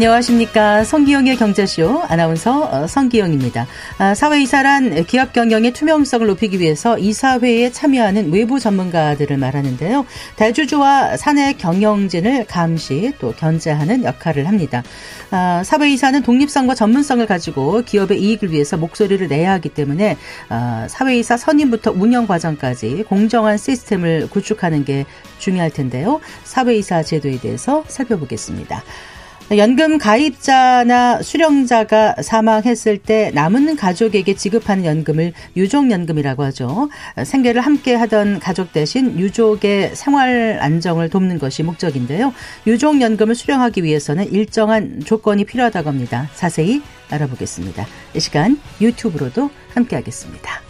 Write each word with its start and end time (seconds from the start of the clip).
안녕하십니까. 0.00 0.82
성기영의 0.82 1.36
경제쇼 1.36 2.04
아나운서 2.08 2.62
어, 2.72 2.86
성기영입니다. 2.86 3.66
아, 3.98 4.14
사회이사란 4.14 5.04
기업 5.04 5.34
경영의 5.34 5.74
투명성을 5.74 6.26
높이기 6.26 6.58
위해서 6.58 6.96
이사회에 6.96 7.70
참여하는 7.70 8.32
외부 8.32 8.58
전문가들을 8.58 9.36
말하는데요. 9.36 10.06
대주주와 10.36 11.18
사내 11.18 11.52
경영진을 11.52 12.46
감시 12.46 13.12
또 13.18 13.32
견제하는 13.32 14.04
역할을 14.04 14.48
합니다. 14.48 14.82
아, 15.30 15.62
사회이사는 15.66 16.22
독립성과 16.22 16.74
전문성을 16.74 17.26
가지고 17.26 17.82
기업의 17.82 18.22
이익을 18.22 18.52
위해서 18.52 18.78
목소리를 18.78 19.28
내야 19.28 19.52
하기 19.52 19.68
때문에 19.68 20.16
아, 20.48 20.86
사회이사 20.88 21.36
선임부터 21.36 21.92
운영 21.94 22.26
과정까지 22.26 23.04
공정한 23.06 23.58
시스템을 23.58 24.30
구축하는 24.30 24.86
게 24.86 25.04
중요할 25.36 25.70
텐데요. 25.70 26.20
사회이사 26.44 27.02
제도에 27.02 27.38
대해서 27.38 27.84
살펴보겠습니다. 27.86 28.82
연금 29.56 29.98
가입자나 29.98 31.22
수령자가 31.22 32.16
사망했을 32.22 32.98
때 32.98 33.32
남은 33.34 33.74
가족에게 33.74 34.36
지급하는 34.36 34.84
연금을 34.84 35.32
유족연금이라고 35.56 36.44
하죠. 36.44 36.88
생계를 37.24 37.60
함께 37.60 37.96
하던 37.96 38.38
가족 38.38 38.72
대신 38.72 39.18
유족의 39.18 39.96
생활 39.96 40.58
안정을 40.60 41.08
돕는 41.10 41.40
것이 41.40 41.64
목적인데요. 41.64 42.32
유족연금을 42.68 43.34
수령하기 43.34 43.82
위해서는 43.82 44.30
일정한 44.30 45.02
조건이 45.04 45.44
필요하다고 45.44 45.88
합니다. 45.88 46.28
자세히 46.36 46.80
알아보겠습니다. 47.10 47.86
이 48.14 48.20
시간 48.20 48.56
유튜브로도 48.80 49.50
함께 49.74 49.96
하겠습니다. 49.96 50.69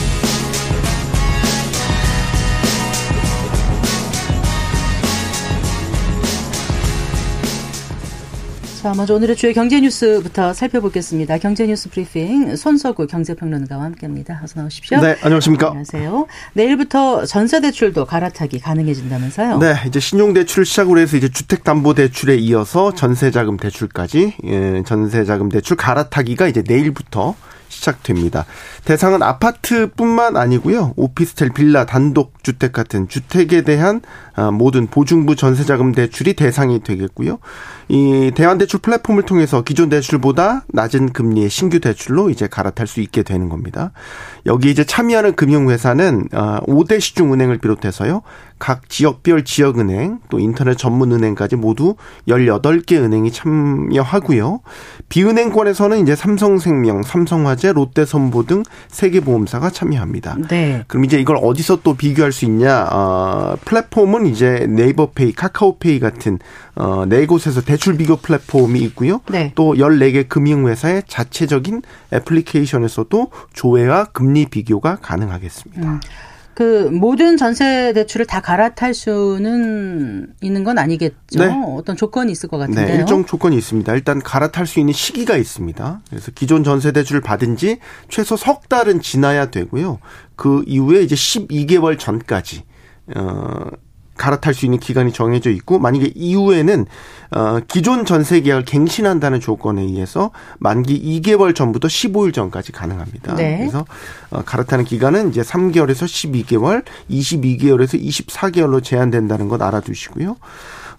자, 8.81 8.95
먼저 8.97 9.13
오늘의 9.13 9.35
주요 9.35 9.53
경제 9.53 9.79
뉴스부터 9.79 10.53
살펴보겠습니다. 10.53 11.37
경제 11.37 11.67
뉴스 11.67 11.87
브리핑 11.87 12.55
손석구 12.55 13.05
경제평론가와 13.05 13.83
함께합니다. 13.83 14.41
어서 14.43 14.59
나오십시오. 14.59 14.99
네, 14.99 15.15
안녕하십니까. 15.21 15.67
안녕하세요. 15.67 16.25
내일부터 16.53 17.25
전세 17.25 17.61
대출도 17.61 18.05
갈아타기 18.05 18.59
가능해진다면서요? 18.59 19.59
네, 19.59 19.75
이제 19.85 19.99
신용 19.99 20.33
대출 20.33 20.65
시작으로 20.65 20.99
해서 20.99 21.15
이제 21.15 21.29
주택 21.29 21.63
담보 21.63 21.93
대출에 21.93 22.37
이어서 22.37 22.91
전세 22.91 23.29
자금 23.29 23.57
대출까지 23.57 24.37
예, 24.45 24.83
전세 24.83 25.25
자금 25.25 25.49
대출 25.49 25.77
갈아타기가 25.77 26.47
이제 26.47 26.63
내일부터 26.67 27.35
시작됩니다. 27.71 28.45
대상은 28.85 29.23
아파트뿐만 29.23 30.37
아니고요. 30.37 30.93
오피스텔, 30.97 31.51
빌라, 31.51 31.85
단독 31.85 32.43
주택 32.43 32.73
같은 32.73 33.07
주택에 33.07 33.61
대한 33.63 34.01
아, 34.35 34.51
모든 34.51 34.87
보증부 34.87 35.35
전세자금 35.35 35.93
대출이 35.93 36.33
대상이 36.33 36.83
되겠고요. 36.83 37.39
이 37.89 38.31
대환대출 38.33 38.79
플랫폼을 38.79 39.23
통해서 39.23 39.61
기존 39.63 39.89
대출보다 39.89 40.63
낮은 40.69 41.13
금리의 41.13 41.49
신규 41.49 41.79
대출로 41.79 42.29
이제 42.29 42.47
갈아탈 42.47 42.87
수 42.87 43.01
있게 43.01 43.23
되는 43.23 43.49
겁니다. 43.49 43.91
여기 44.45 44.71
이제 44.71 44.83
참여하는 44.83 45.35
금융회사는 45.35 46.29
5대 46.29 46.95
아, 46.95 46.99
시중은행을 46.99 47.59
비롯해서요. 47.59 48.21
각 48.61 48.89
지역별 48.89 49.43
지역은행 49.43 50.19
또 50.29 50.39
인터넷 50.39 50.77
전문은행까지 50.77 51.55
모두 51.55 51.95
18개 52.27 52.95
은행이 52.97 53.31
참여하고요. 53.31 54.61
비은행권에서는 55.09 55.99
이제 55.99 56.15
삼성생명, 56.15 57.01
삼성화재, 57.01 57.73
롯데선보 57.73 58.45
등 58.45 58.61
세계보험사가 58.89 59.71
참여합니다. 59.71 60.37
네. 60.47 60.83
그럼 60.87 61.05
이제 61.05 61.19
이걸 61.19 61.39
어디서 61.41 61.79
또 61.81 61.95
비교할 61.95 62.31
수 62.31 62.45
있냐? 62.45 62.87
어, 62.91 63.55
플랫폼은 63.65 64.27
이제 64.27 64.67
네이버페이, 64.69 65.33
카카오페이 65.33 65.99
같은 65.99 66.37
어, 66.75 67.05
네 67.05 67.25
곳에서 67.25 67.61
대출 67.61 67.97
비교 67.97 68.15
플랫폼이 68.15 68.79
있고요. 68.81 69.21
네. 69.29 69.51
또 69.55 69.73
14개 69.73 70.27
금융회사의 70.29 71.03
자체적인 71.07 71.81
애플리케이션에서도 72.13 73.31
조회와 73.53 74.05
금리 74.05 74.45
비교가 74.45 74.97
가능하겠습니다. 74.97 75.81
음. 75.81 75.99
그 76.53 76.89
모든 76.91 77.37
전세 77.37 77.93
대출을 77.93 78.25
다 78.25 78.41
갈아탈 78.41 78.93
수는 78.93 80.27
있는 80.41 80.63
건 80.63 80.77
아니겠죠. 80.77 81.39
네. 81.39 81.47
어떤 81.77 81.95
조건이 81.95 82.31
있을 82.31 82.49
것 82.49 82.57
같은데요. 82.57 82.87
네, 82.87 82.95
일정 82.95 83.25
조건이 83.25 83.57
있습니다. 83.57 83.93
일단 83.93 84.19
갈아탈 84.19 84.67
수 84.67 84.79
있는 84.79 84.93
시기가 84.93 85.37
있습니다. 85.37 86.01
그래서 86.09 86.31
기존 86.35 86.63
전세 86.63 86.91
대출을 86.91 87.21
받은 87.21 87.55
지 87.55 87.79
최소 88.09 88.35
석 88.35 88.67
달은 88.67 89.01
지나야 89.01 89.49
되고요. 89.49 89.99
그 90.35 90.63
이후에 90.67 91.01
이제 91.01 91.15
12개월 91.15 91.97
전까지 91.97 92.63
어 93.15 93.65
갈아탈 94.21 94.53
수 94.53 94.65
있는 94.65 94.79
기간이 94.79 95.11
정해져 95.11 95.49
있고 95.49 95.79
만약에 95.79 96.11
이후에는 96.13 96.85
어 97.31 97.59
기존 97.67 98.05
전세 98.05 98.39
계약을 98.41 98.65
갱신한다는 98.65 99.39
조건에 99.39 99.81
의해서 99.81 100.29
만기 100.59 101.21
2개월 101.21 101.55
전부터 101.55 101.87
15일 101.87 102.31
전까지 102.31 102.71
가능합니다. 102.71 103.33
네. 103.33 103.57
그래서 103.57 103.83
어 104.29 104.43
갈아타는 104.43 104.85
기간은 104.85 105.29
이제 105.29 105.41
3개월에서 105.41 106.05
12개월, 106.05 106.83
22개월에서 107.09 107.99
24개월로 107.99 108.83
제한된다는 108.83 109.47
것 109.47 109.59
알아두시고요. 109.59 110.35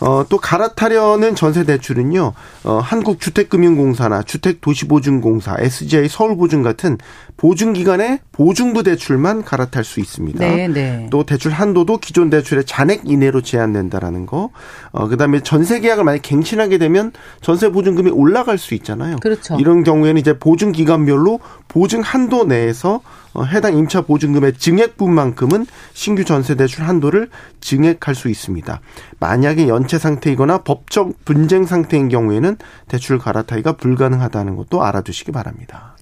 어, 0.03 0.25
또 0.29 0.37
갈아타려는 0.39 1.37
전세 1.37 1.65
대출은요, 1.65 2.33
어, 2.65 2.79
한국주택금융공사나 2.79 4.23
주택도시보증공사, 4.25 5.57
SGI 5.61 6.09
서울보증 6.09 6.63
같은 6.63 6.99
보증기관의 7.37 8.19
보증부 8.33 8.83
대출만 8.83 9.45
갈아탈 9.45 9.85
수 9.85 10.01
있습니다. 10.01 10.39
네, 10.41 10.67
네. 10.67 11.07
또 11.11 11.25
대출 11.25 11.53
한도도 11.53 11.99
기존 11.99 12.31
대출의 12.31 12.65
잔액 12.65 13.03
이내로 13.05 13.43
제한된다라는 13.43 14.27
거. 14.27 14.51
어, 14.93 15.09
그 15.09 15.17
다음에 15.17 15.41
전세 15.41 15.81
계약을 15.81 16.05
만약 16.05 16.21
갱신하게 16.23 16.79
되면 16.79 17.13
전세 17.41 17.71
보증금이 17.71 18.11
올라갈 18.11 18.59
수 18.59 18.75
있잖아요. 18.75 19.17
그렇죠. 19.21 19.57
이런 19.59 19.83
경우에는 19.85 20.21
이제 20.21 20.39
보증기관별로 20.39 21.41
보증 21.69 22.01
한도 22.01 22.45
내에서 22.45 23.01
어, 23.33 23.45
해당 23.45 23.75
임차 23.77 24.03
보증금의 24.03 24.55
증액분만큼은 24.59 25.67
신규 25.95 26.25
전세 26.25 26.55
대출 26.55 26.85
한도를 26.85 27.31
증액할 27.61 28.15
수 28.15 28.29
있습니다. 28.29 28.81
만약에 29.19 29.69
연체 29.69 29.99
상태이거나 29.99 30.59
법적 30.59 31.25
분쟁 31.25 31.65
상태인 31.65 32.09
경우에는 32.09 32.59
대출 32.89 33.19
갈아타기가 33.19 33.73
불가능하다는 33.73 34.57
것도 34.57 34.83
알아두시기 34.83 35.33
바랍니다. 35.33 35.97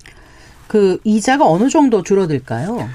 그 0.67 0.99
이자가 1.05 1.47
어느 1.49 1.69
정도 1.69 2.03
줄어들까요? 2.03 2.89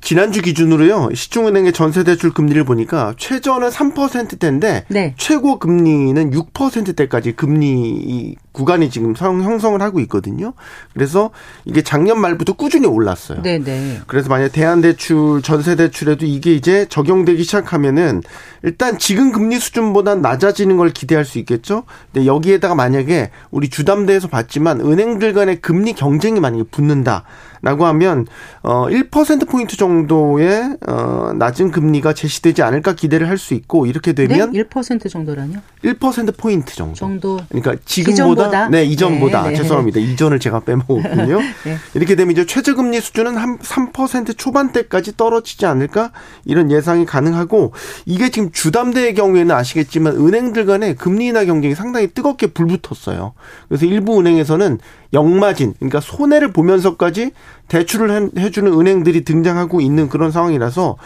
지난주 0.00 0.42
기준으로요. 0.42 1.10
시중은행의 1.14 1.72
전세대출 1.72 2.32
금리를 2.32 2.62
보니까 2.64 3.14
최저는 3.18 3.68
3%대인데 3.68 4.84
네. 4.88 5.14
최고 5.18 5.58
금리는 5.58 6.30
6%대까지 6.30 7.32
금리 7.32 8.36
구간이 8.52 8.90
지금 8.90 9.14
형성을 9.16 9.80
하고 9.80 10.00
있거든요. 10.00 10.52
그래서 10.94 11.30
이게 11.64 11.82
작년 11.82 12.20
말부터 12.20 12.54
꾸준히 12.54 12.86
올랐어요. 12.86 13.42
네네. 13.42 13.64
네. 13.64 14.00
그래서 14.06 14.28
만약 14.28 14.48
대한대출, 14.52 15.42
전세대출에도 15.42 16.26
이게 16.26 16.52
이제 16.54 16.86
적용되기 16.88 17.42
시작하면은 17.44 18.22
일단 18.62 18.98
지금 18.98 19.32
금리 19.32 19.58
수준보다 19.58 20.16
낮아지는 20.16 20.76
걸 20.76 20.90
기대할 20.90 21.24
수 21.24 21.38
있겠죠. 21.38 21.84
근데 22.12 22.26
여기에다가 22.26 22.74
만약에 22.74 23.30
우리 23.50 23.70
주담대에서 23.70 24.28
봤지만 24.28 24.80
은행들 24.80 25.32
간의 25.32 25.60
금리 25.60 25.92
경쟁이 25.92 26.40
만약에 26.40 26.64
붙는다. 26.70 27.24
라고 27.62 27.84
하면 27.84 28.26
어 28.62 28.86
1% 28.86 29.46
포인트 29.46 29.76
정도의 29.76 30.78
어 30.86 31.32
낮은 31.36 31.70
금리가 31.72 32.14
제시되지 32.14 32.62
않을까 32.62 32.94
기대를 32.94 33.28
할 33.28 33.36
수 33.40 33.54
있고 33.54 33.86
이렇게 33.86 34.12
되면 34.12 34.52
네? 34.52 34.62
1% 34.64 35.10
정도라뇨? 35.10 35.60
1% 35.82 36.36
포인트 36.36 36.74
정도. 36.74 36.94
정도. 36.94 37.40
그러니까 37.48 37.76
지금보다 37.86 38.39
이전보다? 38.40 38.68
네, 38.68 38.84
이전보다. 38.84 39.42
네, 39.42 39.48
네. 39.50 39.56
죄송합니다. 39.56 40.00
이전을 40.00 40.40
제가 40.40 40.60
빼먹었군요. 40.60 41.38
네. 41.64 41.76
이렇게 41.94 42.14
되면 42.14 42.32
이제 42.32 42.46
최저금리 42.46 43.00
수준은 43.00 43.36
한 43.36 43.58
3% 43.58 44.36
초반대까지 44.36 45.16
떨어지지 45.16 45.66
않을까? 45.66 46.12
이런 46.44 46.70
예상이 46.70 47.04
가능하고 47.06 47.72
이게 48.06 48.30
지금 48.30 48.50
주담대의 48.52 49.14
경우에는 49.14 49.54
아시겠지만 49.54 50.16
은행들 50.16 50.66
간의 50.66 50.96
금리 50.96 51.26
인하 51.26 51.44
경쟁이 51.44 51.74
상당히 51.74 52.08
뜨겁게 52.08 52.48
불붙었어요. 52.48 53.34
그래서 53.68 53.86
일부 53.86 54.18
은행에서는 54.18 54.78
역마진, 55.12 55.74
그러니까 55.78 56.00
손해를 56.00 56.52
보면서까지 56.52 57.32
대출을 57.68 58.30
해주는 58.38 58.72
은행들이 58.72 59.24
등장하고 59.24 59.80
있는 59.80 60.08
그런 60.08 60.30
상황이라서 60.30 60.96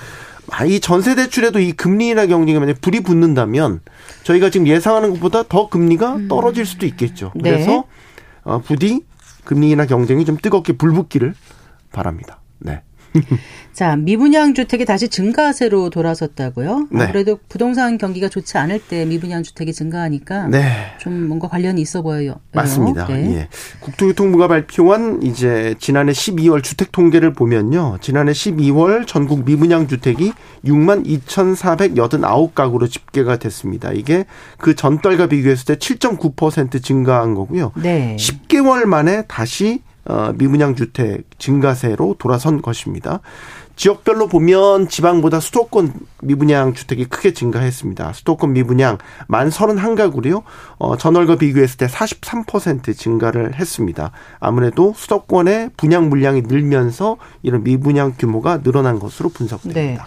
아, 0.57 0.65
이 0.65 0.79
전세 0.79 1.17
대출에도 1.17 1.59
이 1.59 1.73
금리 1.73 2.09
인하 2.09 2.27
경쟁이 2.27 2.61
만약 2.61 2.81
불이 2.81 3.01
붙는다면 3.01 3.81
저희가 4.23 4.51
지금 4.51 4.69
예상하는 4.69 5.11
것보다 5.15 5.43
더 5.43 5.69
금리가 5.69 6.15
음. 6.15 6.29
떨어질 6.29 6.65
수도 6.65 6.87
있겠죠. 6.87 7.33
네. 7.35 7.51
그래서 7.51 7.85
네. 8.47 8.53
부디 8.65 9.01
금리 9.45 9.71
인하 9.71 9.87
경쟁이 9.87 10.25
좀 10.25 10.37
뜨겁게 10.37 10.75
불붙기를 10.75 11.35
바랍니다. 11.91 12.41
네. 12.61 12.83
자, 13.73 13.97
미분양 13.97 14.55
주택이 14.55 14.85
다시 14.85 15.09
증가세로 15.09 15.91
돌아섰다고요? 15.91 16.89
네. 16.93 17.05
아무래도 17.05 17.39
부동산 17.49 17.99
경기가 17.99 18.29
좋지 18.29 18.57
않을 18.57 18.81
때 18.81 19.05
미분양 19.05 19.43
주택이 19.43 19.73
증가하니까 19.73 20.47
네. 20.47 20.63
좀 21.01 21.27
뭔가 21.27 21.49
관련이 21.49 21.81
있어 21.81 22.03
보여요. 22.03 22.37
맞습니다. 22.53 23.07
네. 23.09 23.35
예. 23.35 23.49
국토교통부가 23.81 24.47
발표한 24.47 25.23
이제 25.23 25.75
지난해 25.81 26.13
12월 26.13 26.63
주택 26.63 26.93
통계를 26.93 27.33
보면요. 27.33 27.99
지난해 28.01 28.31
12월 28.31 29.07
전국 29.09 29.45
미분양 29.45 29.89
주택이 29.89 30.33
6만 30.65 31.05
2,489가구로 31.07 32.89
집계가 32.89 33.37
됐습니다. 33.39 33.91
이게 33.93 34.25
그 34.59 34.77
전달과 34.77 35.27
비교했을 35.27 35.65
때 35.67 35.75
7.9% 35.75 36.83
증가한 36.83 37.35
거고요. 37.35 37.73
네. 37.77 38.17
10개월 38.19 38.85
만에 38.85 39.23
다시 39.27 39.81
어, 39.85 39.94
미분양 40.37 40.75
주택 40.75 41.25
증가세로 41.39 42.17
돌아선 42.19 42.63
것입니다. 42.63 43.21
지역별로 43.77 44.29
보면 44.29 44.89
지방보다 44.89 45.41
수도권 45.41 45.93
미분양 46.23 46.75
주택이 46.75 47.07
크게 47.07 47.33
증가했습니다. 47.33 48.13
수도권 48.13 48.53
미분양 48.53 48.99
만 49.27 49.49
31가구로요. 49.49 50.43
어, 50.79 50.97
전월과 50.97 51.37
비교했을 51.37 51.79
때 51.79 51.87
43% 51.87 52.97
증가를 52.97 53.55
했습니다. 53.55 54.13
아무래도 54.39 54.95
수도권의 54.97 55.71
분양 55.77 56.09
물량이 56.09 56.43
늘면서 56.43 57.17
이런 57.43 57.65
미분양 57.65 58.15
규모가 58.17 58.63
늘어난 58.63 58.99
것으로 58.99 59.29
분석됩니다. 59.29 59.81
네. 59.81 59.99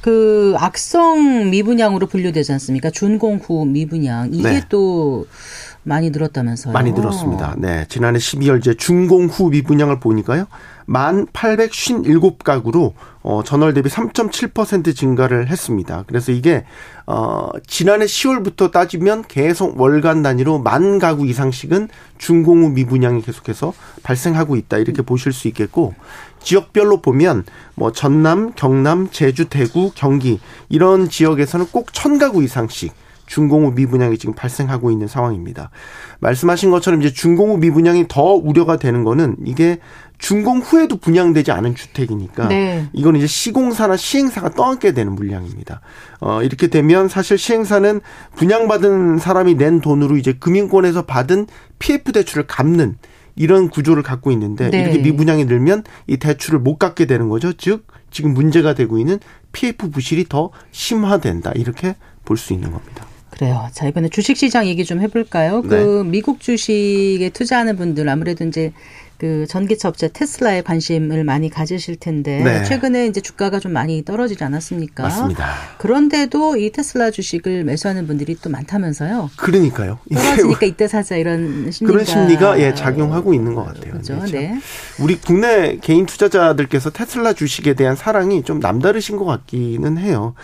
그 0.00 0.56
악성 0.58 1.50
미분양으로 1.50 2.08
분류되지 2.08 2.50
않습니까? 2.54 2.90
준공후 2.90 3.66
미분양 3.66 4.30
이게 4.32 4.50
네. 4.50 4.62
또 4.68 5.26
많이 5.84 6.10
늘었다면서요? 6.10 6.72
많이 6.72 6.92
늘었습니다. 6.92 7.56
네. 7.58 7.86
지난해 7.88 8.18
12월 8.18 8.58
이제 8.58 8.74
준공 8.74 9.26
후 9.26 9.50
미분양을 9.50 9.98
보니까요. 9.98 10.46
만 10.86 11.26
857가구로 11.26 12.92
어 13.22 13.42
전월 13.44 13.72
대비 13.74 13.88
3.7% 13.88 14.94
증가를 14.94 15.48
했습니다. 15.48 16.04
그래서 16.06 16.32
이게 16.32 16.64
어 17.06 17.48
지난해 17.66 18.04
10월부터 18.04 18.70
따지면 18.70 19.24
계속 19.26 19.80
월간 19.80 20.22
단위로 20.22 20.58
만 20.58 20.98
가구 20.98 21.26
이상씩은 21.26 21.88
준공 22.18 22.64
후 22.64 22.68
미분양이 22.70 23.22
계속해서 23.22 23.72
발생하고 24.02 24.56
있다. 24.56 24.78
이렇게 24.78 25.02
보실 25.02 25.32
수 25.32 25.48
있겠고 25.48 25.94
지역별로 26.42 27.00
보면 27.00 27.44
뭐 27.74 27.92
전남, 27.92 28.52
경남, 28.54 29.08
제주, 29.10 29.48
대구, 29.48 29.92
경기 29.94 30.40
이런 30.68 31.08
지역에서는 31.08 31.66
꼭 31.72 31.86
1000가구 31.92 32.42
이상씩 32.42 32.92
후 33.64 33.72
미분양이 33.72 34.18
지금 34.18 34.34
발생하고 34.34 34.90
있는 34.90 35.06
상황입니다. 35.08 35.70
말씀하신 36.20 36.70
것처럼 36.70 37.02
이제 37.02 37.12
후 37.48 37.56
미분양이 37.56 38.06
더 38.08 38.22
우려가 38.34 38.76
되는 38.76 39.04
거는 39.04 39.36
이게 39.44 39.78
준공 40.18 40.60
후에도 40.60 40.96
분양되지 40.98 41.50
않은 41.50 41.74
주택이니까 41.74 42.48
네. 42.48 42.86
이건 42.92 43.16
이제 43.16 43.26
시공사나 43.26 43.96
시행사가 43.96 44.50
떠안게 44.50 44.92
되는 44.92 45.14
물량입니다. 45.14 45.80
어 46.20 46.42
이렇게 46.42 46.68
되면 46.68 47.08
사실 47.08 47.36
시행사는 47.36 48.00
분양받은 48.36 49.18
사람이 49.18 49.56
낸 49.56 49.80
돈으로 49.80 50.16
이제 50.16 50.32
금융권에서 50.32 51.02
받은 51.02 51.48
PF 51.80 52.12
대출을 52.12 52.46
갚는 52.46 52.96
이런 53.34 53.68
구조를 53.68 54.02
갖고 54.04 54.30
있는데 54.30 54.70
네. 54.70 54.82
이렇게 54.82 54.98
미분양이 54.98 55.44
늘면 55.44 55.82
이 56.06 56.18
대출을 56.18 56.60
못 56.60 56.78
갚게 56.78 57.06
되는 57.06 57.28
거죠. 57.28 57.52
즉 57.54 57.86
지금 58.10 58.32
문제가 58.34 58.74
되고 58.74 58.98
있는 58.98 59.18
PF 59.50 59.90
부실이 59.90 60.26
더 60.28 60.50
심화된다 60.70 61.50
이렇게 61.56 61.96
볼 62.24 62.36
수 62.36 62.52
있는 62.52 62.70
겁니다. 62.70 63.06
그래요. 63.32 63.66
자, 63.72 63.88
이번에 63.88 64.08
주식시장 64.10 64.66
얘기 64.66 64.84
좀 64.84 65.00
해볼까요? 65.00 65.62
그 65.62 66.02
네. 66.04 66.10
미국 66.10 66.40
주식에 66.40 67.30
투자하는 67.32 67.76
분들 67.76 68.08
아무래도 68.08 68.44
이제 68.44 68.72
그 69.22 69.46
전기차 69.46 69.88
업체 69.88 70.08
테슬라에 70.08 70.62
관심을 70.62 71.22
많이 71.22 71.48
가지실 71.48 71.94
텐데 71.94 72.42
네. 72.42 72.64
최근에 72.64 73.06
이제 73.06 73.20
주가가 73.20 73.60
좀 73.60 73.72
많이 73.72 74.04
떨어지지 74.04 74.42
않았습니까? 74.42 75.04
맞습니다. 75.04 75.54
그런데도 75.78 76.56
이 76.56 76.72
테슬라 76.72 77.12
주식을 77.12 77.62
매수하는 77.62 78.08
분들이 78.08 78.34
또 78.42 78.50
많다면서요. 78.50 79.30
그러니까요. 79.36 80.00
떨어지니까 80.12 80.66
이때 80.66 80.88
사자 80.88 81.14
이런 81.14 81.70
심리가 81.70 81.92
그런 81.92 82.04
심리가 82.04 82.58
예 82.58 82.74
작용하고 82.74 83.32
있는 83.32 83.54
것 83.54 83.64
같아요. 83.64 83.92
그렇죠. 83.92 84.18
네. 84.32 84.58
우리 84.98 85.14
국내 85.20 85.76
개인 85.76 86.04
투자자들께서 86.04 86.90
테슬라 86.90 87.32
주식에 87.32 87.74
대한 87.74 87.94
사랑이 87.94 88.42
좀 88.42 88.58
남다르신 88.58 89.18
것 89.18 89.24
같기는 89.24 89.98
해요. 89.98 90.34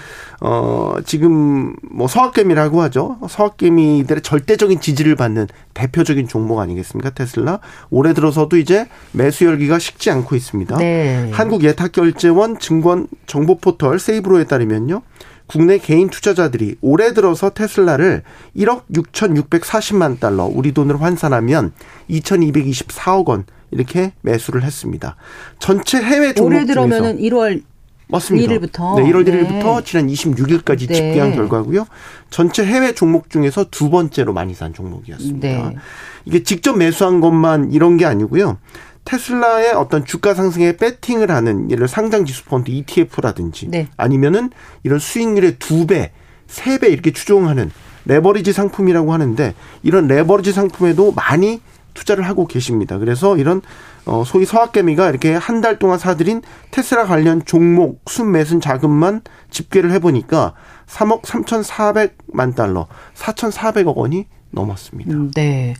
어, 0.40 0.98
지금 1.04 1.74
뭐 1.90 2.06
서학개미라고 2.06 2.80
하죠. 2.82 3.18
서학개미들의 3.28 4.22
절대적인 4.22 4.80
지지를 4.80 5.16
받는 5.16 5.48
대표적인 5.74 6.28
종목 6.28 6.60
아니겠습니까? 6.60 7.10
테슬라. 7.10 7.58
올해 7.90 8.14
들어서도 8.14 8.56
이제 8.56 8.67
매수 9.12 9.44
열기가 9.44 9.78
식지 9.78 10.10
않고 10.10 10.36
있습니다. 10.36 10.76
네. 10.78 11.30
한국예탁결제원 11.32 12.58
증권 12.58 13.06
정보 13.26 13.58
포털 13.58 13.98
세이브로에 13.98 14.44
따르면요. 14.44 15.02
국내 15.46 15.78
개인 15.78 16.10
투자자들이 16.10 16.76
올해 16.82 17.14
들어서 17.14 17.50
테슬라를 17.50 18.22
1억 18.54 18.82
6,640만 18.92 20.20
달러 20.20 20.44
우리 20.44 20.72
돈으로 20.72 20.98
환산하면 20.98 21.72
2,224억 22.10 23.28
원 23.28 23.44
이렇게 23.70 24.12
매수를 24.20 24.62
했습니다. 24.62 25.16
전체 25.58 25.98
해외 26.02 26.34
종목 26.34 26.54
올해 26.54 26.64
들어오면은 26.66 27.18
1월 27.18 27.62
맞습니다. 28.08 28.52
1일부터? 28.54 28.96
네, 28.96 29.10
1월 29.10 29.24
네. 29.24 29.32
1일부터 29.32 29.84
지난 29.84 30.06
26일까지 30.08 30.88
네. 30.88 30.94
집계한 30.94 31.34
결과고요. 31.34 31.86
전체 32.30 32.64
해외 32.64 32.94
종목 32.94 33.30
중에서 33.30 33.66
두 33.70 33.90
번째로 33.90 34.32
많이 34.32 34.54
산 34.54 34.72
종목이었습니다. 34.74 35.48
네. 35.48 35.76
이게 36.24 36.42
직접 36.42 36.76
매수한 36.76 37.20
것만 37.20 37.72
이런 37.72 37.96
게 37.96 38.06
아니고요. 38.06 38.58
테슬라의 39.04 39.72
어떤 39.72 40.04
주가 40.04 40.34
상승에 40.34 40.76
배팅을 40.76 41.30
하는 41.30 41.70
예를 41.70 41.78
들어 41.78 41.86
상장 41.86 42.26
지수 42.26 42.44
펀드 42.44 42.70
ETF라든지 42.70 43.68
네. 43.68 43.88
아니면은 43.96 44.50
이런 44.82 44.98
수익률의 44.98 45.56
두 45.58 45.86
배, 45.86 46.12
세 46.46 46.78
배 46.78 46.88
이렇게 46.88 47.12
추종하는 47.12 47.70
레버리지 48.04 48.52
상품이라고 48.52 49.12
하는데 49.12 49.54
이런 49.82 50.08
레버리지 50.08 50.52
상품에도 50.52 51.12
많이 51.12 51.60
투자를 51.94 52.24
하고 52.24 52.46
계십니다. 52.46 52.98
그래서 52.98 53.36
이런 53.36 53.60
어 54.08 54.24
소위 54.24 54.44
서학개미가 54.46 55.08
이렇게 55.10 55.34
한 55.34 55.60
달 55.60 55.78
동안 55.78 55.98
사들인 55.98 56.42
테슬라 56.70 57.04
관련 57.06 57.44
종목 57.44 58.02
순매순 58.08 58.60
자금만 58.60 59.22
집계를 59.50 59.90
해보니까 59.92 60.54
3억 60.86 61.22
3,400만 61.22 62.54
달러, 62.54 62.86
4,400억 63.16 63.94
원이 63.96 64.26
넘었습니다. 64.50 65.12
음, 65.12 65.30
네. 65.32 65.74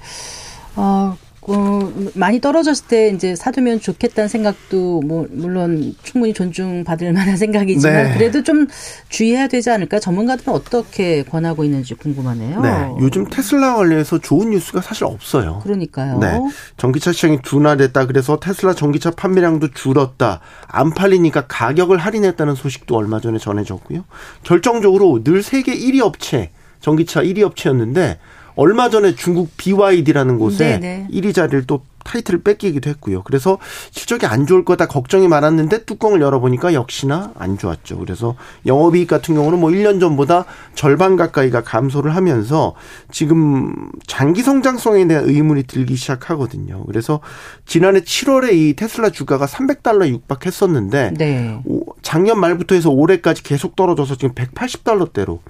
어, 0.76 1.16
어, 1.48 1.92
많이 2.14 2.40
떨어졌을 2.40 2.86
때 2.86 3.08
이제 3.08 3.34
사두면 3.34 3.80
좋겠다는 3.80 4.28
생각도 4.28 5.00
뭐 5.00 5.26
물론 5.30 5.94
충분히 6.02 6.34
존중받을 6.34 7.12
만한 7.12 7.36
생각이지만 7.38 8.04
네. 8.04 8.14
그래도 8.14 8.42
좀 8.42 8.66
주의해야 9.08 9.48
되지 9.48 9.70
않을까? 9.70 9.98
전문가들은 9.98 10.52
어떻게 10.52 11.22
권하고 11.22 11.64
있는지 11.64 11.94
궁금하네요. 11.94 12.60
네, 12.60 12.88
요즘 13.00 13.28
테슬라 13.28 13.76
관련해서 13.76 14.18
좋은 14.18 14.50
뉴스가 14.50 14.82
사실 14.82 15.04
없어요. 15.04 15.60
그러니까요. 15.62 16.18
네. 16.18 16.38
전기차 16.76 17.12
시장이 17.12 17.40
둔화됐다. 17.42 18.06
그래서 18.06 18.38
테슬라 18.38 18.74
전기차 18.74 19.12
판매량도 19.12 19.68
줄었다. 19.72 20.40
안 20.66 20.90
팔리니까 20.90 21.46
가격을 21.46 21.96
할인했다는 21.98 22.54
소식도 22.54 22.94
얼마 22.94 23.20
전에 23.20 23.38
전해졌고요. 23.38 24.04
결정적으로 24.42 25.24
늘 25.24 25.42
세계 25.42 25.74
1위 25.74 26.00
업체, 26.00 26.50
전기차 26.80 27.22
1위 27.22 27.42
업체였는데 27.42 28.18
얼마 28.58 28.90
전에 28.90 29.14
중국 29.14 29.56
BYD라는 29.56 30.36
곳에 30.36 30.80
네네. 30.80 31.08
1위 31.12 31.32
자리를 31.32 31.64
또 31.68 31.82
타이틀을 32.02 32.42
뺏기기도 32.42 32.90
했고요. 32.90 33.22
그래서 33.22 33.58
실적이 33.92 34.26
안 34.26 34.46
좋을 34.46 34.64
거다 34.64 34.86
걱정이 34.88 35.28
많았는데 35.28 35.84
뚜껑을 35.84 36.20
열어보니까 36.20 36.74
역시나 36.74 37.34
안 37.38 37.56
좋았죠. 37.56 37.98
그래서 37.98 38.34
영업이익 38.66 39.06
같은 39.06 39.36
경우는 39.36 39.60
뭐 39.60 39.70
1년 39.70 40.00
전보다 40.00 40.44
절반 40.74 41.14
가까이가 41.14 41.62
감소를 41.62 42.16
하면서 42.16 42.74
지금 43.12 43.72
장기 44.08 44.42
성장성에 44.42 45.06
대한 45.06 45.28
의문이 45.28 45.64
들기 45.64 45.94
시작하거든요. 45.94 46.82
그래서 46.86 47.20
지난해 47.64 48.00
7월에 48.00 48.54
이 48.54 48.74
테슬라 48.74 49.10
주가가 49.10 49.46
300달러에 49.46 50.08
육박했었는데 50.08 51.14
네. 51.16 51.60
오- 51.64 51.84
작년 52.02 52.40
말부터 52.40 52.74
해서 52.74 52.90
올해까지 52.90 53.44
계속 53.44 53.76
떨어져서 53.76 54.16
지금 54.16 54.34
180달러대로 54.34 55.28
어, 55.30 55.40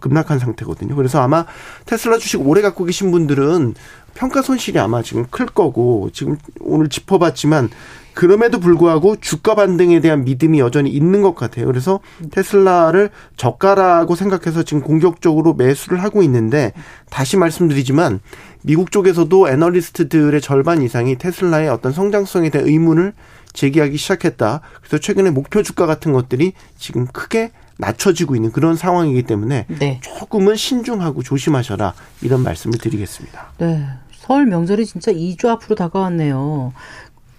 급락한 0.00 0.38
상태거든요. 0.38 0.96
그래서 0.96 1.20
아마 1.20 1.46
테슬라 1.86 2.18
주식 2.18 2.46
오래 2.46 2.62
갖고 2.62 2.84
계신 2.84 3.10
분들은 3.10 3.74
평가 4.14 4.42
손실이 4.42 4.78
아마 4.78 5.02
지금 5.02 5.26
클 5.30 5.46
거고 5.46 6.10
지금 6.12 6.38
오늘 6.60 6.88
짚어봤지만 6.88 7.70
그럼에도 8.14 8.60
불구하고 8.60 9.16
주가 9.16 9.56
반등에 9.56 10.00
대한 10.00 10.24
믿음이 10.24 10.60
여전히 10.60 10.90
있는 10.90 11.20
것 11.20 11.34
같아요. 11.34 11.66
그래서 11.66 11.98
테슬라를 12.30 13.10
저가라고 13.36 14.14
생각해서 14.14 14.62
지금 14.62 14.82
공격적으로 14.82 15.54
매수를 15.54 16.02
하고 16.02 16.22
있는데 16.22 16.72
다시 17.10 17.36
말씀드리지만 17.36 18.20
미국 18.62 18.92
쪽에서도 18.92 19.48
애널리스트들의 19.48 20.40
절반 20.40 20.80
이상이 20.80 21.18
테슬라의 21.18 21.68
어떤 21.68 21.92
성장성에 21.92 22.50
대한 22.50 22.68
의문을 22.68 23.14
제기하기 23.52 23.96
시작했다. 23.96 24.60
그래서 24.80 24.98
최근에 24.98 25.30
목표 25.30 25.62
주가 25.62 25.86
같은 25.86 26.12
것들이 26.12 26.52
지금 26.78 27.06
크게 27.06 27.50
낮춰지고 27.78 28.36
있는 28.36 28.52
그런 28.52 28.76
상황이기 28.76 29.22
때문에 29.24 29.66
네. 29.78 30.00
조금은 30.02 30.56
신중하고 30.56 31.22
조심하셔라 31.22 31.94
이런 32.22 32.42
말씀을 32.42 32.78
드리겠습니다. 32.78 33.52
네. 33.58 33.86
설 34.16 34.46
명절이 34.46 34.86
진짜 34.86 35.12
2주 35.12 35.46
앞으로 35.48 35.74
다가왔네요. 35.74 36.72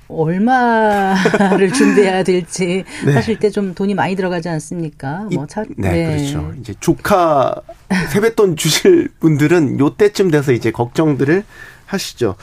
얼마를 0.07 1.71
준비해야 1.73 2.23
될지 2.23 2.83
네. 3.05 3.11
사실 3.13 3.39
때 3.39 3.49
좀 3.49 3.73
돈이 3.73 3.93
많이 3.95 4.15
들어가지 4.15 4.49
않습니까? 4.49 5.27
뭐 5.33 5.47
차, 5.47 5.63
네, 5.77 5.91
네, 5.91 6.17
그렇죠. 6.17 6.51
이제 6.59 6.73
조카 6.79 7.55
세뱃돈 8.11 8.55
주실 8.57 9.09
분들은 9.19 9.79
요때쯤 9.79 10.29
돼서 10.31 10.51
이제 10.51 10.71
걱정들을 10.71 11.43
하시죠. 11.85 12.35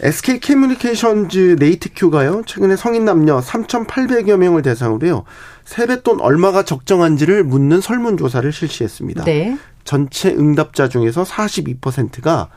SK 0.00 0.40
커뮤니케이션즈 0.40 1.56
네이트큐가요. 1.58 2.42
최근에 2.46 2.76
성인 2.76 3.04
남녀 3.04 3.40
3,800여 3.40 4.36
명을 4.36 4.62
대상으로요. 4.62 5.24
세뱃돈 5.66 6.20
얼마가 6.20 6.62
적정한지를 6.64 7.44
묻는 7.44 7.80
설문조사를 7.80 8.50
실시했습니다. 8.52 9.24
네. 9.24 9.58
전체 9.84 10.30
응답자 10.30 10.88
중에서 10.88 11.24
42%가 11.24 12.48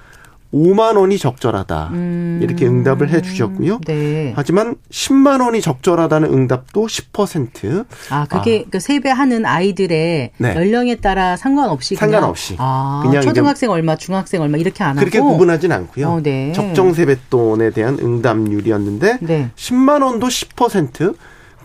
5만 0.54 0.98
원이 0.98 1.20
적절하다. 1.20 1.90
음. 1.92 2.40
이렇게 2.42 2.66
응답을 2.66 3.10
해 3.12 3.22
주셨고요. 3.22 3.82
네. 3.86 4.34
하지만 4.36 4.76
10만 4.90 5.46
원이 5.46 5.62
적절하다는 5.62 6.34
응답도 6.34 6.88
10%. 6.88 7.86
아, 8.10 8.26
그게 8.26 8.64
아. 8.66 8.70
그 8.72 8.80
세배하는 8.80 9.46
아이들의 9.46 10.32
네. 10.36 10.56
연령에 10.56 10.96
따라 10.96 11.38
상관없이 11.38 11.96
상관없이 11.96 12.56
아, 12.58 13.02
그냥 13.06 13.22
초등학생 13.22 13.70
얼마, 13.70 13.96
중학생 13.96 14.42
얼마 14.42 14.58
이렇게 14.58 14.84
안 14.84 14.96
그렇게 14.96 15.20
하고 15.20 15.28
그렇게 15.28 15.38
구분하진 15.38 15.72
않고요. 15.72 16.08
어, 16.10 16.22
네. 16.22 16.52
적정 16.54 16.94
세뱃돈에 16.94 17.70
대한 17.70 18.00
응답률이었는데 18.00 19.18
네. 19.22 19.52
10만 19.56 20.04
원도 20.04 20.28
10%. 20.28 21.16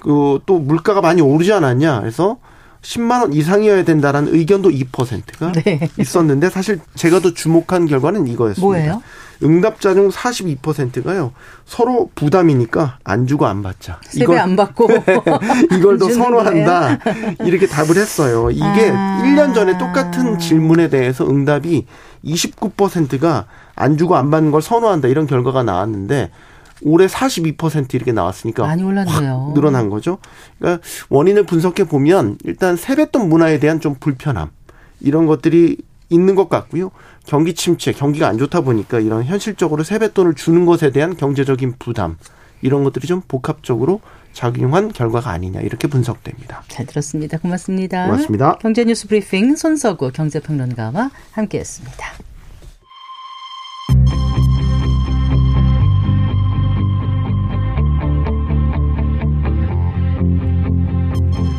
그 0.04 0.38
또 0.46 0.58
물가가 0.58 1.00
많이 1.00 1.20
오르지 1.23 1.52
않았냐. 1.52 2.00
그래서 2.00 2.37
10만 2.82 3.23
원 3.23 3.32
이상이어야 3.32 3.84
된다라는 3.84 4.34
의견도 4.34 4.68
2%가 4.68 5.52
네. 5.52 5.88
있었는데 5.99 6.50
사실 6.50 6.78
제가 6.94 7.20
더 7.20 7.32
주목한 7.32 7.87
결과는 7.87 8.26
이거였습니다. 8.26 8.61
뭐예요? 8.61 9.02
응답자 9.42 9.94
중 9.94 10.11
42%가요. 10.11 11.32
서로 11.64 12.11
부담이니까 12.14 12.99
안 13.02 13.26
주고 13.26 13.46
안 13.46 13.62
받자. 13.62 14.00
이걸 14.14 14.38
안 14.38 14.54
받고 14.54 14.87
이걸 15.73 15.99
더 15.99 16.11
선호한다. 16.11 16.99
이렇게 17.44 17.66
답을 17.66 17.96
했어요. 17.96 18.50
이게 18.50 18.92
아. 18.94 19.23
1년 19.25 19.54
전에 19.54 19.78
똑같은 19.78 20.38
질문에 20.38 20.88
대해서 20.88 21.26
응답이 21.26 21.87
29%가 22.25 23.46
안 23.75 23.96
주고 23.96 24.16
안 24.16 24.30
받는 24.30 24.50
걸 24.50 24.62
선호한다 24.62 25.08
이런 25.08 25.26
결과가 25.26 25.62
나왔는데 25.62 26.30
올해 26.84 27.06
42% 27.06 27.94
이렇게 27.94 28.12
나왔으니까 28.12 28.64
많이 28.64 28.82
올랐네요. 28.82 29.52
늘어난 29.54 29.90
거죠. 29.90 30.18
그러니까 30.58 30.82
원인을 31.08 31.44
분석해 31.44 31.84
보면 31.84 32.38
일단 32.44 32.76
세뱃돈 32.76 33.28
문화에 33.28 33.58
대한 33.58 33.80
좀 33.80 33.96
불편함 33.98 34.50
이런 35.00 35.26
것들이 35.26 35.78
있는 36.10 36.34
것 36.34 36.48
같고요. 36.48 36.90
경기 37.26 37.54
침체, 37.54 37.92
경기가 37.92 38.28
안 38.28 38.38
좋다 38.38 38.60
보니까 38.60 39.00
이런 39.00 39.24
현실적으로 39.24 39.82
세뱃돈을 39.82 40.34
주는 40.34 40.66
것에 40.66 40.90
대한 40.90 41.16
경제적인 41.16 41.74
부담 41.78 42.18
이런 42.60 42.84
것들이 42.84 43.06
좀 43.06 43.22
복합적으로 43.26 44.00
작용한 44.32 44.92
결과가 44.92 45.30
아니냐 45.30 45.60
이렇게 45.60 45.88
분석됩니다. 45.88 46.64
잘 46.68 46.84
들었습니다. 46.86 47.38
고맙습니다. 47.38 48.06
고맙습니다. 48.06 48.58
경제뉴스 48.58 49.08
브리핑 49.08 49.56
손서구 49.56 50.10
경제평론가와 50.12 51.10
함께했습니다. 51.32 52.06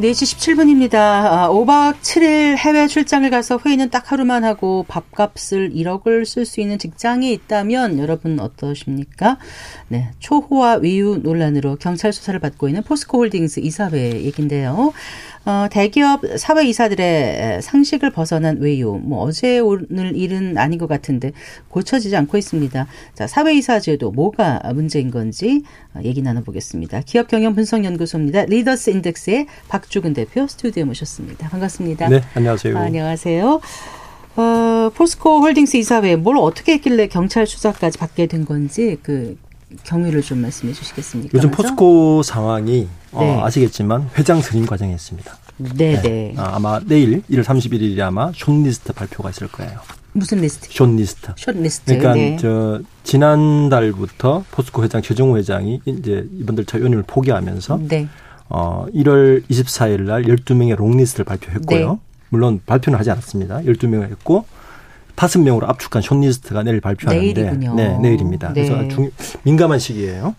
4시 0.00 0.56
17분입니다. 0.56 1.48
5박 1.50 1.70
아, 1.70 1.94
7일 2.00 2.56
해외 2.56 2.86
출장을 2.86 3.28
가서 3.28 3.58
회의는 3.64 3.90
딱 3.90 4.10
하루만 4.10 4.42
하고 4.42 4.84
밥값을 4.88 5.70
1억을 5.70 6.24
쓸 6.24 6.46
수 6.46 6.60
있는 6.60 6.78
직장이 6.78 7.32
있다면 7.32 7.98
여러분 7.98 8.40
어떠십니까? 8.40 9.38
네. 9.88 10.10
초호화 10.18 10.76
외유 10.76 11.20
논란으로 11.22 11.76
경찰 11.76 12.12
수사를 12.12 12.38
받고 12.40 12.68
있는 12.68 12.82
포스코 12.82 13.18
홀딩스 13.18 13.60
이사회 13.60 14.24
얘긴데요. 14.24 14.92
어, 15.44 15.66
대기업 15.70 16.20
사외 16.38 16.64
이사들의 16.66 17.62
상식을 17.62 18.12
벗어난 18.12 18.58
외유, 18.60 19.00
뭐 19.02 19.24
어제 19.24 19.58
오늘 19.58 20.16
일은 20.16 20.56
아닌 20.56 20.78
것 20.78 20.86
같은데 20.86 21.32
고쳐지지 21.68 22.14
않고 22.14 22.38
있습니다. 22.38 22.86
자, 23.14 23.26
사외 23.26 23.54
이사 23.54 23.80
제도 23.80 24.12
뭐가 24.12 24.60
문제인 24.72 25.10
건지 25.10 25.64
어, 25.94 26.00
얘기 26.04 26.22
나눠보겠습니다. 26.22 27.00
기업 27.00 27.26
경영 27.26 27.56
분석 27.56 27.84
연구소입니다. 27.84 28.44
리더스 28.44 28.90
인덱스의 28.90 29.46
박 29.68 29.81
주근 29.88 30.14
대표 30.14 30.46
스튜디오에 30.46 30.84
모셨습니다. 30.84 31.48
반갑습니다. 31.48 32.08
네, 32.08 32.22
안녕하세요. 32.34 32.76
아, 32.76 32.80
안녕하세요. 32.82 33.60
어, 34.36 34.90
포스코 34.94 35.40
홀딩스 35.40 35.76
이사회 35.76 36.16
뭘 36.16 36.38
어떻게 36.38 36.72
했길래 36.74 37.08
경찰 37.08 37.46
수사까지 37.46 37.98
받게 37.98 38.26
된 38.26 38.44
건지 38.44 38.98
그 39.02 39.36
경위를 39.84 40.22
좀 40.22 40.38
말씀해 40.38 40.72
주시겠습니까? 40.72 41.30
요즘 41.34 41.50
먼저? 41.50 41.62
포스코 41.62 42.22
상황이 42.22 42.88
어, 43.12 43.20
네. 43.20 43.30
어, 43.36 43.44
아시겠지만 43.44 44.10
회장 44.18 44.40
선임 44.40 44.66
과정에 44.66 44.92
있습니다. 44.92 45.36
네, 45.58 45.74
네. 45.74 46.02
네. 46.02 46.34
아, 46.36 46.52
아마 46.56 46.80
내일 46.84 47.22
1월 47.30 47.44
31일이 47.44 47.98
아마 48.00 48.32
shortlist 48.34 48.92
발표가 48.92 49.30
있을 49.30 49.48
거예요. 49.48 49.78
무슨 50.14 50.40
리스트? 50.40 50.68
shortlist. 50.70 51.32
shortlist. 51.36 51.98
그러니까 51.98 52.14
네. 52.14 52.36
저 52.38 52.80
지난달부터 53.02 54.44
포스코 54.50 54.84
회장 54.84 55.00
최정우 55.00 55.38
회장이 55.38 55.80
이제 55.86 56.26
이분들 56.38 56.66
3연임을 56.66 57.04
포기하면서 57.06 57.80
네. 57.88 58.08
어 58.54 58.84
1월 58.94 59.42
24일 59.48 60.02
날 60.02 60.24
12명의 60.24 60.76
longlist를 60.76 61.24
발표했고요. 61.24 61.90
네. 61.92 61.98
물론 62.28 62.60
발표는 62.66 62.98
하지 62.98 63.10
않았습니다. 63.10 63.60
12명을 63.62 64.10
했고 64.10 64.44
다섯 65.14 65.38
명으로 65.40 65.66
압축한 65.68 66.02
숏리스트가 66.02 66.62
내일 66.62 66.80
발표하는데 66.80 67.32
내일이군요. 67.42 67.74
네, 67.74 67.98
내일입니다. 67.98 68.52
네. 68.52 68.66
그래서 68.66 68.88
중, 68.88 69.10
민감한 69.44 69.78
시기예요. 69.78 70.34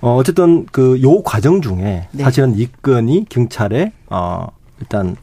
어, 0.00 0.16
어쨌든 0.16 0.66
그 0.66 1.00
요 1.02 1.22
과정 1.22 1.60
중에 1.62 2.08
네. 2.12 2.22
사실은 2.24 2.56
이 2.58 2.68
건이 2.82 3.26
경찰에 3.28 3.92
어, 4.08 4.46
일단 4.80 5.16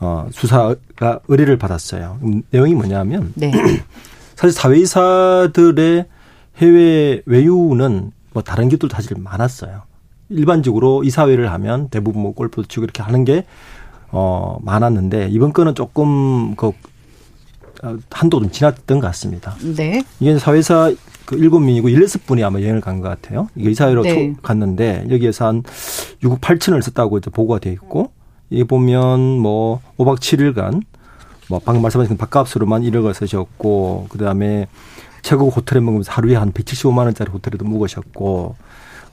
어, 0.00 0.28
수사가 0.32 1.20
의뢰를 1.28 1.56
받았어요. 1.58 2.18
음, 2.22 2.42
내용이 2.50 2.74
뭐냐면 2.74 3.32
네. 3.34 3.50
사실 4.36 4.52
사회이사들의 4.52 6.06
해외 6.58 7.22
외유는 7.26 8.12
뭐 8.32 8.42
다른 8.42 8.68
기업도 8.68 8.88
사실 8.88 9.16
많았어요. 9.18 9.82
일반적으로 10.30 11.04
이사회를 11.04 11.50
하면 11.52 11.88
대부분 11.88 12.22
뭐 12.22 12.32
골프도 12.34 12.68
치고 12.68 12.84
이렇게 12.84 13.02
하는 13.02 13.24
게 13.24 13.44
어, 14.10 14.58
많았는데 14.62 15.28
이번 15.30 15.52
건은 15.52 15.74
조금 15.74 16.54
그 16.56 16.72
어, 17.82 17.96
한도 18.10 18.40
좀 18.40 18.50
지났던 18.50 19.00
것 19.00 19.06
같습니다. 19.08 19.54
네. 19.76 20.02
이게 20.20 20.38
사회사 20.38 20.92
그 21.24 21.36
일곱 21.36 21.60
명이고 21.60 21.88
일여섯 21.88 22.26
분이 22.26 22.42
아마 22.42 22.60
여행을 22.60 22.80
간 22.80 23.00
것 23.00 23.08
같아요. 23.08 23.48
이게 23.54 23.70
이사회로 23.70 24.02
네. 24.02 24.34
갔는데 24.42 25.06
여기에서 25.10 25.46
한 25.46 25.62
6억 26.22 26.40
8천을 26.40 26.82
썼다고 26.82 27.18
이제 27.18 27.30
보고가 27.30 27.58
돼 27.60 27.70
있고 27.72 28.10
이 28.50 28.64
보면 28.64 29.38
뭐 29.38 29.80
5박 29.98 30.18
7일간 30.18 30.82
뭐 31.48 31.60
방금 31.64 31.82
말씀하신 31.82 32.16
밥값으로만 32.16 32.82
1억을 32.82 33.14
쓰셨고 33.14 34.06
그다음에 34.08 34.66
최고 35.22 35.48
호텔에 35.50 35.80
먹으면서 35.80 36.12
하루에 36.12 36.34
한 36.34 36.52
175만 36.52 36.98
원짜리 37.04 37.30
호텔에도 37.30 37.64
묵으셨고 37.64 38.56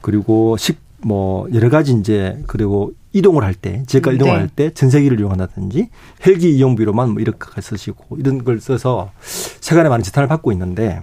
그리고 0.01 0.55
식 0.57 0.79
뭐 1.05 1.47
여러 1.53 1.69
가지 1.69 1.93
이제 1.93 2.41
그리고 2.47 2.93
이동을 3.13 3.43
할 3.43 3.53
때, 3.53 3.83
지역가 3.85 4.09
네. 4.09 4.15
이동을 4.15 4.39
할때 4.39 4.73
전세기를 4.73 5.19
이용한다든지 5.19 5.89
헬기 6.25 6.55
이용비로만 6.57 7.11
뭐 7.11 7.21
이렇게 7.21 7.61
쓰시고 7.61 8.17
이런 8.17 8.43
걸 8.43 8.59
써서 8.59 9.11
세간에 9.21 9.87
많은 9.87 10.01
지탄을 10.03 10.27
받고 10.27 10.51
있는데 10.53 11.01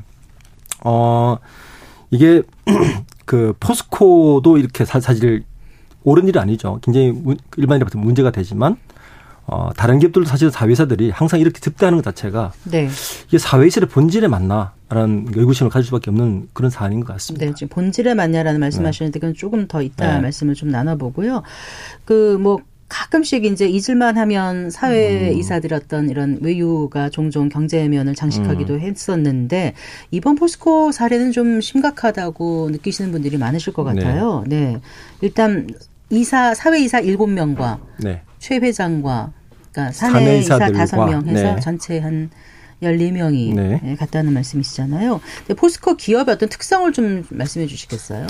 어 0.85 1.37
이게 2.11 2.43
그 3.27 3.55
포스코도 3.61 4.59
이렇게 4.59 4.85
사실 4.85 5.45
옳은 6.03 6.27
일이 6.27 6.37
아니죠. 6.37 6.81
굉장히 6.83 7.15
일반인한테 7.57 7.97
문제가 7.97 8.33
되지만 8.33 8.79
어, 9.47 9.71
다른 9.77 9.99
기업들도 9.99 10.27
사실 10.27 10.51
사회사들이 10.51 11.11
항상 11.11 11.41
이렇게 11.41 11.61
접대하는 11.61 11.99
것 11.99 12.05
자체가 12.05 12.53
네. 12.65 12.89
이게 13.27 13.39
사회이사의 13.39 13.89
본질에 13.89 14.29
맞나라는 14.29 15.29
의구심을 15.35 15.71
가질 15.71 15.87
수밖에 15.87 16.11
없는 16.11 16.49
그런 16.53 16.71
사안인 16.71 17.01
것 17.01 17.13
같습니다. 17.15 17.47
네, 17.47 17.53
지금 17.55 17.69
본질에 17.69 18.15
맞냐라는 18.15 18.61
말씀하시는데 18.61 19.19
그건 19.19 19.35
조금 19.35 19.67
더 19.67 19.83
이따 19.83 20.15
네. 20.15 20.21
말씀을 20.21 20.55
좀 20.55 20.69
나눠보고요. 20.71 21.43
그뭐 22.05 22.61
가끔씩 22.93 23.47
이제 23.47 23.67
잊을만 23.67 24.19
하면 24.19 24.71
사회 24.71 25.33
이사들 25.33 25.73
어떤 25.73 26.11
이런 26.11 26.39
외유가 26.43 27.09
종종 27.09 27.49
경제면을 27.49 28.15
장식하기도 28.15 28.75
음. 28.75 28.81
했었는데 28.81 29.73
이번 30.11 30.35
포스코 30.35 30.93
사례는 30.93 31.33
좀 31.33 31.63
심각하다고 31.63 32.69
느끼시는 32.71 33.11
분들이 33.11 33.39
많으실 33.39 33.73
것 33.73 33.91
네. 33.91 34.03
같아요. 34.03 34.45
네. 34.47 34.73
네. 34.73 34.81
일단 35.23 35.69
이사 36.11 36.53
사회 36.53 36.81
이사 36.81 37.01
일곱 37.01 37.29
명과 37.29 37.81
네. 37.97 38.21
최 38.43 38.57
회장과 38.57 39.33
그러니까 39.71 39.93
사내 39.93 40.39
이사 40.39 40.59
다섯 40.59 41.07
명 41.07 41.25
해서 41.29 41.55
네. 41.55 41.61
전체 41.61 42.01
한 42.01 42.29
14명이 42.83 43.55
네. 43.55 43.81
예, 43.85 43.95
갔다는 43.95 44.33
말씀이시잖아요. 44.33 45.21
포스코 45.57 45.95
기업의 45.95 46.35
어떤 46.35 46.49
특성을 46.49 46.93
좀 46.93 47.25
말씀해 47.31 47.69
주시겠어요? 47.69 48.27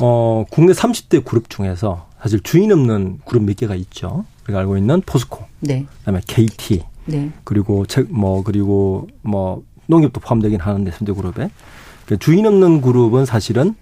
어, 0.00 0.44
국내 0.50 0.74
30대 0.74 1.24
그룹 1.24 1.48
중에서 1.48 2.10
사실 2.20 2.40
주인 2.40 2.70
없는 2.70 3.20
그룹 3.24 3.44
몇 3.44 3.56
개가 3.56 3.74
있죠. 3.76 4.26
우리가 4.44 4.60
알고 4.60 4.76
있는 4.76 5.00
포스코. 5.00 5.46
네. 5.60 5.86
그다음에 6.00 6.20
KT. 6.26 6.84
네. 7.06 7.30
그리고 7.44 7.86
뭐 8.10 8.42
그리고 8.44 9.08
뭐 9.22 9.62
농협도 9.86 10.20
포함되긴 10.20 10.60
하는데 10.60 10.90
3대 10.90 11.16
그룹에 11.16 11.48
그러니까 12.04 12.22
주인 12.22 12.44
없는 12.44 12.82
그룹은 12.82 13.24
사실은 13.24 13.74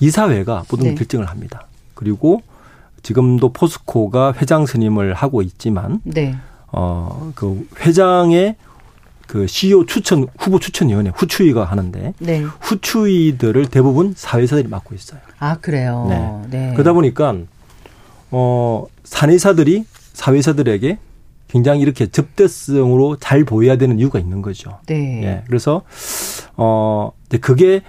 이사회가 0.00 0.64
모든 0.70 0.88
네. 0.88 0.94
결정을 0.94 1.30
합니다. 1.30 1.66
그리고 1.94 2.42
지금도 3.04 3.52
포스코가 3.52 4.32
회장 4.40 4.66
선임을 4.66 5.14
하고 5.14 5.42
있지만 5.42 6.00
네. 6.04 6.34
어그 6.72 7.68
회장의 7.80 8.56
그 9.28 9.46
CEO 9.46 9.86
추천 9.86 10.26
후보 10.38 10.58
추천위원회 10.58 11.12
후추위가 11.14 11.64
하는데 11.64 12.14
네. 12.18 12.42
후추위들을 12.60 13.66
대부분 13.66 14.14
사회사들이 14.16 14.68
맡고 14.68 14.94
있어요. 14.94 15.20
아 15.38 15.56
그래요. 15.56 16.06
네. 16.08 16.40
네. 16.50 16.72
그러다 16.72 16.94
보니까 16.94 17.36
어 18.30 18.86
사내사들이 19.04 19.84
사회사들에게 20.14 20.98
굉장히 21.48 21.82
이렇게 21.82 22.06
접대성으로 22.06 23.18
잘 23.18 23.44
보여야 23.44 23.76
되는 23.76 23.98
이유가 23.98 24.18
있는 24.18 24.40
거죠. 24.40 24.78
네. 24.86 25.22
예. 25.22 25.42
그래서 25.46 25.82
어 26.56 27.12
그게 27.42 27.82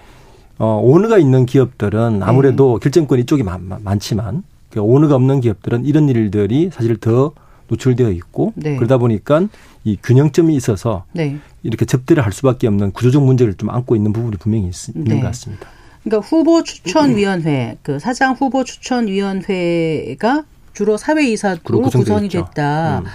어 0.57 0.79
오너가 0.84 1.17
있는 1.17 1.45
기업들은 1.45 2.22
아무래도 2.22 2.79
네. 2.79 2.84
결정권 2.84 3.19
이쪽이 3.19 3.43
많, 3.43 3.62
많지만 3.81 4.43
그 4.43 4.55
오너가 4.82 5.15
없는 5.15 5.41
기업들은 5.41 5.86
이런 5.86 6.10
일들이 6.10 6.70
사실 6.72 6.98
더 6.98 7.34
노출되어 7.67 8.12
있고 8.12 8.53
네. 8.55 8.75
그러다 8.75 8.98
보니까 8.98 9.48
이 9.84 9.98
균형점이 10.01 10.55
있어서 10.55 11.05
네. 11.13 11.38
이렇게 11.63 11.86
접대를 11.86 12.24
할 12.24 12.32
수밖에 12.32 12.67
없는 12.67 12.91
구조적 12.91 13.24
문제를 13.24 13.55
좀 13.55 13.70
안고 13.70 13.96
있는 13.96 14.13
부분이 14.13 14.38
분명히 14.38 14.67
있, 14.67 14.91
는 14.94 15.03
네. 15.03 15.15
것 15.20 15.27
같습니다. 15.27 15.67
그러니까 16.03 16.27
후보 16.27 16.63
추천위원회, 16.63 17.77
그 17.82 17.98
사장 18.00 18.34
후보 18.34 18.63
추천위원회가 18.63 20.44
주로 20.74 20.98
사회이사로 20.98 21.82
구성이 21.89 22.29
됐다. 22.29 23.00
음. 23.00 23.05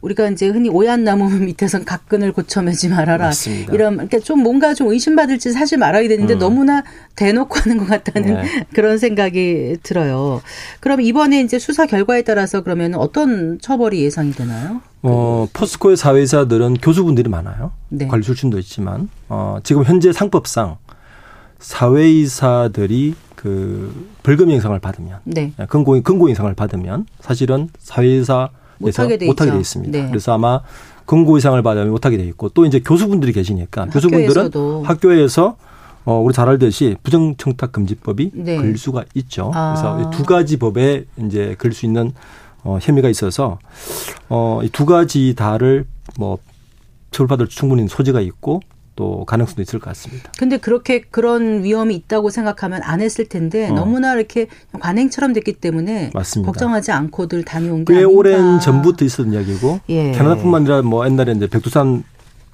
우리가 0.00 0.28
이제 0.28 0.46
흔히 0.48 0.68
오얏나무 0.70 1.28
밑에선 1.42 1.84
각근을 1.84 2.32
고쳐 2.32 2.62
매지 2.62 2.88
말아라. 2.88 3.26
맞습니다. 3.26 3.72
이런 3.72 3.94
그러니까 3.94 4.20
좀 4.20 4.42
뭔가 4.42 4.74
좀 4.74 4.88
의심받을지 4.88 5.52
사실 5.52 5.78
말아야 5.78 6.08
되는데 6.08 6.34
음. 6.34 6.38
너무나 6.38 6.84
대놓고 7.16 7.58
하는 7.58 7.78
것 7.78 7.86
같다는 7.86 8.34
네. 8.34 8.66
그런 8.74 8.98
생각이 8.98 9.78
들어요. 9.82 10.40
그럼 10.80 11.00
이번에 11.00 11.40
이제 11.40 11.58
수사 11.58 11.86
결과에 11.86 12.22
따라서 12.22 12.62
그러면 12.62 12.94
어떤 12.94 13.58
처벌이 13.60 14.02
예상이 14.02 14.32
되나요? 14.32 14.80
어, 15.02 15.46
포스코의 15.52 15.96
사회자들은 15.96 16.74
교수분들이 16.74 17.28
많아요. 17.28 17.72
네. 17.88 18.06
관리 18.06 18.22
출신도 18.22 18.58
있지만 18.60 19.08
어, 19.28 19.58
지금 19.64 19.84
현재 19.84 20.12
상법상 20.12 20.76
사회이사들이 21.58 23.14
그 23.34 24.08
벌금 24.22 24.50
형상을 24.50 24.78
받으면 24.78 25.20
네. 25.24 25.52
근고 25.68 26.00
근고 26.02 26.28
형상을 26.28 26.52
받으면 26.54 27.06
사실은 27.20 27.68
사회이사 27.78 28.50
못하게 28.78 29.18
돼, 29.18 29.26
못하게 29.26 29.50
돼 29.52 29.58
있습니다. 29.60 29.98
네. 29.98 30.08
그래서 30.08 30.32
아마 30.32 30.60
근고 31.06 31.38
이상을 31.38 31.60
받으면 31.62 31.90
못하게 31.90 32.16
돼 32.18 32.24
있고 32.24 32.48
또 32.50 32.66
이제 32.66 32.80
교수분들이 32.80 33.32
계시니까 33.32 33.86
교수분들은 33.86 34.28
학교에서도. 34.28 34.82
학교에서 34.84 35.56
어 36.04 36.20
우리 36.20 36.32
잘 36.34 36.48
알듯이 36.48 36.96
부정청탁 37.02 37.72
금지법이 37.72 38.30
네. 38.34 38.56
걸 38.56 38.76
수가 38.78 39.04
있죠. 39.14 39.50
아. 39.54 39.74
그래서 39.74 40.10
두 40.10 40.24
가지 40.24 40.56
법에 40.58 41.04
이제 41.18 41.54
걸수 41.58 41.86
있는 41.86 42.12
어 42.64 42.78
혐의가 42.80 43.08
있어서 43.08 43.58
어 44.28 44.60
이 44.64 44.68
두 44.70 44.84
가지 44.86 45.34
다를 45.36 45.86
뭐 46.18 46.38
처벌받을 47.10 47.48
충분히 47.48 47.88
소지가 47.88 48.20
있고 48.20 48.60
또 48.98 49.24
가능성도 49.26 49.62
있을 49.62 49.78
것 49.78 49.90
같습니다. 49.90 50.32
근데 50.36 50.56
그렇게 50.56 51.00
그런 51.02 51.62
위험이 51.62 51.94
있다고 51.94 52.30
생각하면 52.30 52.82
안 52.82 53.00
했을 53.00 53.28
텐데 53.28 53.68
어. 53.70 53.72
너무나 53.72 54.12
이렇게 54.12 54.48
관행처럼 54.80 55.32
됐기 55.34 55.52
때문에 55.52 56.10
맞습니다. 56.12 56.50
걱정하지 56.50 56.90
않고들 56.90 57.44
다녀온 57.44 57.84
게꽤 57.84 58.02
오랜 58.02 58.58
전부터 58.58 59.04
있었던 59.04 59.32
이야기고 59.32 59.78
예. 59.90 60.10
캐나다뿐만 60.10 60.62
아니라 60.62 60.82
뭐 60.82 61.06
옛날에 61.06 61.30
이제 61.30 61.46
백두산 61.46 62.02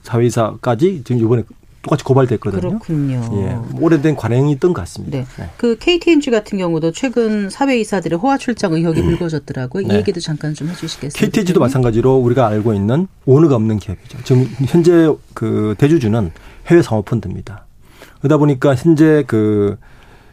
사회이사까지 0.03 1.05
지금 1.07 1.23
이번에 1.23 1.45
똑같이 1.85 2.03
고발됐거든요. 2.03 2.61
그렇군요. 2.61 3.21
예, 3.35 3.79
오래된 3.79 4.17
관행이 4.17 4.51
있던 4.53 4.73
것 4.73 4.81
같습니다. 4.81 5.19
네. 5.19 5.27
네. 5.39 5.51
그 5.59 5.77
KTNG 5.79 6.31
같은 6.31 6.59
경우도 6.59 6.93
최근 6.93 7.51
사회이사들의 7.51 8.19
호화 8.19 8.39
출장 8.39 8.73
의혹이 8.73 9.03
음. 9.03 9.07
불거졌더라고요. 9.09 9.87
네. 9.87 9.95
이 9.95 9.97
얘기도 9.99 10.19
잠깐 10.21 10.55
좀 10.55 10.69
해주시겠어요? 10.69 11.21
KTNG도 11.21 11.61
마찬가지로 11.61 12.17
우리가 12.17 12.47
알고 12.49 12.73
있는 12.73 13.07
오너가 13.27 13.55
없는 13.57 13.79
기업이죠. 13.79 14.19
지금 14.25 14.49
현재 14.67 15.15
그 15.35 15.75
대주주는 15.79 16.33
해외 16.67 16.83
사모펀드입니다. 16.83 17.67
그러다 18.19 18.39
보니까 18.39 18.75
현재 18.75 19.23
그 19.27 19.77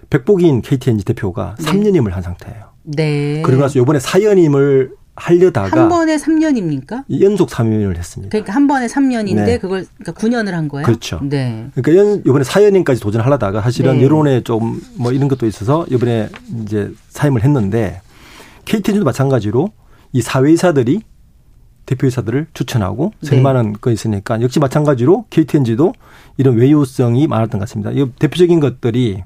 백복인 0.09 0.61
KTNG 0.61 1.03
대표가 1.03 1.55
네. 1.59 1.65
3년임을 1.65 2.11
한 2.11 2.23
상태예요. 2.23 2.71
네. 2.83 3.41
그리고 3.43 3.61
나서 3.61 3.77
이번에 3.77 3.99
사연임을 3.99 4.91
하려다가 5.21 5.81
한 5.81 5.89
번에 5.89 6.17
3년입니까? 6.17 7.03
연속 7.21 7.49
3년을 7.49 7.95
했습니다. 7.95 8.31
그러니까 8.31 8.53
한 8.53 8.67
번에 8.67 8.87
3년인데 8.87 9.45
네. 9.45 9.57
그걸 9.59 9.85
그러니까 9.99 10.13
9년을 10.13 10.51
한 10.51 10.67
거예요. 10.67 10.85
그렇죠. 10.85 11.19
네. 11.21 11.67
그러니까 11.75 11.95
연, 11.95 12.19
이번에 12.25 12.43
4년인까지 12.43 13.01
도전하려다가 13.01 13.61
사실은 13.61 13.97
네. 13.97 14.03
여론에 14.03 14.41
좀 14.41 14.81
뭐 14.95 15.11
이런 15.11 15.27
것도 15.27 15.45
있어서 15.47 15.85
이번에 15.89 16.29
이제 16.63 16.91
사임을 17.09 17.43
했는데 17.43 18.01
KTN도 18.65 19.03
마찬가지로 19.05 19.69
이 20.13 20.21
사회이사들이 20.21 21.01
대표이사들을 21.85 22.47
추천하고 22.53 23.11
선임하는 23.23 23.73
네. 23.73 23.79
거 23.81 23.91
있으니까 23.91 24.41
역시 24.41 24.59
마찬가지로 24.59 25.25
KTNG도 25.29 25.93
이런 26.37 26.55
외유성이 26.55 27.27
많았던 27.27 27.59
것 27.59 27.67
같습니다. 27.67 27.91
이 27.91 28.05
대표적인 28.19 28.59
것들이 28.59 29.23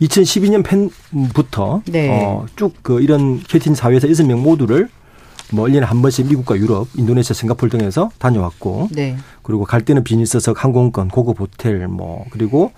2012년 0.00 0.64
팬부터 0.64 1.82
네. 1.86 2.10
어, 2.10 2.46
쭉그 2.56 3.00
이런 3.00 3.40
캐틴 3.42 3.74
사회에서 3.74 4.08
6명 4.08 4.40
모두를 4.40 4.88
뭐 5.52 5.66
1년에 5.66 5.82
한 5.82 6.02
번씩 6.02 6.28
미국과 6.28 6.56
유럽, 6.56 6.88
인도네시아, 6.96 7.34
싱가폴 7.34 7.70
등에서 7.70 8.10
다녀왔고 8.18 8.88
네. 8.92 9.16
그리고 9.42 9.64
갈 9.64 9.84
때는 9.84 10.02
비즈니스석, 10.02 10.62
항공권, 10.62 11.08
고급 11.08 11.40
호텔 11.40 11.86
뭐 11.86 12.24
그리고 12.30 12.72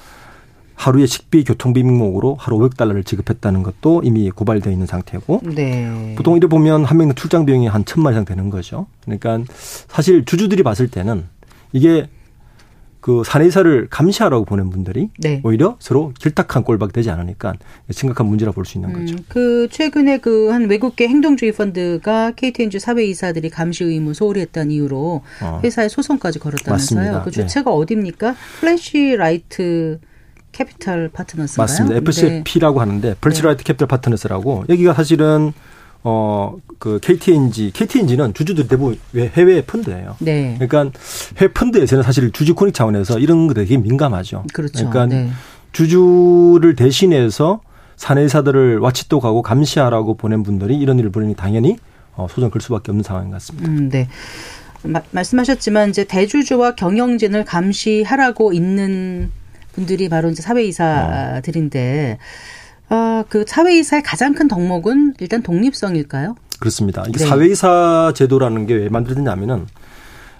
하루에 0.74 1.06
식비, 1.06 1.42
교통비 1.42 1.82
명목으로 1.82 2.36
하루 2.38 2.56
500 2.56 2.76
달러를 2.76 3.02
지급했다는 3.02 3.64
것도 3.64 4.02
이미 4.04 4.30
고발되어 4.30 4.72
있는 4.72 4.86
상태고 4.86 5.40
네. 5.42 6.14
보통 6.16 6.36
이래 6.36 6.46
보면 6.46 6.84
한명 6.84 7.12
출장 7.14 7.46
비용이 7.46 7.66
한 7.66 7.84
천만 7.84 8.12
이상 8.12 8.24
되는 8.24 8.48
거죠. 8.48 8.86
그러니까 9.04 9.40
사실 9.88 10.24
주주들이 10.24 10.62
봤을 10.62 10.86
때는 10.86 11.26
이게 11.72 12.08
그 13.00 13.22
사내이사를 13.24 13.86
감시하라고 13.90 14.44
보낸 14.44 14.70
분들이 14.70 15.08
네. 15.18 15.40
오히려 15.44 15.76
서로 15.78 16.12
길딱한 16.18 16.64
꼴박 16.64 16.92
되지 16.92 17.10
않으니까 17.10 17.54
심각한 17.90 18.26
문제라 18.26 18.52
볼 18.52 18.64
수 18.64 18.76
있는 18.78 18.92
거죠. 18.92 19.14
음, 19.14 19.24
그 19.28 19.68
최근에 19.70 20.18
그 20.18 20.48
한 20.50 20.68
외국계 20.68 21.08
행동주의 21.08 21.52
펀드가 21.52 22.32
KT&G 22.32 22.78
사외이사들이 22.80 23.50
감시 23.50 23.84
의무 23.84 24.14
소홀히 24.14 24.40
했다는 24.40 24.70
이유로 24.72 25.22
어. 25.42 25.60
회사에 25.62 25.88
소송까지 25.88 26.38
걸었다면서요. 26.38 26.98
맞습니다. 26.98 27.22
그 27.24 27.30
주체가 27.30 27.70
네. 27.70 27.76
어딥니까? 27.76 28.34
플래시 28.60 29.16
라이트 29.16 30.00
캐피탈 30.52 31.10
파트너스인가요? 31.12 31.62
맞습니다. 31.62 31.96
FCP라고 31.96 32.74
네. 32.74 32.80
하는데 32.80 33.14
플래시 33.20 33.42
라이트 33.42 33.62
캐피탈 33.64 33.86
파트너스라고 33.88 34.64
여기가 34.68 34.94
사실은 34.94 35.52
어, 36.10 36.56
그 36.78 36.98
KT&G, 37.02 37.72
KT&G는 37.74 38.32
주주들이 38.32 38.66
대부분 38.66 38.98
해외 39.14 39.60
펀드예요. 39.60 40.16
네. 40.20 40.56
그러니까 40.58 40.98
해외 41.36 41.52
펀드에서는 41.52 42.02
사실 42.02 42.32
주주 42.32 42.54
권익 42.54 42.72
차원에서 42.72 43.18
이런 43.18 43.46
것에 43.46 43.60
되게 43.60 43.76
민감하죠. 43.76 44.44
그렇죠. 44.54 44.88
그러니까 44.88 45.04
네. 45.06 45.30
주주를 45.72 46.76
대신해서 46.76 47.60
사내사들을 47.96 48.78
와치독하고 48.78 49.42
감시하라고 49.42 50.14
보낸 50.14 50.42
분들이 50.42 50.78
이런 50.78 50.98
일을 50.98 51.10
벌이니 51.10 51.34
당연히 51.34 51.76
어, 52.14 52.26
소송 52.30 52.50
걸 52.50 52.62
수밖에 52.62 52.90
없는 52.90 53.02
상황인 53.02 53.30
것 53.30 53.34
같습니다. 53.34 53.68
음, 53.68 53.90
네. 53.90 54.08
마, 54.84 55.02
말씀하셨지만 55.10 55.90
이제 55.90 56.04
대주주와 56.04 56.74
경영진을 56.74 57.44
감시하라고 57.44 58.54
있는 58.54 59.30
분들이 59.72 60.08
바로 60.08 60.30
이제 60.30 60.40
사회이사들인데 60.40 62.18
어. 62.18 62.57
아, 62.88 63.24
그 63.28 63.44
사회이사의 63.46 64.02
가장 64.02 64.34
큰 64.34 64.48
덕목은 64.48 65.14
일단 65.20 65.42
독립성일까요? 65.42 66.36
그렇습니다. 66.58 67.04
이게 67.08 67.18
네. 67.18 67.26
사회이사 67.26 68.12
제도라는 68.14 68.66
게 68.66 68.74
왜 68.74 68.88
만들어졌냐면은 68.88 69.66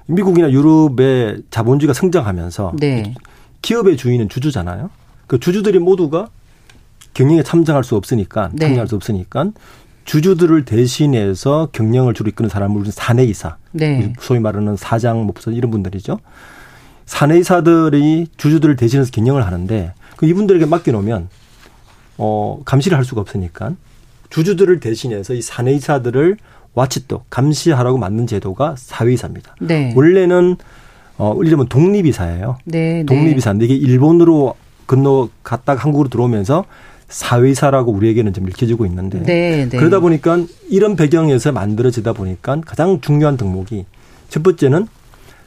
미국이나 0.06 0.50
유럽의 0.50 1.42
자본주의가 1.50 1.92
성장하면서 1.92 2.72
네. 2.78 3.14
기업의 3.62 3.96
주인은 3.96 4.28
주주잖아요. 4.28 4.90
그 5.26 5.38
주주들이 5.38 5.78
모두가 5.78 6.28
경영에 7.14 7.42
참정할 7.42 7.84
수 7.84 7.96
없으니까 7.96 8.50
네. 8.54 8.66
참여할 8.68 8.88
수 8.88 8.96
없으니까 8.96 9.50
주주들을 10.06 10.64
대신해서 10.64 11.68
경영을 11.72 12.14
주로 12.14 12.30
이끄는 12.30 12.48
사람을 12.48 12.76
우리는 12.76 12.90
사내이사, 12.92 13.56
네. 13.72 14.14
소위 14.20 14.40
말하는 14.40 14.76
사장, 14.76 15.26
목사 15.26 15.50
이런 15.50 15.70
분들이죠. 15.70 16.18
사내이사들이 17.04 18.28
주주들을 18.38 18.76
대신해서 18.76 19.10
경영을 19.10 19.44
하는데 19.44 19.92
그 20.16 20.26
이분들에게 20.26 20.64
맡겨놓으면 20.64 21.28
어, 22.18 22.60
감시를 22.64 22.98
할 22.98 23.04
수가 23.04 23.20
없으니까 23.20 23.72
주주들을 24.30 24.80
대신해서 24.80 25.34
이 25.34 25.40
사내이사들을 25.42 26.36
와치독 26.74 27.26
감시하라고 27.30 27.98
만든 27.98 28.26
제도가 28.26 28.74
사회이사입니다. 28.76 29.56
네. 29.60 29.92
원래는 29.96 30.56
어 31.16 31.36
이러면 31.42 31.66
독립이사예요. 31.68 32.58
네, 32.64 33.02
네. 33.02 33.06
독립이사인데 33.06 33.64
이게 33.64 33.74
일본으로 33.74 34.54
건너 34.86 35.28
갔다가 35.42 35.82
한국으로 35.82 36.08
들어오면서 36.08 36.64
사회이사라고 37.08 37.90
우리에게는 37.90 38.32
좀 38.32 38.48
읽혀지고 38.48 38.86
있는데 38.86 39.22
네, 39.22 39.68
네. 39.68 39.76
그러다 39.76 39.98
보니까 40.00 40.38
이런 40.68 40.94
배경에서 40.94 41.52
만들어지다 41.52 42.12
보니까 42.12 42.60
가장 42.64 43.00
중요한 43.00 43.36
덕목이 43.36 43.86
첫 44.28 44.42
번째는 44.42 44.86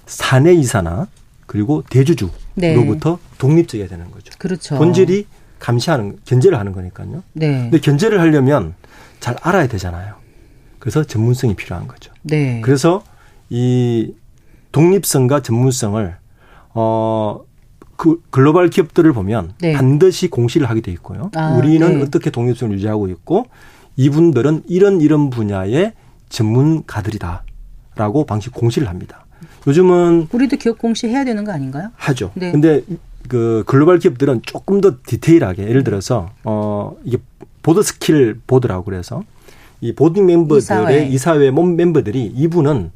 사내 0.06 0.54
이사나 0.54 1.08
그리고 1.46 1.84
대주주로부터 1.90 2.40
네. 2.56 3.38
독립적이어야 3.38 3.88
되는 3.88 4.12
거죠. 4.12 4.34
그렇죠. 4.38 4.78
본질이 4.78 5.26
감시하는 5.62 6.18
견제를 6.26 6.58
하는 6.60 6.74
거니까요. 6.74 7.24
네. 7.34 7.62
근데 7.62 7.80
견제를 7.80 8.20
하려면 8.20 8.74
잘 9.20 9.36
알아야 9.42 9.68
되잖아요. 9.68 10.16
그래서 10.80 11.04
전문성이 11.04 11.56
필요한 11.56 11.88
거죠. 11.88 12.12
네. 12.24 12.60
그래서 12.62 13.04
이 13.50 14.14
독립성과 14.72 15.42
전문성을 15.44 16.16
어, 16.74 17.42
그 17.96 18.22
글로벌 18.32 18.70
기업들을 18.70 19.14
보면 19.14 19.54
네. 19.62 19.74
반드시 19.74 20.28
공시를 20.28 20.68
하게 20.70 20.82
돼 20.82 20.92
있고요. 20.94 21.30
아, 21.36 21.56
우리는 21.56 22.00
네. 22.00 22.02
어떻게 22.02 22.32
독립성을 22.32 22.74
유지하고 22.76 23.08
있고 23.10 23.46
이분들은 23.96 24.64
이런 24.68 25.00
이런 25.02 25.30
분야의 25.30 25.94
전문가들이다라고 26.30 28.26
방식 28.26 28.54
공시를 28.54 28.90
합니다. 28.90 29.26
요즘은 29.68 30.30
우리도 30.32 30.58
기업 30.58 30.80
공시 30.80 31.08
해야 31.08 31.24
되는 31.24 31.44
거 31.44 31.52
아닌가요? 31.52 31.92
하죠. 31.96 32.32
네. 32.34 32.52
근데 32.52 32.82
그 33.28 33.64
글로벌 33.66 34.00
기업들은 34.00 34.42
조금 34.44 34.82
더 34.82 34.96
디테일하게 35.06 35.68
예를 35.68 35.84
들어서 35.84 36.30
어 36.44 36.96
이게 37.04 37.18
board 37.62 37.82
skill 37.84 38.40
board라고 38.48 38.84
그래서 38.84 39.24
이 39.80 39.94
boarding 39.94 40.26
멤버들의 40.26 40.58
이사회, 40.60 41.06
이사회 41.08 41.52
멤버들이 41.52 42.26
이분은 42.36 42.92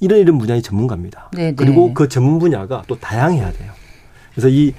이런 0.00 0.18
이런 0.18 0.38
분야의 0.38 0.62
전문가입니다. 0.62 1.30
네네. 1.34 1.50
네. 1.50 1.54
그리고 1.54 1.94
그 1.94 2.08
전문 2.08 2.38
분야가 2.38 2.84
또 2.86 2.98
다양해야 2.98 3.52
돼요. 3.52 3.72
그래서 4.32 4.48
이 4.48 4.74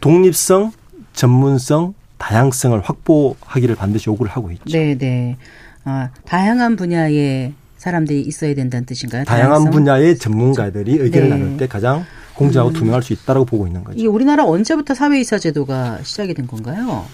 독립성, 0.00 0.72
전문성, 1.12 1.94
다양성을 2.18 2.80
확보하기를 2.80 3.74
반드시 3.74 4.08
요구를 4.08 4.30
하고 4.30 4.52
있죠. 4.52 4.64
네, 4.66 4.96
네. 4.96 5.36
아, 5.84 6.10
다양한 6.24 6.76
분야의 6.76 7.54
사람들이 7.80 8.20
있어야 8.20 8.54
된다는 8.54 8.84
뜻인가요? 8.84 9.24
다양한 9.24 9.50
다양성? 9.50 9.70
분야의 9.70 10.18
전문가들이 10.18 10.98
의견을 10.98 11.30
네. 11.30 11.34
나눌 11.34 11.56
때 11.56 11.66
가장 11.66 12.04
공정하고 12.34 12.72
음. 12.72 12.74
투명할 12.74 13.02
수 13.02 13.14
있다라고 13.14 13.46
보고 13.46 13.66
있는 13.66 13.82
거죠. 13.82 13.98
이게 13.98 14.06
우리나라 14.06 14.44
언제부터 14.44 14.92
사회이사 14.92 15.38
제도가 15.38 16.00
시작이 16.02 16.34
된 16.34 16.46
건가요? 16.46 17.06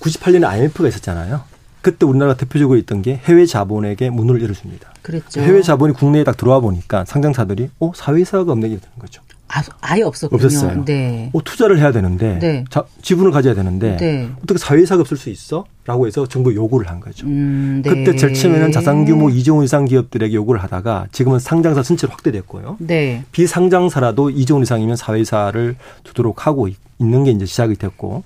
98년에 0.00 0.44
IMF가 0.44 0.88
있었잖아요. 0.88 1.44
그때 1.80 2.04
우리나라가 2.04 2.36
대표적으로 2.36 2.78
있던 2.80 3.00
게 3.00 3.22
해외 3.24 3.46
자본에게 3.46 4.10
문을 4.10 4.42
열어줍니다. 4.42 4.92
그랬죠. 5.00 5.40
해외 5.40 5.62
자본이 5.62 5.94
국내에 5.94 6.24
딱 6.24 6.36
들어와 6.36 6.60
보니까 6.60 7.06
상장사들이 7.06 7.70
어 7.80 7.92
사회사가 7.94 8.52
없는 8.52 8.68
게 8.68 8.76
되는 8.76 8.98
거죠. 8.98 9.22
아, 9.48 9.62
아예 9.80 10.02
없었군요. 10.02 10.44
없었어요. 10.44 10.84
네. 10.84 11.30
어, 11.32 11.42
투자를 11.42 11.78
해야 11.78 11.92
되는데 11.92 12.38
네. 12.40 12.64
자, 12.68 12.84
지분을 13.02 13.30
가져야 13.30 13.54
되는데 13.54 13.96
네. 13.96 14.28
어떻게 14.42 14.58
사회사가 14.58 15.02
없을 15.02 15.16
수 15.16 15.30
있어? 15.30 15.64
라고 15.84 16.06
해서 16.06 16.26
정부 16.26 16.52
요구를 16.54 16.90
한 16.90 16.98
거죠. 16.98 17.26
음, 17.26 17.80
네. 17.84 17.90
그때 17.90 18.16
제일 18.16 18.34
처음에는 18.34 18.72
자산 18.72 19.04
규모 19.04 19.28
2조 19.28 19.54
원 19.56 19.64
이상 19.64 19.84
기업들에게 19.84 20.34
요구를 20.34 20.60
하다가 20.62 21.06
지금은 21.12 21.38
상장사 21.38 21.82
전체로 21.82 22.10
확대됐고요. 22.12 22.76
네. 22.80 23.24
비상장사라도 23.30 24.30
2조 24.30 24.54
원 24.54 24.62
이상이면 24.62 24.96
사회사를 24.96 25.76
두도록 26.02 26.46
하고 26.46 26.68
있는 26.98 27.24
게 27.24 27.30
이제 27.30 27.46
시작이 27.46 27.76
됐고 27.76 28.24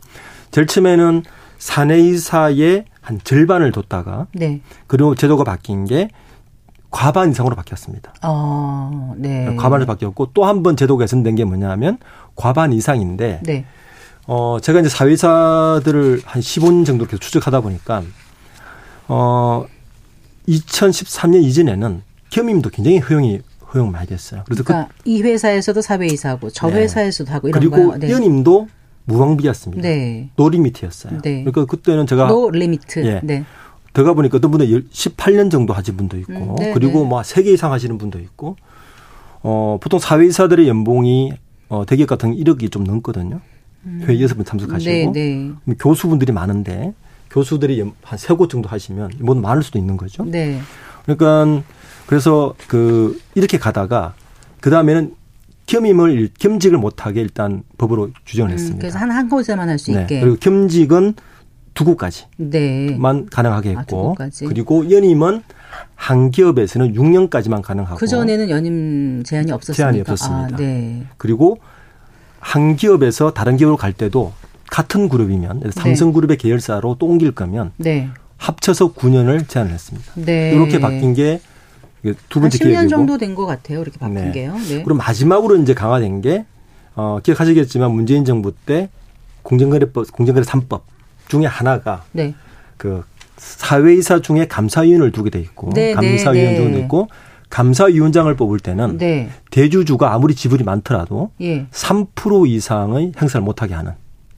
제일 0.51 0.67
처음에는 0.67 1.23
사내이사의 1.59 2.87
한 3.03 3.21
절반을 3.23 3.73
뒀다가 3.73 4.27
네. 4.33 4.61
그리고 4.87 5.15
제도가 5.15 5.45
바뀐 5.45 5.85
게 5.85 6.09
과반 6.91 7.31
이상으로 7.31 7.55
바뀌었습니다. 7.57 8.13
어, 8.23 9.15
네. 9.17 9.55
과반을 9.57 9.87
바뀌었고 9.87 10.27
또 10.35 10.45
한 10.45 10.63
번 10.63 10.77
제도 10.77 10.97
개선된 10.97 11.35
게 11.37 11.45
뭐냐면 11.45 11.99
과반 12.37 12.73
이상인데 12.73 13.41
네. 13.45 13.65
어 14.27 14.59
제가 14.61 14.81
이제 14.81 14.89
사회사들을 14.89 16.23
한 16.25 16.43
15년 16.43 16.85
정도 16.87 17.05
계속 17.07 17.21
추적하다 17.21 17.61
보니까 17.61 18.03
어 19.09 19.65
2013년 20.49 21.43
이전에는 21.45 22.03
겸임도 22.31 22.71
굉장히 22.71 22.99
허용이 22.99 23.41
허용 23.73 23.91
많이 23.93 24.07
됐어요. 24.09 24.43
그래서 24.47 24.63
그 24.63 24.69
그러니까 24.69 24.93
그, 24.93 25.03
이 25.11 25.23
회사에서도 25.23 25.81
사외이사하고 25.81 26.51
저 26.51 26.69
네. 26.69 26.81
회사에서도 26.83 27.31
하고 27.33 27.49
이런 27.49 27.61
그리고 27.61 27.97
네. 27.97 28.11
연임도 28.11 28.69
무방비였습니다. 29.05 29.83
네. 29.83 30.29
no 30.37 30.49
limit였어요. 30.49 31.21
네. 31.23 31.45
그러니까 31.45 31.65
그때는 31.67 32.07
제가 32.07 32.27
no 32.29 32.51
limit. 32.51 33.05
예. 33.07 33.21
네. 33.23 33.45
들어가 33.93 34.15
보니까 34.15 34.37
어떤 34.39 34.51
분은 34.51 34.67
18년 34.93 35.51
정도 35.51 35.73
하신 35.73 35.97
분도 35.97 36.17
있고 36.19 36.33
음, 36.33 36.57
네, 36.57 36.73
그리고 36.73 37.05
뭐 37.05 37.21
3개 37.23 37.47
이상 37.47 37.73
하시는 37.73 37.97
분도 37.99 38.19
있고 38.21 38.57
어 39.43 39.79
보통 39.81 39.99
사외이사들의 39.99 40.69
연봉이 40.69 41.33
어 41.69 41.85
대기업 41.87 42.09
같은 42.09 42.35
1억이 42.37 42.71
좀 42.71 42.85
넘거든요. 42.85 43.41
음. 43.87 44.03
회의 44.07 44.23
여섯 44.23 44.35
번 44.35 44.45
참석하시고 44.45 45.13
네, 45.13 45.51
네. 45.65 45.75
교수분들이 45.79 46.33
많은데 46.33 46.93
교수들이 47.31 47.81
한 48.03 48.19
세 48.19 48.35
곳 48.37 48.51
정도 48.51 48.69
하시면 48.69 49.13
뭐 49.21 49.35
많을 49.35 49.63
수도 49.63 49.79
있는 49.79 49.97
거죠. 49.97 50.25
네. 50.25 50.61
그러니까 51.07 51.63
그래서 52.07 52.55
그 52.69 53.19
이렇게 53.35 53.59
가다가 53.59 54.15
그 54.61 54.69
다음에는 54.71 55.15
겸임을 55.67 56.31
겸직을 56.39 56.77
못하게 56.79 57.21
일단 57.23 57.63
법으로 57.79 58.11
규정을 58.27 58.51
음, 58.51 58.55
했습니다. 58.55 58.81
그래서 58.81 58.99
한 58.99 59.11
한 59.11 59.29
곳에만 59.29 59.69
할 59.69 59.79
수 59.79 59.93
있게. 59.93 60.21
그리고 60.21 60.37
겸직은 60.37 61.15
두 61.75 61.85
곳까지만 61.85 62.29
네. 62.39 62.97
가능하게 63.31 63.75
아, 63.77 63.79
했고 63.81 64.17
아, 64.19 64.29
그리고 64.47 64.91
연임은 64.91 65.43
한 65.95 66.31
기업에서는 66.31 66.95
6년까지만 66.95 67.63
가능하고 67.63 67.97
그 67.97 68.07
전에는 68.07 68.51
연임 68.51 69.23
제한이 69.25 69.53
없었습니까? 69.53 69.77
제한이 69.77 70.01
없었습니다. 70.01 70.55
아, 70.55 70.57
네. 70.57 71.05
그리고 71.17 71.59
한 72.39 72.77
기업에서 72.77 73.33
다른 73.33 73.57
기업으로 73.57 73.77
갈 73.77 73.93
때도 73.93 74.33
같은 74.71 75.09
그룹이면 75.09 75.61
네. 75.61 75.71
삼성그룹의 75.71 76.39
계열사로 76.39 76.97
또 76.99 77.07
옮길 77.07 77.33
거면 77.33 77.73
네. 77.77 78.09
합쳐서 78.39 78.95
9년을 78.95 79.49
제한을 79.49 79.73
했습니다. 79.73 80.13
네. 80.17 80.53
이렇게 80.53 80.81
바뀐 80.81 81.15
게 81.15 81.41
두 82.31 82.41
번째 82.41 82.57
기획이고 82.57 82.81
10년 82.83 82.89
정도 82.89 83.19
된 83.19 83.35
것 83.35 83.45
같아요. 83.45 83.83
이렇게 83.83 83.99
바뀐 83.99 84.15
네. 84.15 84.33
게요. 84.33 84.55
네. 84.57 84.77
그리고 84.83 84.95
마지막으로 84.95 85.57
이제 85.57 85.75
강화된 85.75 86.23
게 86.23 86.47
어, 86.97 87.19
기억하시겠지만 87.23 87.91
문재인 87.93 88.25
정부 88.25 88.53
때 88.53 88.89
공정거래법 89.43 90.11
공정거래 90.11 90.47
3법 90.47 90.81
중에 91.31 91.47
하나가 91.47 92.03
네. 92.13 92.35
그 92.77 93.03
사회이사 93.39 94.21
중에 94.21 94.47
감사위원을 94.47 95.13
두게 95.13 95.31
돼 95.31 95.41
있고 95.41 95.71
네, 95.73 95.95
네 95.95 95.95
감사위원 95.95 96.57
정도 96.57 96.77
네. 96.77 96.81
있고 96.81 97.09
감사위원장을 97.49 98.35
뽑을 98.37 98.59
때는 98.61 98.99
네. 98.99 99.31
대주주가 99.51 100.13
아무리 100.13 100.35
지분이 100.35 100.63
많더라도 100.63 101.31
예. 101.41 101.67
3% 101.67 102.49
이상의 102.49 103.13
행사를 103.21 103.43
못하게 103.43 103.75
하는 103.75 103.93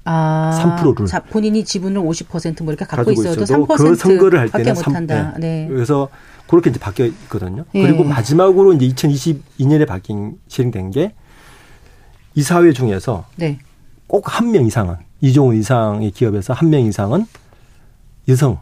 아, 0.04 0.78
3%를 0.82 1.06
자, 1.06 1.20
본인이 1.20 1.64
지분을 1.64 2.00
50%뭐 2.00 2.72
이렇게 2.72 2.84
갖고 2.84 3.10
있어도 3.12 3.44
3%그 3.44 3.94
선거를 3.96 4.38
할 4.38 4.50
때는 4.50 4.74
3, 4.74 5.06
네. 5.06 5.32
네. 5.38 5.66
그래서 5.68 6.08
그렇게 6.46 6.70
이제 6.70 6.78
바뀌어 6.78 7.06
있거든요. 7.06 7.64
예. 7.74 7.82
그리고 7.82 8.04
마지막으로 8.04 8.72
이제 8.74 8.88
2022년에 8.88 9.86
바뀐 9.86 10.38
실행된 10.48 10.90
게 10.90 11.14
이사회 12.34 12.72
중에서 12.72 13.26
네. 13.36 13.58
꼭한 14.06 14.50
명 14.50 14.66
이상은 14.66 14.96
이종원 15.22 15.56
이상의 15.56 16.10
기업에서 16.10 16.52
한 16.52 16.68
명 16.68 16.82
이상은 16.82 17.26
여성. 18.28 18.58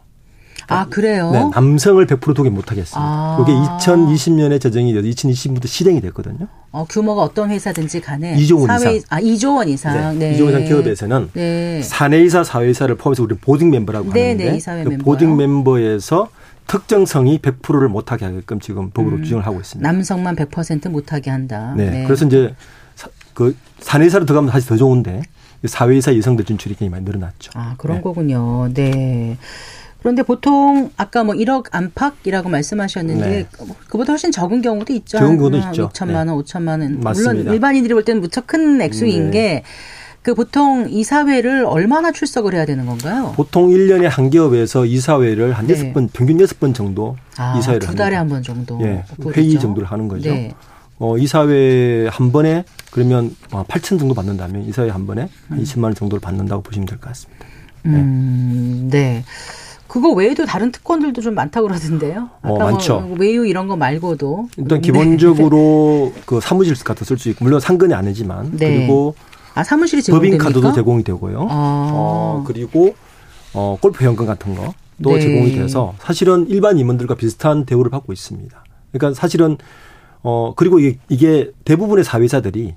아, 0.67 0.85
그래요? 0.85 1.31
네, 1.31 1.49
남성을 1.53 2.05
100% 2.05 2.35
독립 2.35 2.51
못 2.53 2.71
하겠습니다. 2.71 2.97
아. 3.01 3.37
이게 3.41 3.51
2020년에 3.51 4.61
제정이 4.61 4.93
돼서 4.93 5.05
2020년부터 5.05 5.67
실행이 5.67 5.99
됐거든요. 6.01 6.47
어, 6.71 6.85
규모가 6.85 7.23
어떤 7.23 7.49
회사든지 7.49 7.99
간에 7.99 8.35
2조 8.37 8.67
원 8.69 8.77
이상. 8.79 8.99
아, 9.09 9.19
2조 9.19 9.55
원 9.57 9.67
이상. 9.67 10.17
네. 10.17 10.31
네. 10.31 10.37
2조 10.37 10.43
원 10.45 10.49
이상 10.53 10.65
기업에서는 10.65 11.29
네. 11.33 11.81
사내이사, 11.81 12.43
사회이사를 12.45 12.95
포함해서 12.95 13.23
우리 13.23 13.35
보딩 13.35 13.69
멤버라고 13.71 14.13
네, 14.13 14.29
하는데 14.29 14.51
네, 14.51 14.57
이사회 14.57 14.83
그 14.85 14.97
보딩 14.97 15.35
멤버에서 15.35 16.29
특정성이 16.67 17.39
100%를 17.39 17.89
못하게 17.89 18.25
하게끔 18.25 18.59
지금 18.61 18.91
법으로 18.91 19.17
음, 19.17 19.21
규정을 19.23 19.45
하고 19.45 19.59
있습니다. 19.59 19.91
남성만 19.91 20.35
100% 20.37 20.89
못하게 20.89 21.31
한다. 21.31 21.73
네. 21.75 21.89
네. 21.89 22.03
그래서 22.05 22.25
이제 22.25 22.55
그 23.33 23.57
사내이사로 23.79 24.25
들어가면 24.25 24.51
사실 24.51 24.69
더 24.69 24.77
좋은데 24.77 25.23
사회이사 25.65 26.15
여성들 26.17 26.45
진출이 26.45 26.75
굉장히 26.75 26.89
많이 26.89 27.05
늘어났죠. 27.05 27.51
아 27.55 27.75
그런 27.77 27.97
네. 27.97 28.03
거군요. 28.03 28.69
네. 28.73 29.37
그런데 29.99 30.23
보통 30.23 30.89
아까 30.97 31.23
뭐 31.23 31.35
1억 31.35 31.67
안팎이라고 31.71 32.49
말씀하셨는데 32.49 33.29
네. 33.29 33.45
그보다 33.87 34.13
훨씬 34.13 34.31
적은 34.31 34.61
경우도 34.63 34.93
있죠. 34.93 35.19
적은 35.19 35.37
경우도 35.37 35.57
있죠. 35.57 35.89
6천만 35.89 36.15
원, 36.15 36.27
네. 36.27 36.33
5천만 36.43 36.67
원. 36.81 36.99
맞습니다. 37.01 37.33
물론 37.33 37.53
일반인들이 37.53 37.93
볼 37.93 38.03
때는 38.03 38.21
무척 38.21 38.47
큰 38.47 38.81
액수인 38.81 39.25
네. 39.25 39.31
게. 39.31 39.63
그 40.23 40.35
보통 40.35 40.85
이사회를 40.87 41.65
얼마나 41.65 42.11
출석을 42.11 42.53
해야 42.53 42.63
되는 42.67 42.85
건가요? 42.85 43.33
보통 43.35 43.69
1년에 43.69 44.03
한 44.03 44.29
기업에서 44.29 44.85
이사회를 44.85 45.53
한 45.53 45.65
네. 45.65 45.93
6번, 45.93 46.09
평균 46.13 46.37
6번 46.37 46.75
정도 46.75 47.15
아, 47.37 47.55
이사회를 47.57 47.87
두 47.87 47.95
달에 47.95 48.15
한 48.15 48.27
번 48.29 48.43
정도. 48.43 48.79
예. 48.83 49.03
회의 49.35 49.57
정도를 49.59 49.89
하는 49.91 50.07
거죠. 50.07 50.29
네. 50.29 50.53
어, 51.01 51.17
이사회 51.17 52.07
한 52.11 52.31
번에 52.31 52.63
그러면 52.91 53.35
8천 53.49 53.95
어, 53.95 53.97
정도 53.97 54.13
받는다면 54.13 54.65
이사회 54.65 54.89
한 54.89 55.07
번에 55.07 55.29
한 55.49 55.61
20만 55.63 55.85
원 55.85 55.95
정도를 55.95 56.19
받는다고 56.21 56.61
보시면 56.61 56.85
될 56.85 56.99
것 56.99 57.07
같습니다. 57.09 57.43
네. 57.83 57.91
음, 57.97 58.87
네. 58.91 59.23
그거 59.87 60.11
외에도 60.11 60.45
다른 60.45 60.71
특권들도 60.71 61.19
좀 61.21 61.33
많다고 61.33 61.67
그러던데요. 61.67 62.29
어, 62.43 62.57
많죠. 62.59 62.99
뭐 63.01 63.17
외유 63.17 63.47
이런 63.47 63.67
거 63.67 63.75
말고도 63.75 64.49
일단 64.57 64.79
기본적으로 64.79 66.11
네. 66.15 66.21
그 66.27 66.39
사무실 66.39 66.75
같은 66.83 67.03
쓸 67.03 67.17
수 67.17 67.29
있고 67.29 67.43
물론 67.45 67.59
상근이 67.59 67.93
아니지만 67.95 68.51
네. 68.57 68.77
그리고 68.77 69.15
아 69.55 69.63
사무실이 69.63 70.03
제공됩니까? 70.03 70.43
법인 70.45 70.53
카드도 70.53 70.73
제공이 70.75 71.03
되고요. 71.03 71.47
아. 71.49 71.89
어 71.93 72.43
그리고 72.45 72.93
어 73.53 73.75
골프 73.81 74.03
회원권 74.03 74.27
같은 74.27 74.55
거도 74.55 74.73
네. 75.15 75.19
제공이 75.19 75.53
돼서 75.55 75.95
사실은 75.99 76.45
일반 76.47 76.77
임원들과 76.77 77.15
비슷한 77.15 77.65
대우를 77.65 77.89
받고 77.89 78.13
있습니다. 78.13 78.63
그러니까 78.93 79.19
사실은 79.19 79.57
어 80.23 80.53
그리고 80.55 80.79
이게, 80.79 80.97
이게 81.09 81.51
대부분의 81.65 82.03
사회자들이 82.03 82.75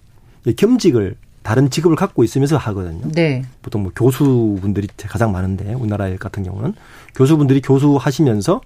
겸직을 0.57 1.17
다른 1.43 1.69
직업을 1.69 1.97
갖고 1.97 2.25
있으면서 2.25 2.57
하거든요. 2.57 3.07
네. 3.13 3.45
보통 3.61 3.83
뭐 3.83 3.93
교수분들이 3.95 4.89
가장 4.97 5.31
많은데 5.31 5.75
우리나라 5.75 6.15
같은 6.17 6.43
경우는 6.43 6.75
교수분들이 7.15 7.61
교수 7.61 7.97
하시면서 7.97 8.63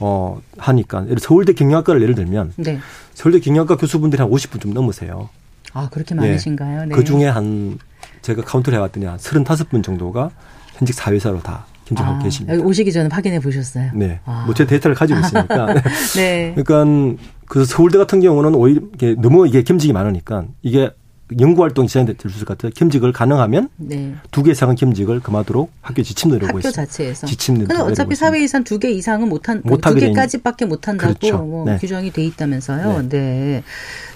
어 0.00 0.40
하니까 0.58 1.04
예를 1.04 1.18
서울대 1.20 1.52
경영학과를 1.52 2.02
예를 2.02 2.14
들면 2.14 2.54
네. 2.56 2.80
서울대 3.14 3.38
경영학과 3.38 3.76
교수분들이 3.76 4.20
한 4.20 4.30
50분 4.30 4.60
좀 4.60 4.72
넘으세요. 4.74 5.28
아 5.72 5.88
그렇게 5.88 6.14
많으신가요? 6.16 6.80
네. 6.80 6.86
네. 6.86 6.94
그 6.94 7.04
중에 7.04 7.26
한 7.26 7.78
제가 8.22 8.42
카운트를 8.42 8.76
해봤더니 8.78 9.06
한 9.06 9.16
35분 9.16 9.84
정도가 9.84 10.30
현직 10.74 10.94
사외이사로 10.94 11.42
다 11.42 11.66
겸직하고 11.90 12.16
아, 12.16 12.22
계십니다. 12.22 12.54
오시기 12.62 12.92
전에 12.92 13.08
확인해 13.10 13.40
보셨어요? 13.40 13.90
네. 13.94 14.20
아. 14.24 14.44
뭐 14.46 14.59
제 14.59 14.66
데이터를 14.66 14.94
가지고 14.94 15.20
있으니까. 15.26 15.74
네. 16.16 16.54
그러니까 16.56 17.22
그 17.46 17.64
서울대 17.64 17.98
같은 17.98 18.20
경우는 18.20 18.54
오히려 18.54 18.82
이게 18.94 19.14
너무 19.18 19.46
이게 19.46 19.62
겸직이 19.62 19.92
많으니까 19.92 20.44
이게 20.62 20.90
연구 21.38 21.62
활동이 21.62 21.86
진행될 21.86 22.16
수 22.20 22.28
있을 22.28 22.44
것 22.44 22.58
같아요. 22.58 22.72
겸직을 22.74 23.12
가능하면 23.12 23.68
네. 23.76 24.14
두개 24.32 24.50
이상은 24.50 24.74
겸직을 24.74 25.20
금하도록 25.20 25.70
학교 25.80 26.02
지침 26.02 26.30
내려고 26.30 26.58
있습니다. 26.58 26.68
학교 26.80 26.90
자체에서. 26.90 27.26
지침 27.26 27.54
내려고 27.58 27.84
어차피 27.84 28.16
사회 28.16 28.42
이상 28.42 28.64
두개 28.64 28.90
이상은 28.90 29.28
못한 29.28 29.62
두 29.62 29.94
개까지밖에 29.94 30.64
못 30.64 30.88
한다고 30.88 31.14
그렇죠. 31.14 31.38
뭐 31.38 31.64
네. 31.64 31.78
규정이 31.78 32.10
돼 32.12 32.24
있다면서요. 32.24 33.02
네. 33.02 33.08
네. 33.08 33.62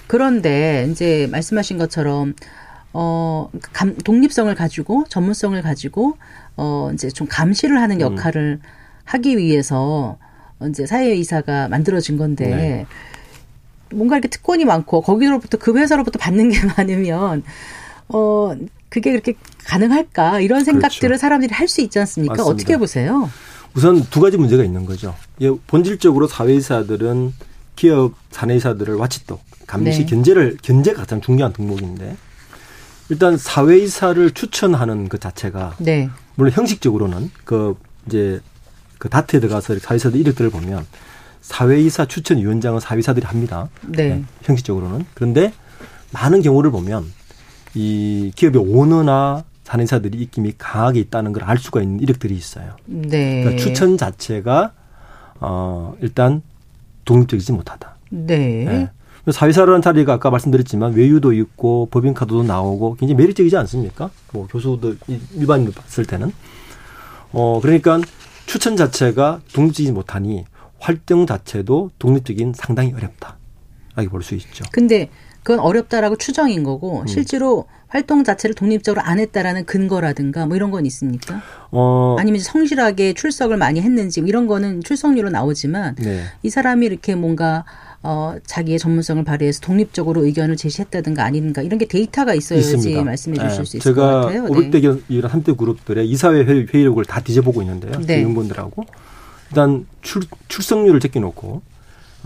그런데 0.07 0.87
이제 0.91 1.27
말씀하신 1.31 1.77
것처럼 1.77 2.33
어 2.97 3.49
감, 3.73 3.93
독립성을 3.97 4.55
가지고 4.55 5.03
전문성을 5.09 5.61
가지고 5.61 6.17
어 6.55 6.89
이제 6.93 7.09
좀 7.09 7.27
감시를 7.29 7.81
하는 7.81 7.97
음. 7.97 8.01
역할을 8.01 8.59
음. 8.63 8.67
하기 9.03 9.37
위해서 9.37 10.17
이제 10.69 10.85
사회이사가 10.85 11.67
만들어진 11.67 12.15
건데 12.15 12.47
네. 12.47 12.85
뭔가 13.93 14.15
이렇게 14.15 14.29
특권이 14.29 14.63
많고 14.63 15.01
거기로부터 15.01 15.57
그 15.57 15.77
회사로부터 15.77 16.17
받는 16.19 16.49
게 16.49 16.57
많으면 16.77 17.43
어 18.07 18.55
그게 18.87 19.11
그렇게 19.11 19.33
가능할까 19.65 20.39
이런 20.39 20.63
생각들을 20.63 21.09
그렇죠. 21.09 21.19
사람들이 21.19 21.53
할 21.53 21.67
수 21.67 21.81
있지 21.81 21.99
않습니까? 21.99 22.35
맞습니다. 22.35 22.49
어떻게 22.49 22.77
보세요? 22.77 23.29
우선 23.75 24.05
두 24.09 24.21
가지 24.21 24.37
문제가 24.37 24.63
있는 24.63 24.85
거죠. 24.85 25.13
본질적으로 25.67 26.27
사회이사들은 26.27 27.33
기업 27.75 28.13
사내이사들을 28.31 28.95
와치독 28.95 29.41
감시 29.67 29.99
네. 29.99 30.05
견제를 30.05 30.57
견제가 30.61 31.01
가장 31.01 31.19
중요한 31.19 31.51
덕목인데 31.51 32.15
일단 33.09 33.37
사회이사를 33.37 34.31
추천하는 34.31 35.07
그 35.09 35.19
자체가 35.19 35.75
네. 35.79 36.09
물론 36.35 36.51
형식적으로는 36.53 37.29
그 37.43 37.75
이제 38.07 38.39
그 38.97 39.09
다트에 39.09 39.39
들어가서 39.39 39.77
사회이사들 39.79 40.19
이력들을 40.19 40.49
보면 40.49 40.85
사회이사 41.41 42.05
추천위원장은 42.05 42.79
사회이사들이 42.79 43.25
합니다. 43.25 43.69
네. 43.87 44.09
네. 44.15 44.23
형식적으로는. 44.43 45.05
그런데 45.13 45.53
많은 46.11 46.41
경우를 46.41 46.71
보면 46.71 47.05
이 47.75 48.31
기업의 48.35 48.61
오너나 48.61 49.43
사내사들이 49.63 50.17
입김이 50.19 50.53
강하게 50.57 50.99
있다는 51.01 51.33
걸 51.33 51.43
알 51.43 51.57
수가 51.57 51.81
있는 51.81 51.99
이력들이 51.99 52.35
있어요. 52.35 52.75
네. 52.85 53.43
그러니까 53.43 53.61
추천 53.63 53.97
자체가 53.97 54.73
어 55.41 55.95
일단 56.01 56.41
독립적이지 57.05 57.51
못하다. 57.51 57.95
네. 58.09 58.37
네. 58.37 58.89
사회사라는 59.31 59.81
자리가 59.81 60.13
아까 60.13 60.29
말씀드렸지만 60.29 60.93
외유도 60.93 61.33
있고 61.33 61.87
법인카드도 61.91 62.43
나오고 62.43 62.95
굉장히 62.99 63.17
매력적이지 63.17 63.57
않습니까? 63.57 64.09
뭐 64.33 64.47
교수들 64.47 64.97
일반인으로 65.33 65.73
봤을 65.73 66.05
때는 66.05 66.31
어 67.31 67.59
그러니까 67.61 67.99
추천 68.45 68.75
자체가 68.77 69.41
독립적이지 69.53 69.91
못하니 69.91 70.45
활동 70.79 71.25
자체도 71.25 71.91
독립적인 71.97 72.53
상당히 72.55 72.93
어렵다. 72.93 73.37
라고 73.95 74.09
볼 74.09 74.21
수 74.21 74.35
있죠. 74.35 74.65
근데 74.71 75.09
그건 75.41 75.59
어렵다라고 75.59 76.17
추정인 76.17 76.63
거고 76.63 77.01
음. 77.01 77.07
실제로 77.07 77.65
활동 77.87 78.23
자체를 78.23 78.55
독립적으로 78.55 79.01
안 79.01 79.19
했다라는 79.19 79.65
근거라든가 79.65 80.45
뭐 80.45 80.55
이런 80.57 80.69
건 80.69 80.85
있습니까? 80.87 81.41
어. 81.71 82.15
아니면 82.19 82.41
성실하게 82.41 83.13
출석을 83.13 83.55
많이 83.55 83.79
했는지 83.79 84.21
뭐 84.21 84.27
이런 84.27 84.47
거는 84.47 84.83
출석률로 84.83 85.29
나오지만 85.29 85.95
네. 85.95 86.23
이 86.43 86.49
사람이 86.49 86.85
이렇게 86.85 87.15
뭔가 87.15 87.63
어, 88.07 88.35
자기의 88.45 88.77
전문성을 88.77 89.23
발휘해서 89.23 89.61
독립적으로 89.61 90.25
의견을 90.25 90.57
제시했다든가 90.57 91.23
아닌가 91.25 91.63
이런 91.63 91.79
게 91.79 91.85
데이터가 91.87 92.35
있어야지. 92.35 93.01
말씀해 93.01 93.35
주실 93.35 93.57
네. 93.57 93.65
수 93.65 93.77
있을 93.77 93.95
것 93.95 94.01
같아요. 94.01 94.47
제가 94.47 94.47
500대 94.47 95.01
이런 95.09 95.31
한대 95.31 95.53
그룹들의 95.53 96.07
이사회 96.07 96.43
회의록을 96.43 97.05
다 97.05 97.19
뒤져보고 97.19 97.63
있는데요. 97.63 97.99
네. 98.05 98.17
의원분들하고 98.17 98.85
일단 99.49 99.87
출, 100.03 100.21
출석률을 100.47 100.99
제껴놓고 100.99 101.63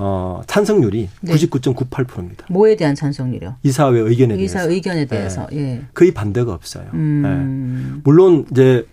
어, 0.01 0.41
찬성률이 0.47 1.09
네. 1.21 1.33
99.98%입니다. 1.33 2.45
뭐에 2.49 2.75
대한 2.75 2.95
찬성률이요? 2.95 3.55
이사회 3.63 3.99
의견에 3.99 4.35
이사 4.35 4.59
대해서. 4.59 4.71
의견에 4.73 5.05
대해서. 5.05 5.47
네. 5.47 5.57
예. 5.57 5.81
거의 5.93 6.13
반대가 6.13 6.53
없어요. 6.53 6.87
음. 6.93 7.93
네. 7.95 8.01
물론 8.03 8.45
이제 8.51 8.85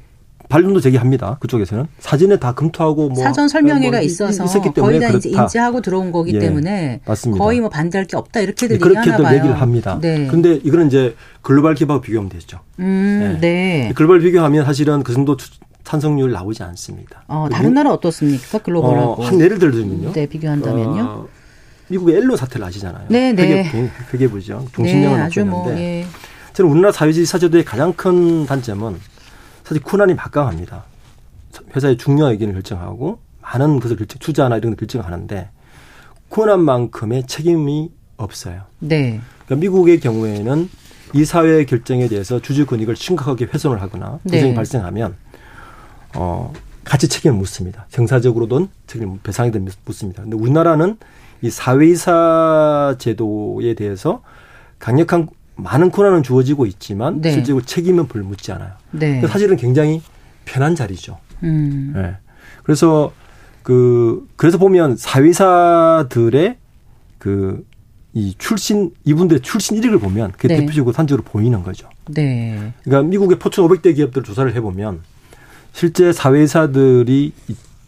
반론도 0.49 0.81
제기합니다. 0.81 1.39
그쪽에서는 1.41 1.87
사진에 1.99 2.39
다 2.39 2.53
검토하고 2.53 3.09
뭐 3.09 3.23
사전 3.23 3.49
설명회가 3.49 3.99
뭐 3.99 4.01
있어서 4.01 4.45
있었기 4.45 4.75
때문에 4.75 4.99
거의 4.99 5.13
다 5.13 5.19
이제 5.19 5.31
인지하고 5.31 5.81
들어온 5.81 6.13
거기 6.13 6.35
예, 6.35 6.39
때문에 6.39 7.01
맞습니다. 7.05 7.43
거의 7.43 7.61
뭐 7.61 7.69
반대할 7.69 8.07
게 8.07 8.17
없다 8.17 8.41
이렇게들 8.41 8.79
네, 8.79 8.81
그렇게들 8.81 9.25
얘기를 9.35 9.61
합니다. 9.61 9.99
네. 10.01 10.27
그런데 10.27 10.55
이거는 10.55 10.87
이제 10.87 11.17
글로벌 11.43 11.75
기업하고 11.75 12.01
비교하면 12.01 12.29
되죠. 12.31 12.61
음, 12.79 13.39
네. 13.41 13.87
네. 13.89 13.93
글로벌 13.95 14.21
비교하면 14.21 14.65
사실은 14.65 15.03
그 15.03 15.13
정도 15.13 15.37
찬성률 15.85 16.33
나오지 16.33 16.63
않습니다. 16.65 17.23
어, 17.29 17.49
다른 17.51 17.75
나라 17.75 17.93
어떻습니까? 17.93 18.59
글로벌하고. 18.59 19.23
어, 19.23 19.25
한 19.25 19.41
예를 19.41 19.59
들면요. 19.59 20.13
네, 20.13 20.27
비교한다면요. 20.27 21.03
어, 21.03 21.29
미국의 21.89 22.17
엘로 22.17 22.37
사태를 22.37 22.67
아시잖아요. 22.67 23.07
네, 23.09 23.33
네. 23.33 23.71
회계, 24.13 24.27
부죠 24.27 24.67
중심령을 24.75 25.19
네, 25.19 25.41
있는데. 25.41 25.51
뭐, 25.51 25.73
예. 25.77 26.05
저는 26.53 26.71
우리나라 26.71 26.91
사회주의 26.91 27.25
사제도의 27.27 27.65
가장 27.65 27.93
큰 27.93 28.47
단점은 28.47 28.97
사실 29.67 29.83
쿠난이 29.83 30.15
막강합니다. 30.15 30.85
회사의 31.75 31.97
중요한 31.97 32.33
의견을 32.33 32.55
결정하고 32.55 33.19
많은 33.43 33.81
것을 33.81 33.97
결정, 33.97 34.19
투자나 34.21 34.59
이런 34.59 34.71
걸 34.71 34.77
결정하는데 34.77 35.51
쿠난만큼의 36.29 37.27
책임이 37.27 37.91
없어요. 38.17 38.63
네. 38.79 39.21
그러니까 39.45 39.57
미국의 39.57 39.99
경우에는 39.99 40.71
이 41.15 41.25
사회 41.25 41.65
결정에 41.65 42.07
대해서 42.07 42.41
주주 42.41 42.65
권익을 42.67 42.95
심각하게 42.95 43.47
훼손을 43.47 43.83
하거나 43.83 44.21
부정이 44.23 44.51
네. 44.51 44.55
발생하면 44.55 45.17
어, 46.15 46.53
같이 46.85 47.09
책임을 47.09 47.37
묻습니다. 47.37 47.87
형사적으로든 47.91 48.69
책임 48.87 49.19
배상이든 49.21 49.67
묻습니다. 49.85 50.23
근데 50.23 50.37
우리나라는 50.37 50.97
이 51.43 51.51
사회이사 51.51 52.95
제도에 52.99 53.75
대해서 53.75 54.23
강력한 54.79 55.29
많은 55.57 55.90
권한은 55.90 56.23
주어지고 56.23 56.66
있지만 56.66 57.21
네. 57.21 57.33
실제로 57.33 57.61
책임은 57.61 58.09
별 58.09 58.23
묻지 58.23 58.53
않아요. 58.53 58.73
네. 58.92 59.27
사실은 59.27 59.57
굉장히 59.57 60.03
편한 60.45 60.75
자리죠. 60.75 61.19
음. 61.42 61.92
네. 61.95 62.16
그래서 62.62 63.12
그 63.62 64.29
그래서 64.37 64.59
보면 64.59 64.97
사회사들의 64.97 66.57
그 67.19 67.64
이 68.16 68.35
출신 68.38 68.92
이분들의 69.05 69.42
출신 69.42 69.77
이력을 69.77 69.99
보면 69.99 70.33
그게 70.33 70.49
네. 70.49 70.61
대표적으로 70.61 70.95
산적으로 70.95 71.23
보이는 71.23 71.62
거죠. 71.62 71.87
네. 72.07 72.73
그러니까 72.83 73.11
미국의 73.11 73.38
포춘 73.38 73.69
500대 73.69 73.95
기업들 73.95 74.23
조사를 74.23 74.55
해보면 74.55 75.01
실제 75.75 76.14
사회사들이 76.14 77.35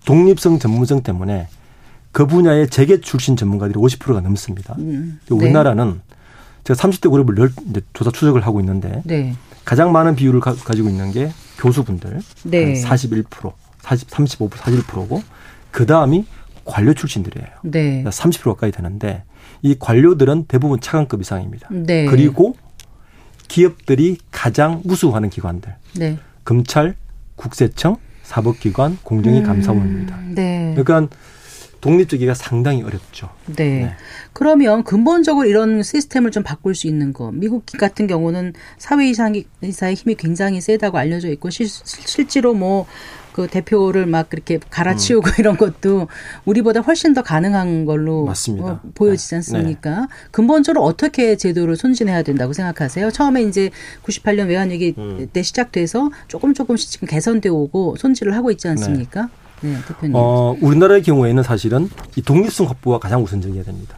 독립성 0.04 0.58
전문성 0.58 1.02
때문에 1.02 1.48
그 2.12 2.26
분야의 2.26 2.68
재계 2.68 3.00
출신 3.00 3.36
전문가들이 3.36 3.78
50%가 3.80 4.20
넘습니다. 4.20 4.74
음. 4.76 5.18
네. 5.26 5.34
우리나라는 5.34 6.02
제가 6.68 6.76
30대 6.76 7.10
그룹을 7.10 7.34
늘 7.34 7.50
이제 7.70 7.80
조사 7.94 8.10
추적을 8.10 8.44
하고 8.46 8.60
있는데 8.60 9.00
네. 9.04 9.34
가장 9.64 9.90
많은 9.90 10.16
비율을 10.16 10.40
가, 10.40 10.54
지고 10.54 10.88
있는 10.88 11.12
게 11.12 11.30
교수분들 11.58 12.20
네. 12.44 12.74
41%, 12.74 13.52
40, 13.80 14.10
35%, 14.10 14.50
41%고 14.50 15.22
그 15.70 15.86
다음이 15.86 16.26
관료 16.66 16.92
출신들이에요. 16.92 17.48
네. 17.62 18.04
30% 18.04 18.40
그러니까 18.40 18.52
가까이 18.52 18.70
되는데 18.70 19.24
이 19.62 19.76
관료들은 19.78 20.44
대부분 20.46 20.78
차관급 20.78 21.22
이상입니다. 21.22 21.68
네. 21.70 22.04
그리고 22.04 22.54
기업들이 23.48 24.18
가장 24.30 24.82
무수하는 24.84 25.30
기관들, 25.30 25.74
네. 25.96 26.18
검찰, 26.44 26.96
국세청, 27.36 27.96
사법기관, 28.24 28.98
공정위 29.04 29.38
음, 29.38 29.42
감사원입니다. 29.42 30.18
네. 30.34 30.74
그러니까 30.76 31.16
독립적이가 31.88 32.34
상당히 32.34 32.82
어렵죠. 32.82 33.30
네. 33.46 33.80
네. 33.80 33.92
그러면 34.32 34.84
근본적으로 34.84 35.46
이런 35.46 35.82
시스템을 35.82 36.30
좀 36.30 36.42
바꿀 36.42 36.74
수 36.74 36.86
있는 36.86 37.12
거. 37.12 37.30
미국 37.32 37.64
같은 37.66 38.06
경우는 38.06 38.52
사회이사의 38.76 39.94
힘이 39.96 40.14
굉장히 40.14 40.60
세다고 40.60 40.98
알려져 40.98 41.28
있고 41.30 41.50
실, 41.50 41.66
실제로 41.66 42.52
뭐그 42.52 43.48
대표를 43.50 44.06
막 44.06 44.28
그렇게 44.28 44.58
갈아치우고 44.70 45.28
음. 45.28 45.32
이런 45.40 45.56
것도 45.56 46.08
우리보다 46.44 46.80
훨씬 46.80 47.14
더 47.14 47.22
가능한 47.22 47.86
걸로 47.86 48.26
맞습니다. 48.26 48.66
어, 48.66 48.80
보여지지 48.94 49.30
네. 49.30 49.36
않습니까? 49.36 50.00
네. 50.00 50.06
근본적으로 50.30 50.84
어떻게 50.84 51.36
제도를 51.36 51.76
손진해야 51.76 52.22
된다고 52.22 52.52
생각하세요? 52.52 53.10
처음에 53.10 53.42
이제 53.42 53.70
98년 54.04 54.48
외환위기 54.48 54.94
음. 54.98 55.28
때 55.32 55.42
시작돼서 55.42 56.10
조금 56.28 56.52
조금씩 56.52 56.90
지금 56.90 57.08
개선돼 57.08 57.48
오고 57.48 57.96
손질을 57.96 58.36
하고 58.36 58.50
있지 58.50 58.68
않습니까? 58.68 59.22
네, 59.22 59.47
네 59.60 59.76
대표님. 59.86 60.12
어, 60.14 60.56
우리나라의 60.60 61.02
경우에는 61.02 61.42
사실은 61.42 61.88
이 62.16 62.22
독립성 62.22 62.68
확보가 62.68 62.98
가장 62.98 63.22
우선적이어야 63.22 63.64
됩니다. 63.64 63.96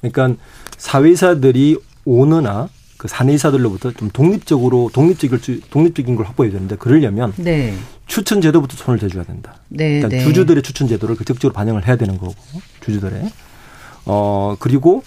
그러니까 0.00 0.40
사회사들이 0.76 1.78
오너나 2.04 2.68
그 2.96 3.08
사내이사들로부터 3.08 3.92
좀 3.92 4.10
독립적으로 4.10 4.90
독립적일 4.92 5.60
독립적인 5.70 6.16
걸 6.16 6.26
확보해야 6.26 6.52
되는데 6.52 6.76
그러려면 6.76 7.32
네. 7.36 7.74
추천 8.06 8.40
제도부터 8.40 8.76
손을 8.76 8.98
대줘야 8.98 9.24
된다. 9.24 9.56
네, 9.68 10.00
그러니까 10.00 10.08
네. 10.08 10.24
주주들의 10.24 10.62
추천 10.62 10.88
제도를 10.88 11.16
적극적으로 11.16 11.52
반영을 11.52 11.86
해야 11.86 11.96
되는 11.96 12.16
거고 12.16 12.34
주주들의 12.80 13.30
어 14.06 14.56
그리고 14.58 15.02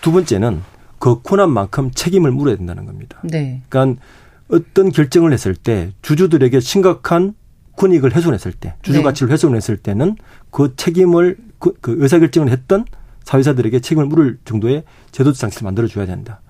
두 0.00 0.12
번째는 0.12 0.62
그 0.98 1.22
권한만큼 1.22 1.90
책임을 1.92 2.30
물어야 2.30 2.56
된다는 2.56 2.86
겁니다. 2.86 3.18
네. 3.24 3.62
그러니까 3.68 4.00
어떤 4.48 4.92
결정을 4.92 5.32
했을 5.32 5.56
때 5.56 5.90
주주들에게 6.02 6.60
심각한 6.60 7.34
권익을 7.76 8.14
훼손했을 8.14 8.52
때 8.52 8.74
주주 8.82 8.98
네. 8.98 9.04
가치를 9.04 9.32
훼손했을 9.32 9.76
때는 9.76 10.16
그 10.50 10.74
책임을 10.76 11.36
그, 11.58 11.74
그 11.80 11.96
의사결정을 11.98 12.50
했던 12.50 12.84
사회사들에게 13.24 13.80
책임을 13.80 14.06
물을 14.06 14.38
정도의 14.44 14.84
제도 15.10 15.32
장치를 15.32 15.64
만들어 15.64 15.86
줘야 15.86 16.06
된다. 16.06 16.40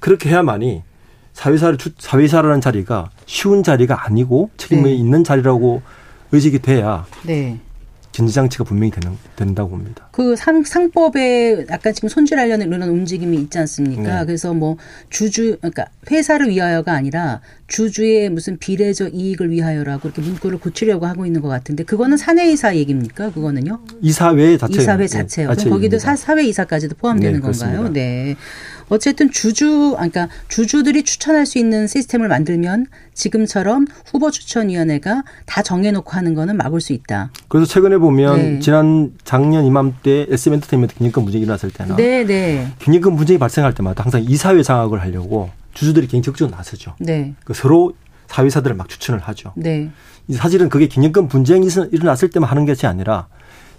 그 0.00 0.10
렇게 0.10 0.28
해야만이 0.28 0.82
사회사를 1.32 1.78
사회사라는 1.98 2.60
자리가 2.60 3.10
쉬운 3.26 3.62
자리가 3.62 4.06
아니고 4.06 4.50
책임이 4.56 4.82
네. 4.82 4.94
있는 4.94 5.24
자리라고 5.24 5.82
의식이 6.32 6.60
돼야 6.60 7.06
네. 7.22 7.60
견제장치가 8.14 8.62
분명히 8.62 8.92
되는, 8.92 9.16
된다고 9.34 9.70
봅니다. 9.70 10.08
그 10.12 10.36
상, 10.36 10.62
상법에 10.62 11.66
약간 11.68 11.92
지금 11.92 12.08
손질하려는 12.08 12.68
이런 12.68 12.82
움직임이 12.88 13.36
있지 13.38 13.58
않습니까? 13.58 14.20
네. 14.20 14.26
그래서 14.26 14.54
뭐 14.54 14.76
주주, 15.10 15.56
그러니까 15.60 15.86
회사를 16.08 16.48
위하여가 16.48 16.92
아니라 16.92 17.40
주주의 17.66 18.30
무슨 18.30 18.56
비례적 18.56 19.14
이익을 19.14 19.50
위하여라고 19.50 20.08
이렇게 20.08 20.22
문구를 20.22 20.58
고치려고 20.58 21.06
하고 21.06 21.26
있는 21.26 21.40
것 21.40 21.48
같은데 21.48 21.82
그거는 21.82 22.16
사내이사 22.16 22.76
얘기입니까? 22.76 23.32
그거는요? 23.32 23.80
이사회 24.00 24.58
자체. 24.58 24.80
이사회 24.80 25.06
자체요. 25.08 25.52
네, 25.52 25.68
거기도 25.68 25.98
사, 25.98 26.14
사회이사까지도 26.14 26.94
포함되는 26.94 27.40
네, 27.40 27.40
건가요? 27.40 27.92
네. 27.92 28.36
어쨌든 28.88 29.30
주주, 29.30 29.92
그러니까 29.96 30.28
주주들이 30.48 31.04
추천할 31.04 31.46
수 31.46 31.58
있는 31.58 31.86
시스템을 31.86 32.28
만들면 32.28 32.86
지금처럼 33.14 33.86
후보 34.06 34.30
추천위원회가 34.30 35.22
다 35.46 35.62
정해놓고 35.62 36.10
하는 36.10 36.34
거는 36.34 36.56
막을 36.56 36.80
수 36.80 36.92
있다. 36.92 37.30
그래서 37.48 37.66
최근에 37.66 37.98
보면 37.98 38.36
네. 38.36 38.58
지난 38.60 39.12
작년 39.24 39.64
이맘때 39.64 40.26
SM 40.30 40.54
엔터테인먼트 40.54 40.96
균형금 40.96 41.24
분쟁이 41.24 41.44
일어났을 41.44 41.70
때나 41.70 41.96
네, 41.96 42.24
네. 42.24 42.68
균형금 42.80 43.16
분쟁이 43.16 43.38
발생할 43.38 43.74
때마다 43.74 44.04
항상 44.04 44.22
이사회 44.22 44.62
장악을 44.62 45.00
하려고 45.00 45.50
주주들이 45.74 46.06
굉장히 46.06 46.22
적극적으로 46.22 46.56
나서죠. 46.56 46.94
네. 46.98 47.34
그 47.44 47.54
서로 47.54 47.94
사회사들을 48.26 48.74
막 48.76 48.88
추천을 48.88 49.20
하죠. 49.20 49.52
네. 49.56 49.90
사실은 50.32 50.68
그게 50.68 50.88
균형금 50.88 51.28
분쟁이 51.28 51.68
일어났을 51.92 52.30
때만 52.30 52.48
하는 52.48 52.64
것이 52.66 52.86
아니라 52.86 53.28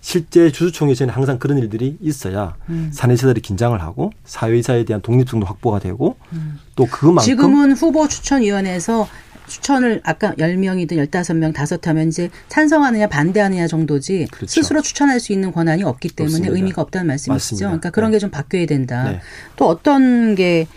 실제 0.05 0.51
주주총회에서는 0.51 1.11
항상 1.11 1.39
그런 1.39 1.57
일들이 1.57 1.97
있어야 1.99 2.55
음. 2.69 2.91
사내세들이 2.93 3.41
긴장을 3.41 3.81
하고 3.81 4.11
사회이사에 4.23 4.83
대한 4.83 5.01
독립성도 5.01 5.47
확보가 5.47 5.79
되고 5.79 6.15
음. 6.31 6.59
또 6.75 6.85
그만큼 6.85 7.25
지금은 7.25 7.71
후보 7.71 8.07
추천위원회에서 8.07 9.07
추천을 9.47 10.01
아까 10.03 10.33
10명이든 10.33 10.91
15명 10.91 11.55
다섯 11.55 11.87
하면 11.87 12.09
이제 12.09 12.29
찬성하느냐 12.49 13.07
반대하느냐 13.07 13.65
정도지 13.65 14.27
그렇죠. 14.29 14.61
스스로 14.61 14.83
추천할 14.83 15.19
수 15.19 15.33
있는 15.33 15.51
권한이 15.51 15.81
없기 15.81 16.09
때문에 16.09 16.35
없습니다. 16.35 16.55
의미가 16.55 16.83
없다는 16.83 17.07
말씀이시죠. 17.07 17.33
맞습니다. 17.33 17.67
그러니까 17.69 17.89
그런 17.89 18.11
네. 18.11 18.17
게좀 18.17 18.29
바뀌어야 18.29 18.67
된다. 18.67 19.09
네. 19.09 19.21
또 19.55 19.67
어떤 19.67 20.35
게 20.35 20.67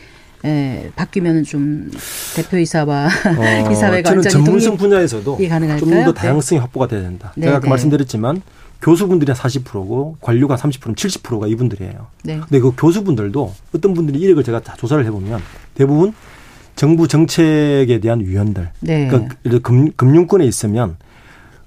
예, 0.46 0.90
바뀌면은 0.96 1.44
좀 1.44 1.90
대표이사와 2.34 3.06
어, 3.06 3.68
이사회가 3.72 4.08
저는 4.08 4.22
전문성 4.22 4.78
분야에서도 4.78 5.36
좀 5.78 5.90
더 6.04 6.14
다양성이 6.14 6.58
네. 6.58 6.62
확보가 6.62 6.86
돼야 6.88 7.02
된다. 7.02 7.34
네, 7.36 7.44
제가 7.44 7.56
아까 7.58 7.64
네. 7.64 7.70
말씀드렸지만 7.70 8.40
교수분들이 8.80 9.32
40%고 9.32 10.16
관료가 10.20 10.56
30% 10.56 10.94
70%가 10.94 11.46
이분들이에요. 11.46 12.06
네. 12.24 12.38
근데 12.38 12.60
그 12.60 12.72
교수분들도 12.76 13.54
어떤 13.74 13.94
분들이 13.94 14.20
이력을 14.20 14.42
제가 14.44 14.60
다 14.60 14.74
조사를 14.76 15.04
해보면 15.04 15.40
대부분 15.74 16.12
정부 16.76 17.08
정책에 17.08 17.98
대한 18.00 18.20
위원들. 18.20 18.70
네. 18.80 19.08
그러니까 19.08 19.36
금, 19.62 19.90
금융권에 19.92 20.44
있으면 20.44 20.96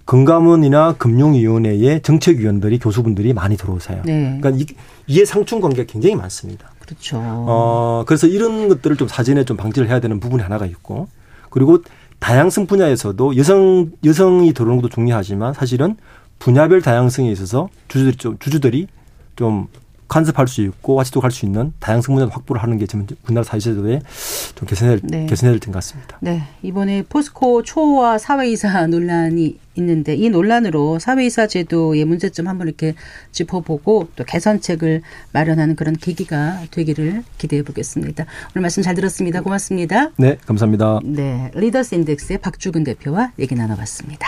금감원이나 0.06 0.96
금융위원회의 0.98 2.02
정책위원들이 2.02 2.80
교수분들이 2.80 3.34
많이 3.34 3.58
들어오세요. 3.58 4.02
네. 4.06 4.38
그러니까 4.40 4.50
이, 4.52 4.66
이해 5.08 5.26
상충 5.26 5.60
관계가 5.60 5.92
굉장히 5.92 6.16
많습니다. 6.16 6.72
그렇죠. 6.80 7.18
어, 7.22 8.04
그래서 8.08 8.28
이런 8.28 8.68
것들을 8.68 8.98
좀 8.98 9.08
사전에 9.08 9.44
좀 9.44 9.58
방지를 9.58 9.90
해야 9.90 10.00
되는 10.00 10.20
부분이 10.20 10.42
하나가 10.44 10.66
있고 10.66 11.08
그리고 11.50 11.80
다양성 12.20 12.68
분야에서도 12.68 13.36
여성 13.38 13.92
여성이 14.06 14.54
들어오는 14.54 14.82
것도 14.82 14.90
중요하지만 14.90 15.54
사실은 15.54 15.96
분야별 16.42 16.82
다양성에 16.82 17.32
있어서 17.32 17.70
주주들이 17.88 18.18
좀 18.18 18.38
주주들이 18.40 18.88
좀 19.36 19.68
간섭할 20.08 20.48
수 20.50 20.62
있고 20.62 20.96
와치도 20.96 21.22
갈수 21.22 21.46
있는 21.46 21.72
다양성 21.80 22.16
문화 22.16 22.28
확보를 22.28 22.62
하는 22.62 22.78
게 22.78 22.86
지금 22.86 23.08
우리나라 23.24 23.46
사회제도에 23.46 24.02
좀 24.56 24.68
개선해야, 24.68 24.98
네. 25.04 25.26
개선해야 25.26 25.58
될 25.58 25.60
것 25.60 25.72
같습니다. 25.76 26.18
네. 26.20 26.44
이번에 26.64 27.04
포스코 27.08 27.64
초와 27.64 28.18
사회이사 28.18 28.88
논란이 28.88 29.58
있는데 29.76 30.16
이 30.16 30.30
논란으로 30.30 31.00
사회이사 31.00 31.48
제도의 31.48 32.04
문제점 32.04 32.50
한번 32.50 32.68
이렇게 32.68 32.94
짚어보고 33.32 34.10
또 34.18 34.26
개선책을 34.26 35.02
마련하는 35.32 35.78
그런 35.78 35.96
계기가 35.96 36.64
되기를 36.72 37.24
기대해 37.38 37.62
보겠습니다. 37.64 38.26
오늘 38.54 38.64
말씀 38.64 38.84
잘 38.84 38.96
들었습니다. 38.96 39.40
고맙습니다. 39.42 40.10
네. 40.18 40.38
감사합니다. 40.46 41.00
네. 41.06 41.52
리더스 41.54 41.96
인덱스의 41.96 42.40
박주근 42.40 42.84
대표와 42.84 43.32
얘기 43.40 43.56
나눠봤습니다. 43.56 44.28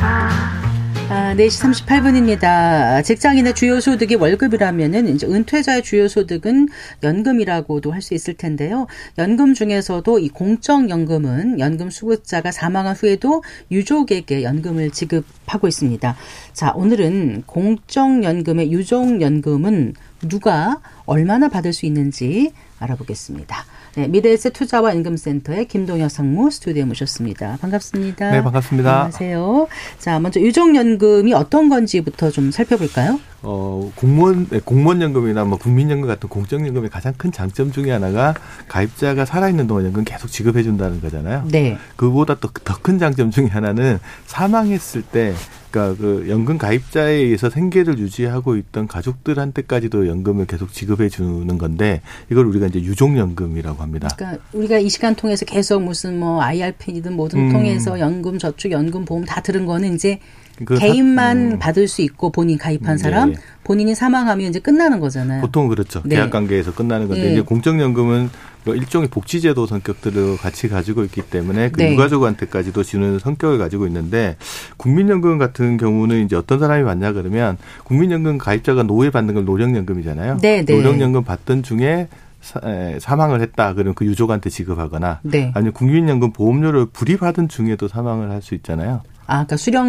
4시 1.11 1.85
38분입니다. 1.85 3.03
직장인의 3.03 3.53
주요 3.53 3.81
소득이 3.81 4.15
월급이라면은 4.15 5.09
이제 5.09 5.27
은퇴자의 5.27 5.83
주요 5.83 6.07
소득은 6.07 6.69
연금이라고도 7.03 7.91
할 7.91 8.01
수 8.01 8.13
있을 8.15 8.33
텐데요. 8.33 8.87
연금 9.19 9.53
중에서도 9.53 10.19
이 10.19 10.29
공적연금은 10.29 11.59
연금 11.59 11.91
수급자가 11.91 12.51
사망한 12.51 12.95
후에도 12.95 13.43
유족에게 13.69 14.41
연금을 14.41 14.89
지급하고 14.89 15.67
있습니다. 15.67 16.15
자, 16.53 16.71
오늘은 16.75 17.43
공적연금의 17.45 18.71
유족연금은 18.71 19.93
누가 20.27 20.79
얼마나 21.05 21.47
받을 21.49 21.73
수 21.73 21.85
있는지 21.85 22.53
알아보겠습니다. 22.79 23.65
네, 23.95 24.07
미래에셋 24.07 24.53
투자와 24.53 24.93
임금센터의 24.93 25.67
김동혁 25.67 26.09
상무 26.09 26.49
스튜디오에 26.49 26.85
모셨습니다. 26.85 27.57
반갑습니다. 27.59 28.31
네, 28.31 28.41
반갑습니다. 28.41 28.89
안녕하세요. 28.89 29.67
자, 29.99 30.19
먼저 30.19 30.39
유족연금이 30.39 31.33
어떤 31.33 31.67
건지부터 31.67 32.31
좀 32.31 32.51
살펴볼까요? 32.51 33.19
어, 33.43 33.91
공무원, 33.95 34.47
네, 34.49 34.59
공무원연금이나 34.63 35.43
뭐 35.43 35.57
국민연금 35.57 36.07
같은 36.07 36.29
공적연금의 36.29 36.89
가장 36.89 37.13
큰 37.17 37.31
장점 37.31 37.71
중에 37.71 37.91
하나가 37.91 38.33
가입자가 38.67 39.25
살아있는 39.25 39.67
동안 39.67 39.85
연금 39.85 40.03
계속 40.05 40.27
지급해준다는 40.27 41.01
거잖아요. 41.01 41.47
네. 41.51 41.77
그보다 41.97 42.35
또더큰 42.35 42.99
장점 42.99 43.31
중에 43.31 43.47
하나는 43.47 43.99
사망했을 44.27 45.01
때 45.01 45.33
그러니까 45.71 45.99
그 45.99 46.25
연금 46.29 46.57
가입자에 46.57 47.13
의해서 47.13 47.49
생계를 47.49 47.97
유지하고 47.97 48.57
있던 48.57 48.87
가족들한테까지도 48.87 50.07
연금을 50.07 50.45
계속 50.45 50.71
지급해 50.73 51.09
주는 51.09 51.57
건데 51.57 52.01
이걸 52.29 52.45
우리가 52.45 52.67
이제 52.67 52.81
유족연금이라고 52.81 53.80
합니다. 53.81 54.09
그러니까 54.15 54.43
우리가 54.53 54.77
이 54.79 54.89
시간 54.89 55.15
통해서 55.15 55.45
계속 55.45 55.81
무슨 55.83 56.19
뭐 56.19 56.41
IRP든 56.41 57.13
뭐든 57.13 57.39
음. 57.39 57.51
통해서 57.51 57.99
연금 57.99 58.37
저축 58.37 58.71
연금 58.71 59.05
보험 59.05 59.25
다 59.25 59.41
들은 59.41 59.65
거는 59.65 59.95
이제 59.95 60.19
그 60.65 60.77
개인만 60.77 61.49
사, 61.49 61.55
음. 61.55 61.59
받을 61.59 61.87
수 61.87 62.01
있고 62.01 62.31
본인 62.31 62.57
가입한 62.57 62.97
사람 62.97 63.31
네. 63.31 63.37
본인이 63.63 63.95
사망하면 63.95 64.49
이제 64.49 64.59
끝나는 64.59 64.99
거잖아요. 64.99 65.41
보통 65.41 65.67
그렇죠. 65.67 66.01
네. 66.05 66.15
계약 66.15 66.29
관계에서 66.29 66.73
끝나는 66.73 67.07
건데 67.07 67.23
네. 67.23 67.31
이제 67.33 67.41
공적연금은 67.41 68.29
뭐 68.63 68.75
일종의 68.75 69.09
복지제도 69.09 69.65
성격들을 69.65 70.37
같이 70.37 70.67
가지고 70.67 71.03
있기 71.03 71.23
때문에 71.23 71.71
그 71.71 71.81
네. 71.81 71.93
유가족한테까지도 71.93 72.83
주는 72.83 73.17
성격을 73.17 73.57
가지고 73.57 73.87
있는데 73.87 74.37
국민연금 74.77 75.37
같은 75.39 75.77
경우는 75.77 76.25
이제 76.25 76.35
어떤 76.35 76.59
사람이 76.59 76.83
받냐 76.83 77.13
그러면 77.13 77.57
국민연금 77.85 78.37
가입자가 78.37 78.83
노예 78.83 79.09
받는 79.09 79.33
건 79.33 79.45
노령연금이잖아요. 79.45 80.37
네, 80.41 80.63
네. 80.63 80.75
노령연금 80.75 81.23
받던 81.23 81.63
중에 81.63 82.07
사, 82.41 83.15
망을 83.15 83.41
했다 83.41 83.73
그러면 83.73 83.93
그 83.93 84.05
유족한테 84.05 84.49
지급하거나 84.49 85.19
네. 85.23 85.51
아니면 85.53 85.73
국민연금 85.73 86.31
보험료를 86.33 86.87
불입하던 86.87 87.47
중에도 87.49 87.87
사망을 87.87 88.29
할 88.31 88.41
수 88.41 88.55
있잖아요. 88.55 89.01
아, 89.27 89.45
그러니까 89.45 89.55
수령 89.55 89.85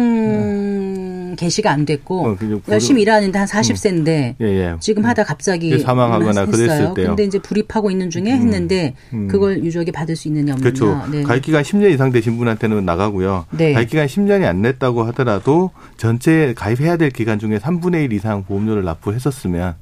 네. 1.31 1.35
개시가 1.35 1.71
안 1.71 1.85
됐고 1.85 2.27
어, 2.27 2.37
열심히 2.69 3.01
일하는데 3.01 3.37
한 3.37 3.47
40세인데 3.47 4.07
음. 4.07 4.35
예, 4.41 4.45
예. 4.45 4.75
지금 4.79 5.03
하다 5.05 5.23
갑자기 5.23 5.79
사망하거나 5.79 6.45
그랬을 6.45 6.93
때요. 6.93 7.07
근데 7.07 7.23
이제 7.23 7.39
불입하고 7.39 7.89
있는 7.91 8.09
중에 8.09 8.25
음. 8.25 8.27
했는데 8.27 8.93
음. 9.11 9.27
그걸 9.27 9.63
유족이 9.63 9.91
받을 9.91 10.15
수 10.15 10.27
있느냐 10.27 10.53
없느냐. 10.53 10.71
그렇죠. 10.71 11.01
네. 11.11 11.23
가입 11.23 11.41
기간 11.43 11.63
10년 11.63 11.91
이상 11.91 12.11
되신 12.11 12.37
분한테는 12.37 12.85
나가고요. 12.85 13.45
네. 13.51 13.73
가입 13.73 13.89
기간 13.89 14.05
10년이 14.07 14.45
안 14.45 14.61
냈다고 14.61 15.03
하더라도 15.05 15.71
전체 15.97 16.53
가입해야 16.55 16.97
될 16.97 17.09
기간 17.09 17.39
중에 17.39 17.57
3분의 17.57 18.05
1 18.05 18.13
이상 18.13 18.43
보험료를 18.45 18.83
납부했었으면 18.83 19.75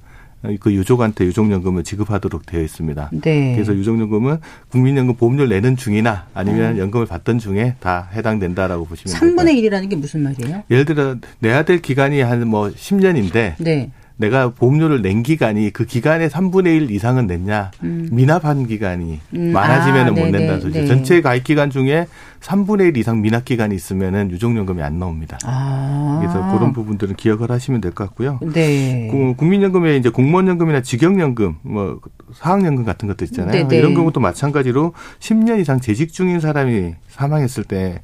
그 0.60 0.74
유족한테 0.74 1.26
유족연금을 1.26 1.84
지급하도록 1.84 2.46
되어 2.46 2.62
있습니다. 2.62 3.12
네. 3.22 3.54
그래서 3.54 3.74
유족연금은 3.76 4.38
국민연금 4.70 5.16
보험료를 5.16 5.50
내는 5.50 5.76
중이나 5.78 6.26
아니면 6.34 6.76
어. 6.76 6.78
연금을 6.80 7.06
받던 7.06 7.38
중에 7.40 7.76
다 7.80 8.10
해당된다라고 8.14 8.86
보시면 8.86 9.20
됩니다. 9.20 9.44
3분의 9.44 9.56
1이라는 9.62 9.90
게 9.90 9.96
무슨 9.96 10.24
말이에요? 10.24 10.64
예를 10.72 10.86
들어 10.86 11.16
내야 11.40 11.64
될 11.64 11.82
기간이 11.82 12.22
한 12.22 12.42
뭐 12.42 12.70
10년인데 12.70 13.54
네. 13.60 13.92
내가 14.22 14.50
보험료를 14.52 15.02
낸 15.02 15.24
기간이 15.24 15.72
그 15.72 15.86
기간의 15.86 16.30
3분의 16.30 16.68
1 16.84 16.92
이상은 16.92 17.28
냈냐 17.28 17.72
음. 17.84 18.08
미납한 18.12 18.68
기간이 18.68 19.20
음. 19.36 19.52
많아지면 19.52 20.08
아, 20.08 20.12
못 20.12 20.20
낸다는 20.28 20.62
소리죠. 20.62 20.80
네. 20.82 20.88
전체 20.88 21.22
가입 21.22 21.44
기간 21.44 21.70
중에 21.70 22.08
3분의 22.40 22.90
1 22.90 22.98
이상 22.98 23.22
미납 23.22 23.46
기간이 23.46 23.76
있으면 23.76 24.16
은 24.16 24.32
유족연금이 24.32 24.82
안 24.82 25.00
나옵니다. 25.00 25.38
아. 25.44 26.20
그래서 26.22 26.40
그런 26.54 26.72
부분들은 26.72 27.16
기억을 27.16 27.52
하시면 27.52 27.82
될 27.82 27.92
것 27.92 28.06
같고요. 28.08 28.40
네. 28.54 29.08
국민연금에 29.38 29.98
이제 29.98 30.10
공무원연금이나 30.10 30.82
직영연금, 30.82 31.58
뭐 31.64 32.00
사학연금 32.34 32.86
같은 32.86 33.08
것도 33.10 33.26
있잖아요. 33.26 33.52
네네. 33.52 33.68
네. 33.68 33.78
이런 33.78 33.94
경우도 33.94 34.20
마찬가지로 34.22 34.94
10년 35.20 35.60
이상 35.60 35.82
재직 35.82 36.14
중인 36.14 36.40
사람이 36.40 36.94
사망했을 37.10 37.66
때 37.66 37.82
예, 37.82 38.00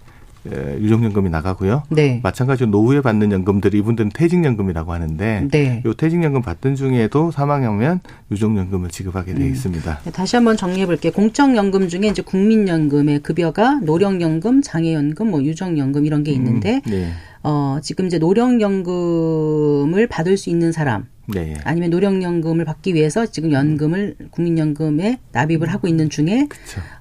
유족연금이 0.52 1.30
나가고요. 1.30 1.84
네. 1.90 2.20
마찬가지로 2.24 2.70
노후에 2.70 3.02
받는 3.02 3.32
연금들 3.32 3.76
이분들은 3.76 4.12
퇴직연금이라고 4.14 4.94
하는데 4.94 5.48
네. 5.52 5.84
요 5.86 5.94
퇴직연금 5.94 6.42
받던 6.42 6.76
중에도 6.76 7.32
사망하면 7.32 8.00
유족연금을 8.32 8.90
지급하게 8.90 9.34
돼 9.34 9.44
음. 9.44 9.50
있습니다. 9.50 10.00
음. 10.06 10.12
다시 10.12 10.36
한번 10.36 10.58
정리해 10.58 10.86
볼게요. 10.86 11.12
공적연금 11.12 11.88
중에 11.88 12.08
이제 12.08 12.22
국민연금의 12.22 13.20
급여가 13.20 13.80
노령연금, 13.82 14.62
장애연금, 14.62 15.30
뭐 15.30 15.44
유족연금 15.44 16.06
이런 16.06 16.24
게 16.24 16.32
있는데 16.32 16.82
음. 16.88 16.92
네. 16.92 17.12
어, 17.44 17.80
지금 17.82 18.08
이제 18.08 18.18
노령연금을 18.18 20.08
받을 20.08 20.38
수 20.38 20.50
있는 20.50 20.72
사람 20.72 21.06
네. 21.28 21.56
아니면 21.64 21.90
노령연금을 21.90 22.66
받기 22.66 22.94
위해서 22.94 23.26
지금 23.26 23.52
연금을 23.52 24.16
국민연금에 24.32 25.20
납입을 25.34 25.68
하고 25.68 25.88
있는 25.88 26.10
중에 26.10 26.48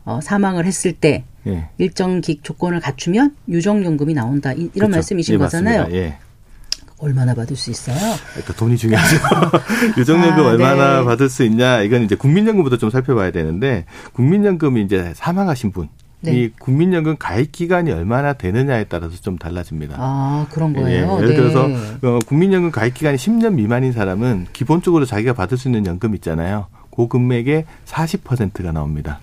어, 0.05 0.21
사망을 0.21 0.67
했을 0.67 0.93
때 0.93 1.25
예. 1.47 1.69
일정 1.79 2.21
기 2.21 2.41
조건을 2.43 2.81
갖추면 2.81 3.37
유정연금이 3.49 4.15
나온다 4.15 4.53
이, 4.53 4.69
런. 4.75 4.91
말씀이신 4.91 5.35
예, 5.35 5.39
거잖아요. 5.39 5.87
예. 5.93 6.19
얼마나 6.99 7.35
받을 7.35 7.57
수 7.57 7.71
있어요? 7.71 7.97
일단 8.37 8.57
돈이 8.57 8.77
중요하죠. 8.77 9.17
유정연금 9.99 10.45
아, 10.45 10.49
얼마나 10.49 11.01
네. 11.01 11.05
받을 11.05 11.29
수 11.29 11.45
있냐 11.45 11.83
이건 11.83 12.03
이제 12.03 12.17
국민연금부터 12.17 12.79
좀 12.79 12.91
살펴봐야 12.91 13.31
되는데 13.31 13.85
국민연금이 14.13 14.83
이제 14.83 15.13
사망하신 15.15 15.73
분. 15.73 15.89
네. 16.21 16.33
이 16.33 16.49
국민연금 16.59 17.17
가입 17.19 17.53
기간이 17.53 17.93
얼마나 17.93 18.33
되느냐에 18.33 18.85
따라서 18.85 19.17
좀 19.17 19.39
달라집니다. 19.39 19.97
아 19.99 20.47
그런 20.51 20.75
예, 20.77 20.81
거예요. 20.81 21.19
예, 21.19 21.23
예를 21.23 21.35
들어서 21.37 21.69
네. 21.69 21.77
어, 22.03 22.19
국민연금 22.27 22.71
가입 22.71 22.95
기간이 22.95 23.17
10년 23.17 23.55
미만인 23.55 23.93
사람은 23.93 24.47
기본적으로 24.53 25.05
자기가 25.05 25.35
받을 25.35 25.59
수 25.59 25.69
있는 25.69 25.87
연금 25.87 26.15
있잖아요. 26.15 26.67
그 26.95 27.09
금액의 27.09 27.67
40%가 27.85 28.73
나옵니다. 28.73 29.21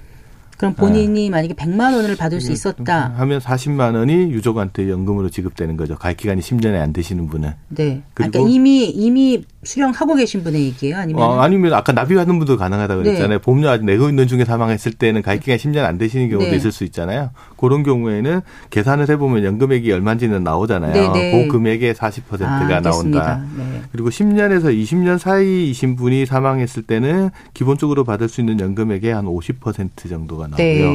그럼 0.57 0.75
본인이 0.75 1.25
네. 1.25 1.29
만약에 1.29 1.55
100만 1.55 1.93
원을 1.93 2.15
받을 2.15 2.39
수 2.39 2.51
있었다 2.51 3.13
하면 3.17 3.39
40만 3.39 3.95
원이 3.95 4.31
유족한테 4.31 4.89
연금으로 4.89 5.29
지급되는 5.29 5.75
거죠. 5.75 5.97
가입 5.97 6.17
기간이 6.17 6.41
10년이 6.41 6.79
안 6.79 6.93
되시는 6.93 7.27
분은. 7.27 7.51
네. 7.69 8.03
그러니까 8.13 8.39
이미 8.47 8.85
이미 8.85 9.43
수령하고 9.63 10.15
계신 10.15 10.43
분의 10.43 10.61
얘기예요? 10.65 10.97
아니면 10.97 11.23
어, 11.23 11.39
아니면 11.39 11.73
아까 11.73 11.91
납입하는 11.91 12.37
분도 12.37 12.57
가능하다고 12.57 13.01
네. 13.01 13.09
그랬잖아요. 13.09 13.37
네. 13.37 13.41
보험료 13.41 13.69
아직 13.69 13.85
내고 13.85 14.09
있는 14.09 14.27
중에 14.27 14.45
사망했을 14.45 14.93
때는 14.93 15.21
가입 15.21 15.43
기간 15.43 15.57
10년 15.57 15.85
안 15.85 15.97
되시는 15.97 16.29
경우도 16.29 16.49
네. 16.49 16.55
있을 16.55 16.71
수 16.71 16.83
있잖아요. 16.85 17.31
그런 17.57 17.83
경우에는 17.83 18.41
계산을 18.69 19.09
해 19.09 19.17
보면 19.17 19.43
연금액이 19.43 19.91
얼마인지는 19.91 20.43
나오잖아요. 20.43 20.93
네, 20.93 21.09
네. 21.11 21.47
그 21.47 21.51
금액의 21.51 21.93
40%가 21.93 22.77
아, 22.77 22.79
나온다. 22.81 23.43
네. 23.57 23.81
그리고 23.91 24.09
10년에서 24.09 24.65
20년 24.65 25.17
사이이신 25.17 25.95
분이 25.95 26.25
사망했을 26.25 26.83
때는 26.83 27.29
기본적으로 27.53 28.03
받을 28.03 28.29
수 28.29 28.41
있는 28.41 28.59
연금액의 28.59 29.13
한 29.13 29.25
50% 29.25 30.09
정도가 30.09 30.47
나오고요. 30.47 30.91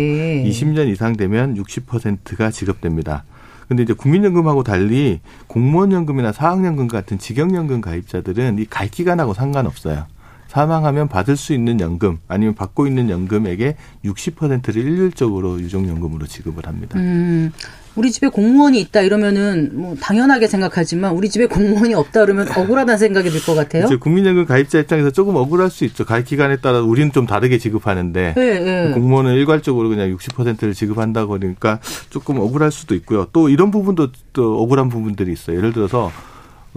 20년 0.48 0.88
이상 0.88 1.16
되면 1.16 1.56
60%가 1.56 2.50
지급됩니다. 2.50 3.24
근데 3.68 3.82
이제 3.82 3.92
국민연금하고 3.92 4.62
달리 4.62 5.20
공무원연금이나 5.46 6.32
사학연금 6.32 6.88
같은 6.88 7.18
직영연금 7.18 7.82
가입자들은 7.82 8.58
이 8.58 8.64
가입 8.64 8.92
기간하고 8.92 9.34
상관없어요. 9.34 10.06
사망하면 10.48 11.08
받을 11.08 11.36
수 11.36 11.52
있는 11.52 11.78
연금 11.78 12.18
아니면 12.26 12.54
받고 12.54 12.86
있는 12.86 13.10
연금액의 13.10 13.76
60%를 14.06 14.82
일률적으로 14.82 15.60
유족연금으로 15.60 16.26
지급을 16.26 16.66
합니다. 16.66 16.98
음, 16.98 17.52
우리 17.98 18.12
집에 18.12 18.28
공무원이 18.28 18.80
있다 18.80 19.00
이러면은 19.00 19.70
뭐 19.74 19.96
당연하게 20.00 20.46
생각하지만 20.46 21.12
우리 21.12 21.28
집에 21.28 21.46
공무원이 21.46 21.94
없다 21.94 22.20
그러면 22.24 22.48
억울하다는 22.48 22.96
생각이 22.98 23.30
들 23.30 23.44
것 23.44 23.54
같아요. 23.54 23.84
이제 23.86 23.96
국민연금 23.96 24.46
가입자 24.46 24.78
입장에서 24.78 25.10
조금 25.10 25.34
억울할 25.36 25.70
수 25.70 25.84
있죠. 25.84 26.04
가입 26.04 26.26
기간에 26.26 26.56
따라 26.56 26.80
우리는 26.80 27.10
좀 27.12 27.26
다르게 27.26 27.58
지급하는데 27.58 28.34
네, 28.36 28.58
네. 28.60 28.92
공무원은 28.92 29.34
일괄적으로 29.34 29.88
그냥 29.88 30.14
60%를 30.16 30.74
지급한다고 30.74 31.38
그러니까 31.38 31.80
조금 32.10 32.38
억울할 32.38 32.70
수도 32.70 32.94
있고요. 32.94 33.26
또 33.32 33.48
이런 33.48 33.70
부분도 33.70 34.08
또 34.32 34.62
억울한 34.62 34.88
부분들이 34.88 35.32
있어요. 35.32 35.56
예를 35.56 35.72
들어서 35.72 36.12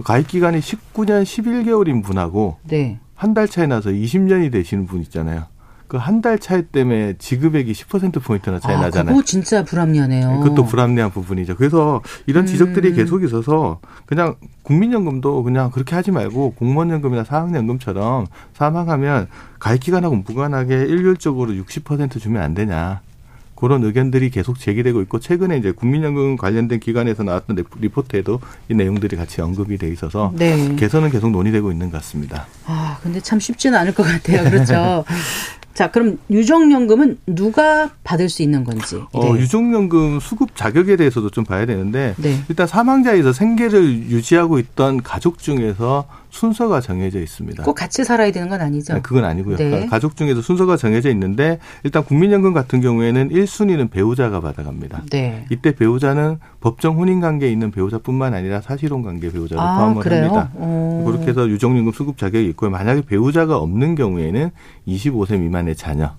가입 0.04 0.26
기간이 0.28 0.58
19년 0.60 1.22
11개월인 1.22 2.02
분하고 2.02 2.56
네. 2.64 2.98
한달 3.14 3.46
차이 3.46 3.68
나서 3.68 3.90
20년이 3.90 4.50
되시는 4.50 4.86
분 4.86 5.00
있잖아요. 5.02 5.44
그 5.92 5.98
한 5.98 6.22
달 6.22 6.38
차이 6.38 6.62
때문에 6.62 7.16
지급액이 7.18 7.70
10% 7.72 8.22
포인트나 8.22 8.60
차이 8.60 8.74
아, 8.76 8.80
나잖아요. 8.80 9.14
그거 9.14 9.22
진짜 9.26 9.62
불합리하네요. 9.62 10.30
네, 10.30 10.38
그것도 10.38 10.64
불합리한 10.64 11.10
부분이죠. 11.10 11.56
그래서 11.56 12.00
이런 12.26 12.46
지적들이 12.46 12.90
음. 12.92 12.96
계속 12.96 13.22
있어서 13.24 13.78
그냥 14.06 14.36
국민연금도 14.62 15.42
그냥 15.42 15.70
그렇게 15.70 15.94
하지 15.94 16.10
말고 16.10 16.54
공무원연금이나 16.54 17.24
사학연금처럼 17.24 18.26
사망하면 18.54 19.26
가입 19.58 19.80
기간하고 19.82 20.16
무관하게 20.16 20.76
일률적으로 20.76 21.52
60% 21.52 22.18
주면 22.18 22.42
안 22.42 22.54
되냐. 22.54 23.02
그런 23.54 23.84
의견들이 23.84 24.30
계속 24.30 24.58
제기되고 24.58 25.02
있고 25.02 25.20
최근에 25.20 25.56
이제 25.58 25.70
국민연금 25.72 26.36
관련된 26.36 26.80
기관에서 26.80 27.22
나왔던 27.22 27.64
리포트에도 27.78 28.40
이 28.68 28.74
내용들이 28.74 29.16
같이 29.16 29.40
언급이 29.40 29.78
돼 29.78 29.88
있어서 29.88 30.32
네. 30.34 30.74
개선은 30.74 31.10
계속 31.10 31.30
논의되고 31.30 31.70
있는 31.70 31.90
것 31.90 31.98
같습니다. 31.98 32.46
아 32.66 32.98
근데 33.02 33.20
참 33.20 33.38
쉽지는 33.38 33.78
않을 33.78 33.94
것 33.94 34.02
같아요. 34.04 34.42
그렇죠. 34.50 35.04
자, 35.74 35.90
그럼 35.90 36.18
유족연금은 36.30 37.18
누가 37.26 37.90
받을 38.04 38.28
수 38.28 38.42
있는 38.42 38.64
건지. 38.64 38.96
어, 39.12 39.24
네. 39.24 39.30
어, 39.30 39.36
유족연금 39.36 40.20
수급 40.20 40.54
자격에 40.54 40.96
대해서도 40.96 41.30
좀 41.30 41.44
봐야 41.44 41.66
되는데 41.66 42.14
네. 42.18 42.42
일단 42.48 42.66
사망자에서 42.66 43.32
생계를 43.32 44.10
유지하고 44.10 44.58
있던 44.58 45.02
가족 45.02 45.38
중에서 45.38 46.06
순서가 46.32 46.80
정해져 46.80 47.20
있습니다. 47.20 47.62
꼭 47.62 47.74
같이 47.74 48.04
살아야 48.04 48.32
되는 48.32 48.48
건 48.48 48.62
아니죠? 48.62 48.94
네, 48.94 49.00
그건 49.02 49.24
아니고요. 49.24 49.56
네. 49.58 49.68
그러니까 49.68 49.90
가족 49.90 50.16
중에서 50.16 50.40
순서가 50.40 50.78
정해져 50.78 51.10
있는데 51.10 51.58
일단 51.84 52.02
국민연금 52.02 52.54
같은 52.54 52.80
경우에는 52.80 53.28
1순위는 53.28 53.90
배우자가 53.90 54.40
받아갑니다. 54.40 55.02
네. 55.10 55.44
이때 55.50 55.74
배우자는 55.74 56.38
법정 56.60 56.96
혼인 56.98 57.20
관계에 57.20 57.50
있는 57.50 57.70
배우자뿐만 57.70 58.32
아니라 58.32 58.62
사실혼 58.62 59.02
관계 59.02 59.30
배우자를 59.30 59.62
아, 59.62 59.76
포함을 59.76 60.02
그래요? 60.02 60.24
합니다. 60.24 60.50
오. 60.54 61.04
그렇게 61.06 61.26
해서 61.28 61.46
유족연금 61.46 61.92
수급 61.92 62.16
자격이 62.16 62.48
있고요. 62.48 62.70
만약에 62.70 63.02
배우자가 63.02 63.58
없는 63.58 63.94
경우에는 63.94 64.50
25세 64.88 65.38
미만의 65.38 65.76
자녀, 65.76 66.14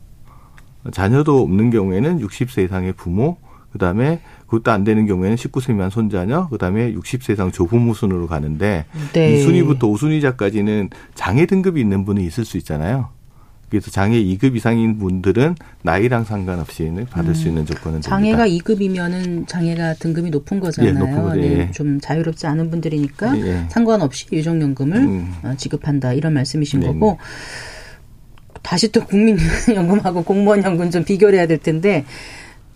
자녀도 0.91 1.41
없는 1.41 1.71
경우에는 1.71 2.19
60세 2.19 2.65
이상의 2.65 2.93
부모, 2.93 3.37
그다음에 3.71 4.21
그것도 4.53 4.71
안 4.71 4.83
되는 4.83 5.07
경우에는 5.07 5.35
19세 5.35 5.71
미만 5.71 5.89
손자녀, 5.89 6.47
그다음에 6.49 6.93
60세 6.93 7.33
이상 7.33 7.51
조부모 7.51 7.95
순으로 7.95 8.27
가는데 8.27 8.85
네. 9.13 9.43
2순위부터 9.43 9.79
5순위자까지는 9.79 10.91
장애 11.15 11.47
등급이 11.47 11.81
있는 11.81 12.05
분이 12.05 12.23
있을 12.25 12.45
수 12.45 12.57
있잖아요. 12.57 13.09
그래서 13.69 13.89
장애 13.89 14.21
2급 14.21 14.55
이상인 14.55 14.99
분들은 14.99 15.55
나이랑 15.81 16.25
상관없이 16.25 16.91
받을 17.09 17.31
음. 17.31 17.33
수 17.33 17.47
있는 17.47 17.65
조건은 17.65 18.01
장애가 18.01 18.43
됩니다. 18.45 18.63
2급이면은 18.63 19.47
장애가 19.47 19.95
등급이 19.95 20.29
높은 20.29 20.59
거잖아요. 20.59 20.93
예, 20.93 20.99
높은 20.99 21.23
거죠. 21.23 21.41
네, 21.41 21.57
예. 21.57 21.71
좀 21.71 21.99
자유롭지 21.99 22.45
않은 22.45 22.69
분들이니까 22.69 23.39
예. 23.39 23.65
상관없이 23.69 24.27
유족연금을 24.31 24.97
음. 24.97 25.33
어, 25.41 25.55
지급한다 25.57 26.13
이런 26.13 26.33
말씀이신 26.33 26.81
네네. 26.81 26.93
거고 26.93 27.17
다시 28.61 28.91
또 28.91 29.03
국민연금하고 29.03 30.23
공무원연금 30.23 30.91
좀 30.91 31.03
비교를 31.03 31.39
해야 31.39 31.47
될 31.47 31.57
텐데 31.57 32.05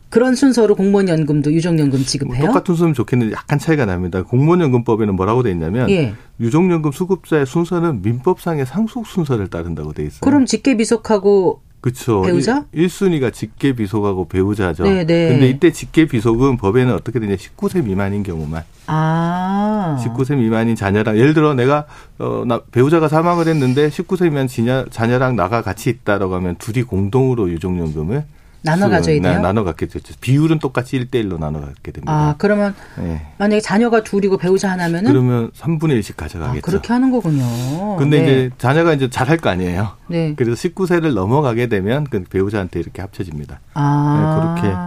그런 0.10 0.36
순서로 0.36 0.76
공무원 0.76 1.10
연금도 1.10 1.52
유족연금 1.52 2.04
지급해요? 2.04 2.38
뭐 2.40 2.48
똑같은 2.48 2.76
순서면 2.76 2.94
좋겠는데 2.94 3.34
약간 3.34 3.60
차이가 3.60 3.86
납니다. 3.86 4.24
공무원 4.24 4.62
연금법에는 4.62 5.16
뭐라고 5.16 5.44
돼 5.44 5.52
있냐면 5.52 5.90
예. 5.90 6.14
유족연금 6.40 6.92
수급자의 6.92 7.46
순서는 7.46 8.02
민법상의 8.02 8.66
상속 8.66 9.06
순서를 9.08 9.50
따른다고 9.50 9.94
돼 9.94 10.04
있어요. 10.04 10.22
그럼 10.22 10.46
직계비속하고 10.46 11.62
그렇죠. 11.80 12.22
배우자? 12.24 12.66
1, 12.72 12.90
순위가 12.90 13.30
직계 13.30 13.74
비속하고 13.74 14.28
배우자죠. 14.28 14.84
네, 14.84 15.06
네. 15.06 15.30
근데 15.30 15.48
이때 15.48 15.72
직계 15.72 16.06
비속은 16.06 16.58
법에는 16.58 16.92
어떻게 16.94 17.20
되냐? 17.20 17.36
19세 17.36 17.84
미만인 17.84 18.24
경우만. 18.24 18.64
아. 18.88 19.98
19세 20.04 20.36
미만인 20.38 20.76
자녀랑 20.76 21.18
예를 21.18 21.34
들어 21.34 21.54
내가 21.54 21.86
어 22.18 22.44
나 22.46 22.62
배우자가 22.72 23.08
사망을 23.08 23.48
했는데 23.48 23.90
19세 23.90 24.24
미만 24.30 24.48
자녀 24.48 24.86
자녀랑 24.90 25.36
나가 25.36 25.62
같이 25.62 25.90
있다라고 25.90 26.34
하면 26.36 26.56
둘이 26.58 26.84
공동으로 26.84 27.50
유족연금을 27.52 28.24
나눠 28.62 28.90
가져야 28.90 29.22
돼요? 29.22 29.40
나눠 29.40 29.64
갖게 29.64 29.86
되죠. 29.86 30.14
비율은 30.20 30.60
똑같이 30.60 31.00
1대1로 31.00 31.40
나눠 31.40 31.62
갖게 31.62 31.92
됩니다. 31.92 32.12
아, 32.12 32.36
그러면 32.38 32.76
네. 32.98 33.26
만약에 33.38 33.62
자녀가 33.62 34.04
둘이고 34.04 34.38
배우자 34.38 34.72
하나면은 34.72 35.12
그러면 35.12 35.52
3분의 35.52 36.00
1씩 36.00 36.18
가져가겠죠. 36.18 36.60
아, 36.60 36.62
그렇게 36.62 36.94
하는 36.94 37.12
거군요. 37.12 37.98
근데 37.98 38.22
네. 38.22 38.24
이제 38.24 38.50
자녀가 38.58 38.94
이제 38.94 39.10
잘할 39.10 39.38
거 39.38 39.50
아니에요. 39.50 39.90
네. 40.08 40.34
그래서 40.36 40.54
19세를 40.56 41.14
넘어가게 41.14 41.68
되면 41.68 42.04
그 42.06 42.24
배우자한테 42.24 42.80
이렇게 42.80 43.02
합쳐집니다. 43.02 43.60
아. 43.74 44.56
네, 44.56 44.62
그렇게 44.62 44.78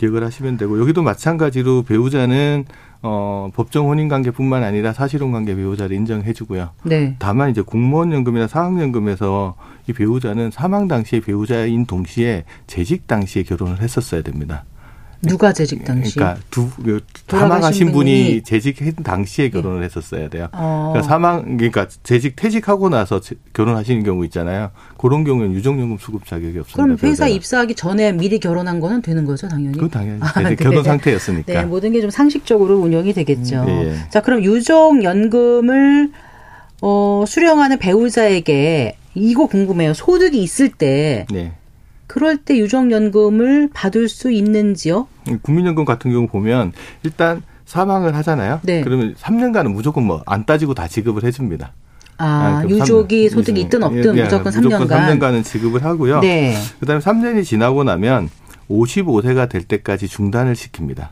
기억을 0.00 0.24
하시면 0.24 0.56
되고 0.56 0.80
여기도 0.80 1.02
마찬가지로 1.02 1.82
배우자는 1.82 2.64
어, 3.02 3.48
법정 3.54 3.88
혼인 3.88 4.08
관계뿐만 4.08 4.62
아니라 4.62 4.92
사실혼 4.92 5.32
관계 5.32 5.54
배우자를 5.54 5.96
인정해 5.96 6.32
주고요. 6.32 6.70
네. 6.82 7.16
다만 7.18 7.50
이제 7.50 7.62
공무원 7.62 8.12
연금이나 8.12 8.46
사학연금에서 8.46 9.54
이 9.90 9.92
배우자는 9.92 10.50
사망 10.52 10.86
당시에 10.88 11.20
배우자인 11.20 11.84
동시에 11.84 12.44
재직 12.68 13.06
당시에 13.08 13.42
결혼을 13.42 13.80
했었어야 13.82 14.22
됩니다. 14.22 14.64
누가 15.22 15.52
재직 15.52 15.84
당시? 15.84 16.14
그러니까 16.14 16.40
두그 16.50 17.00
사망하신 17.28 17.92
분이 17.92 18.42
재직한 18.42 18.94
당시에 19.04 19.46
예. 19.46 19.50
결혼을 19.50 19.80
네. 19.80 19.84
했었어야 19.84 20.30
돼요. 20.30 20.48
어. 20.52 20.92
그러니까 20.92 21.02
사망 21.06 21.56
그러니까 21.58 21.86
재직 22.04 22.36
퇴직하고 22.36 22.88
나서 22.88 23.20
결혼하시는 23.52 24.02
경우 24.02 24.24
있잖아요. 24.26 24.70
그런 24.96 25.24
경우는 25.24 25.52
유족연금 25.52 25.98
수급 25.98 26.24
자격이 26.24 26.58
없습니다. 26.60 26.74
그럼 26.82 26.90
회사 26.92 27.24
배우자가. 27.24 27.28
입사하기 27.28 27.74
전에 27.74 28.12
미리 28.12 28.38
결혼한 28.38 28.80
거는 28.80 29.02
되는 29.02 29.26
거죠, 29.26 29.46
당연히. 29.48 29.76
그 29.76 29.88
당연히 29.90 30.20
아, 30.22 30.40
네. 30.40 30.54
결혼 30.54 30.82
상태였으니까. 30.84 31.52
네, 31.52 31.64
모든 31.66 31.92
게 31.92 32.00
좀 32.00 32.08
상식적으로 32.08 32.78
운영이 32.78 33.12
되겠죠. 33.12 33.64
네. 33.64 33.96
자, 34.08 34.22
그럼 34.22 34.42
유족연금을 34.42 36.12
어, 36.80 37.24
수령하는 37.26 37.78
배우자에게 37.78 38.96
이거 39.14 39.46
궁금해요. 39.46 39.94
소득이 39.94 40.42
있을 40.42 40.70
때 40.70 41.26
네. 41.30 41.52
그럴 42.06 42.36
때 42.38 42.56
유족연금을 42.58 43.70
받을 43.72 44.08
수 44.08 44.30
있는지요? 44.32 45.06
국민연금 45.42 45.84
같은 45.84 46.10
경우 46.10 46.26
보면 46.26 46.72
일단 47.04 47.42
사망을 47.66 48.16
하잖아요. 48.16 48.60
네. 48.64 48.80
그러면 48.82 49.14
3년간은 49.14 49.72
무조건 49.72 50.04
뭐 50.04 50.22
안 50.26 50.44
따지고 50.44 50.74
다 50.74 50.88
지급을 50.88 51.22
해줍니다. 51.24 51.72
아, 52.18 52.62
아 52.64 52.68
유족이 52.68 53.28
3, 53.28 53.38
소득이 53.38 53.60
있든 53.62 53.82
없든 53.82 54.16
예, 54.18 54.24
무조건 54.24 54.52
3년간. 54.52 54.62
무조건 54.62 54.88
3년간은 54.88 55.44
지급을 55.44 55.84
하고요. 55.84 56.20
네. 56.20 56.56
그다음에 56.80 57.00
3년이 57.00 57.44
지나고 57.44 57.84
나면 57.84 58.28
55세가 58.68 59.48
될 59.48 59.62
때까지 59.64 60.08
중단을 60.08 60.54
시킵니다. 60.54 61.08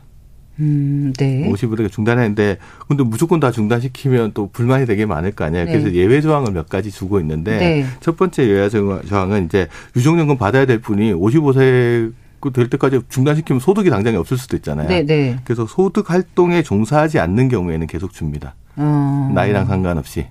음, 0.59 1.13
네. 1.17 1.49
50으로 1.49 1.89
중단했는데 1.89 2.57
근데 2.87 3.03
무조건 3.03 3.39
다 3.39 3.51
중단시키면 3.51 4.31
또 4.33 4.49
불만이 4.51 4.85
되게 4.85 5.05
많을 5.05 5.31
거 5.31 5.45
아니에요. 5.45 5.65
네. 5.65 5.71
그래서 5.71 5.93
예외 5.93 6.21
조항을 6.21 6.51
몇 6.51 6.69
가지 6.69 6.91
주고 6.91 7.19
있는데 7.19 7.57
네. 7.57 7.85
첫 7.99 8.17
번째 8.17 8.47
예외 8.47 8.69
조항은 8.69 9.45
이제 9.45 9.67
유족연금 9.95 10.37
받아야 10.37 10.65
될 10.65 10.79
분이 10.79 11.13
55세 11.13 12.13
될 12.53 12.69
때까지 12.69 13.01
중단시키면 13.09 13.59
소득이 13.59 13.89
당장에 13.89 14.15
없을 14.15 14.37
수도 14.37 14.55
있잖아요. 14.55 14.87
네, 14.87 15.03
네. 15.03 15.37
그래서 15.43 15.65
소득 15.65 16.09
활동에 16.09 16.63
종사하지 16.63 17.19
않는 17.19 17.49
경우에는 17.49 17.85
계속 17.87 18.13
줍니다. 18.13 18.55
어. 18.77 19.29
나이랑 19.33 19.65
상관없이 19.65 20.27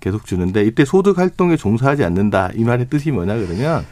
계속 0.00 0.24
주는데 0.24 0.64
이때 0.64 0.84
소득 0.84 1.18
활동에 1.18 1.56
종사하지 1.56 2.04
않는다 2.04 2.50
이 2.54 2.62
말의 2.62 2.88
뜻이 2.88 3.10
뭐냐 3.10 3.34
그러면 3.36 3.84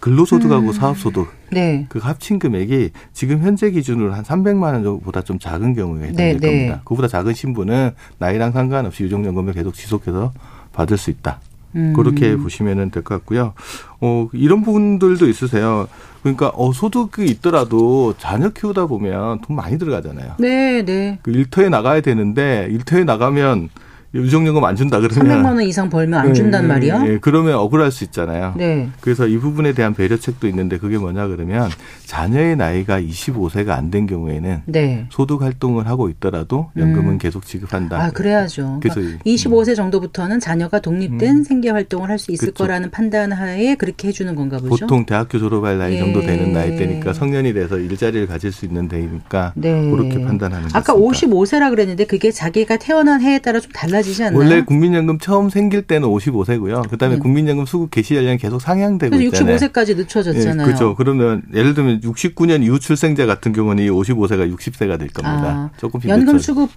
근로소득하고 0.00 0.68
음. 0.68 0.72
사업소득 0.72 1.28
네. 1.52 1.86
그 1.88 1.98
합친 1.98 2.38
금액이 2.38 2.90
지금 3.12 3.40
현재 3.42 3.70
기준으로 3.70 4.12
한 4.14 4.22
300만 4.24 4.62
원 4.62 4.74
정도보다 4.82 5.22
좀 5.22 5.38
작은 5.38 5.74
경우에 5.74 6.08
해당될 6.08 6.38
네, 6.38 6.38
네. 6.40 6.46
겁니다. 6.48 6.80
그보다 6.84 7.08
작은 7.08 7.34
신분은 7.34 7.90
나이랑 8.18 8.52
상관없이 8.52 9.04
유족연금을 9.04 9.52
계속 9.52 9.74
지속해서 9.74 10.32
받을 10.72 10.96
수 10.96 11.10
있다. 11.10 11.40
음. 11.76 11.92
그렇게 11.94 12.36
보시면 12.36 12.90
될 12.90 13.04
것 13.04 13.14
같고요. 13.16 13.52
어, 14.00 14.28
이런 14.32 14.62
부분들도 14.62 15.28
있으세요. 15.28 15.86
그러니까 16.22 16.48
어, 16.54 16.72
소득이 16.72 17.26
있더라도 17.26 18.14
자녀 18.18 18.48
키우다 18.48 18.86
보면 18.86 19.40
돈 19.42 19.54
많이 19.56 19.78
들어가잖아요. 19.78 20.34
네, 20.38 20.82
네. 20.84 21.18
그 21.22 21.30
일터에 21.30 21.68
나가야 21.68 22.00
되는데 22.00 22.66
일터에 22.70 23.04
나가면 23.04 23.68
유족연금 24.12 24.64
안 24.64 24.74
준다 24.74 24.98
그러면 24.98 25.42
300만 25.42 25.44
원 25.46 25.62
이상 25.62 25.88
벌면 25.88 26.18
안 26.20 26.34
준단 26.34 26.62
네, 26.62 26.68
말이야? 26.68 26.98
네, 27.04 27.18
그러면 27.20 27.54
억울할 27.54 27.92
수 27.92 28.02
있잖아요. 28.04 28.54
네. 28.56 28.88
그래서 29.00 29.28
이 29.28 29.38
부분에 29.38 29.72
대한 29.72 29.94
배려책도 29.94 30.48
있는데 30.48 30.78
그게 30.78 30.98
뭐냐 30.98 31.28
그러면 31.28 31.70
자녀의 32.06 32.56
나이가 32.56 33.00
25세가 33.00 33.70
안 33.70 33.90
된 33.90 34.06
경우에는 34.06 34.62
네. 34.66 35.06
소득 35.10 35.42
활동을 35.42 35.88
하고 35.88 36.08
있더라도 36.10 36.70
연금은 36.76 37.14
음. 37.14 37.18
계속 37.18 37.44
지급한다. 37.44 38.00
아 38.00 38.10
그래야죠. 38.10 38.78
그래서 38.80 39.00
그러니까 39.00 39.24
25세 39.24 39.74
정도부터는 39.74 40.38
자녀가 40.38 40.80
독립된 40.80 41.36
음. 41.38 41.42
생계 41.44 41.70
활동을 41.70 42.08
할 42.08 42.18
수 42.20 42.30
있을 42.32 42.46
그렇죠. 42.52 42.64
거라는 42.64 42.90
판단하에 42.90 43.74
그렇게 43.76 44.08
해주는 44.08 44.32
건가 44.34 44.58
보죠. 44.58 44.86
보통 44.86 45.06
대학교 45.06 45.38
졸업할 45.38 45.78
나이 45.78 45.98
정도 45.98 46.20
되는 46.20 46.52
나이 46.52 46.76
때니까 46.76 47.12
성년이 47.14 47.52
돼서 47.54 47.78
일자리를 47.78 48.26
가질 48.26 48.52
수 48.52 48.64
있는 48.66 48.88
데니까 48.88 49.52
네. 49.56 49.90
그렇게 49.90 50.22
판단하는 50.22 50.68
아까 50.74 50.94
55세라 50.94 51.70
그랬는데 51.70 52.04
그게 52.04 52.30
자기가 52.30 52.76
태어난 52.76 53.20
해에 53.22 53.38
따라 53.38 53.58
좀 53.58 53.70
달라. 53.72 53.99
달라지지 54.00 54.24
않나요? 54.24 54.38
원래 54.38 54.62
국민연금 54.62 55.18
처음 55.18 55.50
생길 55.50 55.82
때는 55.82 56.08
55세고요. 56.08 56.88
그다음에 56.88 57.16
네. 57.16 57.20
국민연금 57.20 57.66
수급 57.66 57.90
개시 57.90 58.16
연령이 58.16 58.38
계속 58.38 58.60
상향되고 58.60 59.14
있잖아요. 59.16 59.56
65세까지 59.56 59.96
늦춰졌잖아요. 59.96 60.62
예, 60.62 60.64
그렇죠. 60.64 60.94
그러면 60.94 61.42
예를 61.54 61.74
들면 61.74 62.00
69년 62.00 62.62
이후 62.64 62.78
출생자 62.78 63.26
같은 63.26 63.52
경우는 63.52 63.84
55세가 63.86 64.54
60세가 64.56 64.98
될 64.98 65.08
겁니다. 65.08 65.20
아, 65.22 65.70
조금씩 65.78 66.10
연금 66.10 66.36
늦춰. 66.36 66.52
수급 66.52 66.70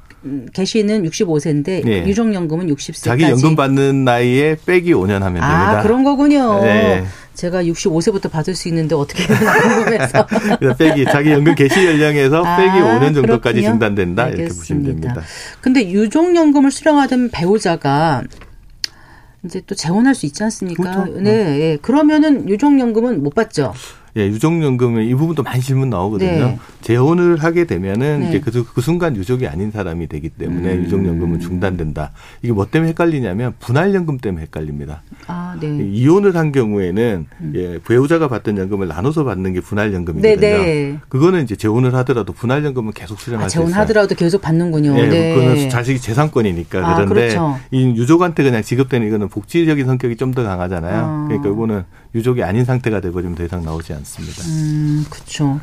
개시는 0.53 1.03
65세인데 1.03 1.83
네. 1.83 2.05
유족연금은 2.07 2.67
60세까지. 2.67 3.03
자기 3.03 3.23
연금 3.23 3.55
받는 3.55 4.03
나이에 4.05 4.57
빼기 4.65 4.93
5년 4.93 5.19
하면 5.19 5.41
아, 5.43 5.47
됩니다. 5.49 5.79
아, 5.79 5.83
그런 5.83 6.03
거군요. 6.03 6.61
네. 6.61 7.03
제가 7.33 7.63
65세부터 7.63 8.29
받을 8.29 8.55
수 8.55 8.67
있는데 8.67 8.95
어떻게 8.95 9.25
궁금해서. 9.25 10.27
빼기 10.77 11.05
자기 11.05 11.31
연금 11.31 11.55
개시 11.55 11.85
연령에서 11.85 12.43
아, 12.43 12.57
빼기 12.57 12.77
5년 12.77 13.13
정도까지 13.15 13.61
그렇군요. 13.61 13.69
중단된다 13.69 14.23
알겠습니다. 14.23 14.43
이렇게 14.43 14.57
보시면 14.59 14.83
됩니다. 14.83 15.21
근데 15.61 15.89
유족연금을 15.89 16.71
수령하던 16.71 17.29
배우자가 17.31 18.23
이제 19.45 19.61
또 19.65 19.75
재혼할 19.75 20.15
수 20.15 20.25
있지 20.25 20.43
않습니까? 20.43 21.03
그렇죠. 21.03 21.21
네, 21.21 21.43
네. 21.43 21.77
그러면은 21.81 22.47
유족연금은 22.47 23.23
못 23.23 23.33
받죠. 23.35 23.73
예, 24.17 24.27
유족연금의 24.27 25.07
이 25.07 25.15
부분도 25.15 25.41
많이 25.43 25.61
질문 25.61 25.89
나오거든요. 25.89 26.31
네. 26.31 26.59
재혼을 26.81 27.37
하게 27.37 27.65
되면은 27.65 28.19
네. 28.19 28.29
이제 28.29 28.39
그, 28.39 28.63
그 28.63 28.81
순간 28.81 29.15
유족이 29.15 29.47
아닌 29.47 29.71
사람이 29.71 30.07
되기 30.07 30.29
때문에 30.29 30.73
음. 30.73 30.83
유족연금은 30.83 31.39
중단된다. 31.39 32.11
이게 32.41 32.51
뭐 32.51 32.67
때문에 32.69 32.89
헷갈리냐면 32.89 33.53
분할연금 33.59 34.17
때문에 34.17 34.43
헷갈립니다. 34.43 35.01
아, 35.27 35.55
네. 35.59 35.67
이혼을 35.91 36.35
한 36.35 36.51
경우에는 36.51 37.25
음. 37.41 37.53
예, 37.55 37.79
배우자가 37.87 38.27
받던 38.27 38.57
연금을 38.57 38.87
나눠서 38.89 39.23
받는 39.23 39.53
게 39.53 39.61
분할연금이거든요. 39.61 40.39
네, 40.39 40.57
네. 40.57 40.99
그거는 41.07 41.43
이제 41.43 41.55
재혼을 41.55 41.95
하더라도 41.95 42.33
분할연금은 42.33 42.91
계속 42.93 43.19
수령할 43.21 43.45
아, 43.45 43.49
수 43.49 43.57
있어요. 43.59 43.67
재혼하더라도 43.67 44.15
계속 44.15 44.41
받는군요. 44.41 44.97
예, 44.99 45.07
네. 45.07 45.35
그거는 45.35 45.69
자식이 45.69 45.99
재산권이니까 46.01 46.79
아, 46.85 46.95
그런데 46.95 47.29
그렇죠. 47.29 47.57
이 47.71 47.83
유족한테 47.85 48.43
그냥 48.43 48.61
지급되는 48.61 49.07
이거는 49.07 49.29
복지적인 49.29 49.85
성격이 49.85 50.17
좀 50.17 50.33
더 50.33 50.41
강하잖아요. 50.43 51.03
아. 51.05 51.25
그러니까 51.27 51.49
이거는 51.49 51.83
유족이 52.15 52.43
아닌 52.43 52.65
상태가 52.65 53.01
되버리면 53.01 53.35
더 53.35 53.43
이상 53.43 53.63
나오지 53.63 53.93
않습니다. 53.93 54.43
음, 54.45 55.05
그렇죠. 55.09 55.59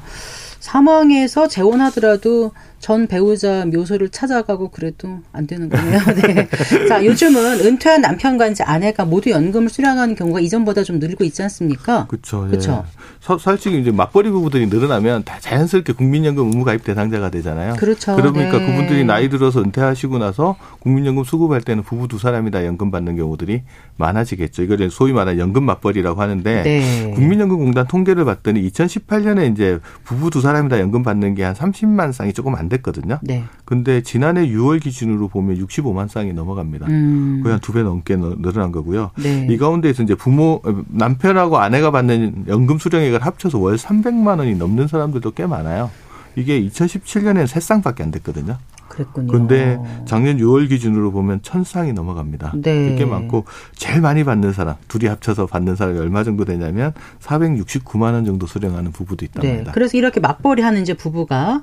사망해서 0.60 1.48
재혼하더라도 1.48 2.52
전 2.80 3.06
배우자 3.06 3.66
묘소를 3.66 4.08
찾아가고 4.08 4.70
그래도 4.70 5.20
안 5.32 5.46
되는 5.46 5.68
거네요. 5.68 6.00
네. 6.26 6.48
자, 6.88 7.04
요즘은 7.04 7.60
은퇴한 7.60 8.00
남편과 8.00 8.48
이제 8.48 8.64
아내가 8.64 9.04
모두 9.04 9.30
연금을 9.30 9.68
수령하는 9.68 10.14
경우가 10.14 10.40
이전보다 10.40 10.82
좀 10.82 10.98
늘고 10.98 11.24
있지 11.24 11.42
않습니까? 11.42 12.06
그렇죠. 12.06 12.46
그렇죠. 12.46 12.84
예. 12.86 13.36
솔직히 13.38 13.78
이제 13.80 13.90
맞벌이 13.90 14.30
부부들이 14.30 14.66
늘어나면 14.68 15.24
다 15.24 15.38
자연스럽게 15.40 15.92
국민연금 15.92 16.46
의무 16.48 16.64
가입 16.64 16.82
대상자가 16.82 17.30
되잖아요. 17.30 17.74
그렇죠. 17.74 18.16
그러니까 18.16 18.58
네. 18.58 18.66
그분들이 18.66 19.04
나이 19.04 19.28
들어서 19.28 19.60
은퇴하시고 19.60 20.16
나서 20.18 20.56
국민연금 20.80 21.24
수급할 21.24 21.60
때는 21.60 21.82
부부 21.82 22.08
두 22.08 22.18
사람이 22.18 22.50
다 22.50 22.64
연금 22.64 22.90
받는 22.90 23.16
경우들이 23.16 23.62
많아지겠죠. 23.98 24.62
이걸 24.62 24.90
소위 24.90 25.12
말하는 25.12 25.38
연금 25.38 25.64
맞벌이라고 25.64 26.20
하는데 26.20 26.62
네. 26.62 27.12
국민연금공단 27.14 27.86
통계를 27.86 28.24
봤더니 28.24 28.66
2018년에 28.70 29.52
이제 29.52 29.78
부부 30.04 30.30
두 30.30 30.40
사람이 30.40 30.70
다 30.70 30.80
연금 30.80 31.02
받는 31.02 31.34
게 31.34 31.50
한 31.50 31.54
30만 31.54 32.12
쌍이 32.12 32.32
조금 32.32 32.54
안 32.54 32.68
됐거든요. 32.70 33.18
네. 33.22 33.44
근데 33.66 34.02
지난해 34.02 34.48
6월 34.48 34.80
기준으로 34.82 35.28
보면 35.28 35.58
65만 35.66 36.08
쌍이 36.08 36.32
넘어갑니다. 36.32 36.86
음. 36.86 37.40
거의 37.42 37.52
한 37.52 37.60
두 37.60 37.72
배 37.74 37.82
넘게 37.82 38.16
늘어난 38.16 38.72
거고요. 38.72 39.10
네. 39.22 39.46
이 39.50 39.58
가운데에서 39.58 40.02
이제 40.02 40.14
부모 40.14 40.62
남편하고 40.88 41.58
아내가 41.58 41.90
받는 41.90 42.46
연금 42.48 42.78
수령액을 42.78 43.20
합쳐서 43.20 43.58
월 43.58 43.76
300만 43.76 44.38
원이 44.38 44.54
넘는 44.54 44.88
사람들도 44.88 45.32
꽤 45.32 45.46
많아요. 45.46 45.90
이게 46.36 46.60
2017년에는 46.62 47.46
세 47.46 47.60
쌍밖에 47.60 48.02
안 48.02 48.10
됐거든요. 48.12 48.56
그랬군요. 48.88 49.30
근데 49.30 49.78
작년 50.04 50.38
6월 50.38 50.68
기준으로 50.68 51.12
보면 51.12 51.40
천 51.42 51.62
쌍이 51.62 51.92
넘어갑니다. 51.92 52.54
네. 52.56 52.96
꽤 52.96 53.04
많고 53.04 53.44
제일 53.76 54.00
많이 54.00 54.24
받는 54.24 54.52
사람 54.52 54.74
둘이 54.88 55.06
합쳐서 55.06 55.46
받는 55.46 55.76
사람이 55.76 55.96
얼마 56.00 56.24
정도 56.24 56.44
되냐면 56.44 56.92
469만 57.20 58.14
원 58.14 58.24
정도 58.24 58.46
수령하는 58.46 58.90
부부도 58.90 59.24
있답니다. 59.24 59.64
네. 59.64 59.70
그래서 59.72 59.96
이렇게 59.96 60.18
맞벌이 60.18 60.62
하는 60.62 60.82
이제 60.82 60.94
부부가 60.94 61.62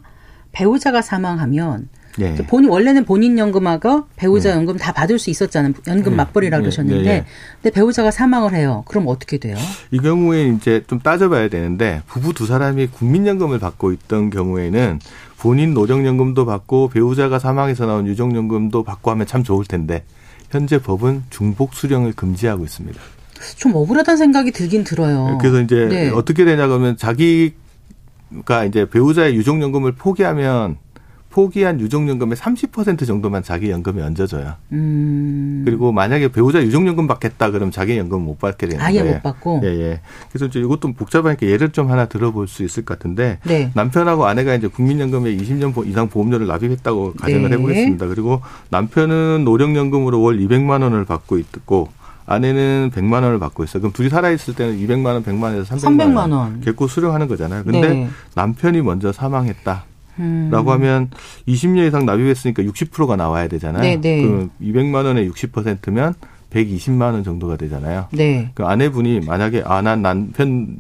배우자가 0.58 1.03
사망하면 1.03 1.88
네. 2.18 2.36
본인 2.47 2.72
원래는 2.72 3.05
본인 3.05 3.38
연금하고 3.38 4.05
배우자 4.16 4.49
네. 4.49 4.55
연금 4.55 4.76
다 4.76 4.91
받을 4.91 5.20
수 5.20 5.30
있었잖아요. 5.30 5.74
연금 5.86 6.14
네. 6.14 6.18
맞벌이라고 6.18 6.62
네. 6.62 6.64
그러셨는데, 6.64 7.03
네. 7.03 7.26
근데 7.62 7.72
배우자가 7.72 8.10
사망을 8.10 8.55
해요. 8.55 8.84
그럼 8.88 9.03
어떻게 9.08 9.38
돼요? 9.38 9.55
이 9.91 9.99
경우에 9.99 10.47
이제 10.47 10.84
좀 10.88 10.99
따져봐야 10.99 11.49
되는데 11.49 12.01
부부 12.08 12.34
두 12.34 12.47
사람이 12.47 12.88
국민연금을 12.88 13.60
받고 13.60 13.91
있던 13.91 14.32
경우에는 14.32 14.99
본인 15.38 15.76
노령연금도 15.76 16.47
받고 16.47 16.89
배우자가 16.89 17.38
사망해서 17.38 17.86
나온 17.86 18.08
유족연금도 18.08 18.82
받고 18.82 19.12
하면 19.12 19.28
참 19.28 19.43
좋을 19.43 19.66
텐데 19.66 20.03
현재 20.49 20.80
법은 20.80 21.26
중복 21.30 21.76
수령을 21.76 22.14
금지하고 22.14 22.64
있습니다. 22.64 22.99
좀 23.58 23.76
억울하다는 23.76 24.18
생각이 24.18 24.51
들긴 24.51 24.84
들어요. 24.84 25.38
그래서 25.39 25.62
이제 25.62 26.12
어떻게 26.16 26.45
되냐 26.45 26.66
그러면 26.66 26.97
자기 26.97 27.53
가 28.46 28.66
이제 28.66 28.90
배우자의 28.90 29.36
유족연금을 29.36 29.94
포기하면 29.94 30.78
포기한 31.30 31.80
유족연금의 31.80 32.36
30% 32.36 33.06
정도만 33.06 33.44
자기 33.44 33.70
연금에 33.70 34.02
얹어줘요. 34.02 34.56
음. 34.72 35.62
그리고 35.66 35.92
만약에 35.92 36.32
배우자 36.32 36.62
유족연금 36.64 37.06
받겠다 37.06 37.52
그러면 37.52 37.72
자기 37.72 37.96
연금 37.98 38.24
못 38.24 38.40
받게 38.40 38.66
되는 38.66 38.84
아예 38.84 39.04
못 39.04 39.22
받고. 39.22 39.62
예, 39.64 39.68
예. 39.68 40.02
그래서 40.30 40.46
이제 40.46 40.60
이것도 40.60 40.94
복잡하니까 40.94 41.46
예를 41.46 41.70
좀 41.70 41.92
하나 41.92 42.06
들어볼 42.06 42.48
수 42.48 42.64
있을 42.64 42.86
것 42.86 42.98
같은데 42.98 43.38
네. 43.46 43.70
남편하고 43.76 44.26
아내가 44.26 44.56
이제 44.56 44.68
국민연금에 44.68 45.36
20년 45.38 45.88
이상 45.88 46.10
보험료를 46.10 46.48
납입했다고 46.48 47.14
가정을 47.20 47.50
네. 47.50 47.56
해보겠습니다. 47.58 48.08
그리고 48.08 48.42
남편은 48.70 49.44
노령연금으로 49.44 50.20
월 50.20 50.40
200만 50.40 50.82
원을 50.82 51.06
받고 51.06 51.38
있고 51.38 51.90
아내는 52.28 52.92
100만 52.94 53.14
원을 53.24 53.40
받고 53.40 53.64
있어요. 53.64 53.82
그럼 53.82 53.94
둘이 53.94 54.10
살아있을 54.10 54.54
때는 54.54 54.78
200만 54.80 55.06
원, 55.08 55.24
100만 55.24 55.44
원에서 55.44 55.76
300만, 55.76 56.14
300만 56.14 56.32
원. 56.34 56.62
개고 56.62 56.88
수령하는 56.88 57.28
거잖아요. 57.28 57.64
근데 57.64 57.90
네. 57.90 58.10
남편이 58.36 58.82
먼저 58.82 59.12
사망했다. 59.12 59.86
음. 60.20 60.50
라고 60.52 60.72
하면 60.74 61.10
20년 61.48 61.88
이상 61.88 62.06
납입했으니까 62.06 62.64
60%가 62.64 63.16
나와야 63.16 63.48
되잖아요. 63.48 63.82
네, 63.82 64.00
네. 64.02 64.22
그 64.22 64.50
200만 64.62 65.06
원의 65.06 65.30
60%면 65.32 66.14
120만 66.52 67.02
원 67.14 67.24
정도가 67.24 67.56
되잖아요. 67.56 68.08
네. 68.12 68.52
그 68.54 68.66
아내분이 68.66 69.22
만약에 69.22 69.64
아 69.66 69.82
난 69.82 70.02
남편 70.02 70.78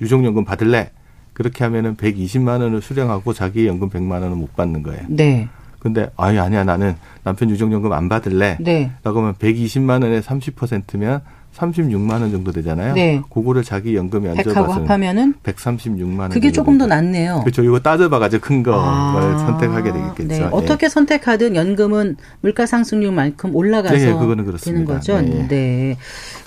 유족연금 0.00 0.44
받을래 0.44 0.90
그렇게 1.32 1.64
하면은 1.64 1.96
120만 1.96 2.60
원을 2.60 2.82
수령하고 2.82 3.32
자기 3.32 3.66
연금 3.66 3.88
100만 3.90 4.12
원은 4.22 4.36
못 4.36 4.54
받는 4.54 4.82
거예요. 4.82 5.02
네. 5.08 5.48
근데 5.84 6.10
아니 6.16 6.38
아니야 6.38 6.64
나는 6.64 6.96
남편 7.24 7.50
유족연금 7.50 7.92
안 7.92 8.08
받을래. 8.08 8.56
네. 8.58 8.90
라고 9.02 9.20
하면 9.20 9.34
120만 9.34 10.02
원의 10.02 10.22
30%면 10.22 11.20
36만 11.56 12.20
원 12.20 12.30
정도 12.30 12.52
되잖아요. 12.52 12.94
네. 12.94 13.22
그거를 13.32 13.62
자기 13.62 13.94
연금에 13.94 14.30
얹어봐서 14.30 14.72
합하면은 14.72 15.34
136만 15.44 16.18
원. 16.18 16.30
그게 16.30 16.50
조금 16.50 16.78
더 16.78 16.86
낫네요. 16.86 17.40
그렇죠. 17.44 17.62
이거 17.62 17.78
따져봐가지고 17.78 18.42
큰 18.42 18.62
거를 18.62 18.78
아. 18.80 19.38
선택하게 19.46 19.92
되겠겠죠. 19.92 20.26
네. 20.26 20.48
어떻게 20.50 20.88
선택하든 20.88 21.54
연금은 21.54 22.16
물가 22.40 22.66
상승률만큼 22.66 23.54
올라가서 23.54 23.94
네, 23.94 24.12
그거는 24.12 24.56
되는 24.58 24.84
거죠. 24.84 25.20
네. 25.20 25.46
네. 25.48 25.96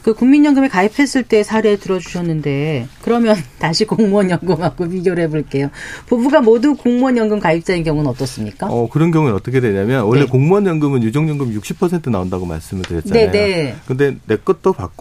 그 0.04 0.14
국민연금에 0.14 0.68
가입했을 0.68 1.24
때 1.24 1.44
사례 1.44 1.76
들어주셨는데 1.78 2.88
그러면 3.02 3.36
다시 3.60 3.86
공무원 3.86 4.30
연금하고 4.30 4.88
비교를 4.90 5.24
해볼게요. 5.26 5.70
부부가 6.06 6.42
모두 6.42 6.76
공무원 6.76 7.18
연금 7.18 7.40
가입자인 7.40 7.84
경우는 7.84 8.10
어떻습니까? 8.12 8.68
어 8.68 8.90
그런 8.90 9.12
경우는 9.12 9.36
어떻게 9.36 9.60
되냐면 9.60 10.04
원래 10.04 10.22
네. 10.22 10.28
공무원 10.28 10.66
연금은 10.66 11.04
유족연금 11.04 11.54
60% 11.54 12.10
나온다고 12.10 12.46
말씀을 12.46 12.84
드렸잖아요. 12.84 13.32
네, 13.32 13.32
네. 13.32 13.76
근데 13.86 14.18
내 14.26 14.38
것도 14.38 14.74
받고 14.74 14.97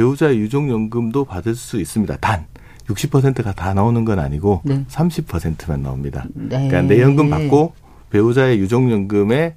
배우자의 0.00 0.38
유족연금도 0.38 1.26
받을 1.26 1.54
수 1.54 1.78
있습니다. 1.78 2.16
단 2.16 2.46
60%가 2.86 3.52
다 3.52 3.74
나오는 3.74 4.02
건 4.06 4.18
아니고 4.18 4.62
네. 4.64 4.82
30%만 4.88 5.82
나옵니다. 5.82 6.24
네. 6.32 6.68
그러니까 6.68 6.82
내 6.82 7.02
연금 7.02 7.28
받고 7.28 7.74
배우자의 8.08 8.58
유족연금에 8.60 9.56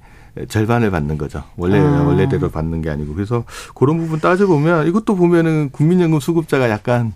절반을 0.50 0.92
받는 0.92 1.18
거죠. 1.18 1.44
원래 1.56 1.80
아. 1.80 2.04
원래대로 2.04 2.50
받는 2.50 2.82
게 2.82 2.90
아니고 2.90 3.14
그래서 3.14 3.46
그런 3.74 3.98
부분 3.98 4.20
따져 4.20 4.46
보면 4.46 4.88
이것도 4.88 5.16
보면은 5.16 5.70
국민연금 5.70 6.20
수급자가 6.20 6.70
약간 6.70 7.14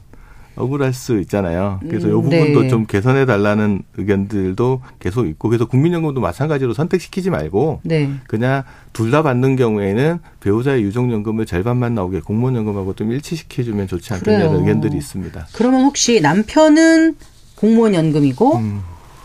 억울할 0.58 0.94
수 0.94 1.20
있잖아요. 1.20 1.80
그래서 1.88 2.08
이 2.08 2.12
음, 2.12 2.22
부분도 2.22 2.62
네. 2.64 2.68
좀 2.68 2.86
개선해 2.86 3.26
달라는 3.26 3.84
의견들도 3.98 4.82
계속 5.00 5.28
있고 5.28 5.50
그래서 5.50 5.66
국민연금도 5.66 6.20
마찬가지로 6.22 6.74
선택시키지 6.74 7.30
말고 7.30 7.82
네. 7.84 8.10
그냥 8.28 8.64
둘 8.94 9.08
다 9.12 9.22
받는 9.24 9.56
경우에는 9.56 10.20
배우자의 10.42 10.82
유족연금을 10.84 11.46
절반만 11.46 11.94
나오게 11.96 12.20
공무원연금하고 12.22 12.94
좀 12.96 13.12
일치시켜주면 13.14 13.88
좋지 13.88 14.14
않겠냐는 14.16 14.60
의견들이 14.60 14.98
있습니다. 14.98 15.48
그러면 15.54 15.84
혹시 15.86 16.20
남편은 16.20 17.16
공무원연금이고 17.56 18.56
음. 18.58 18.82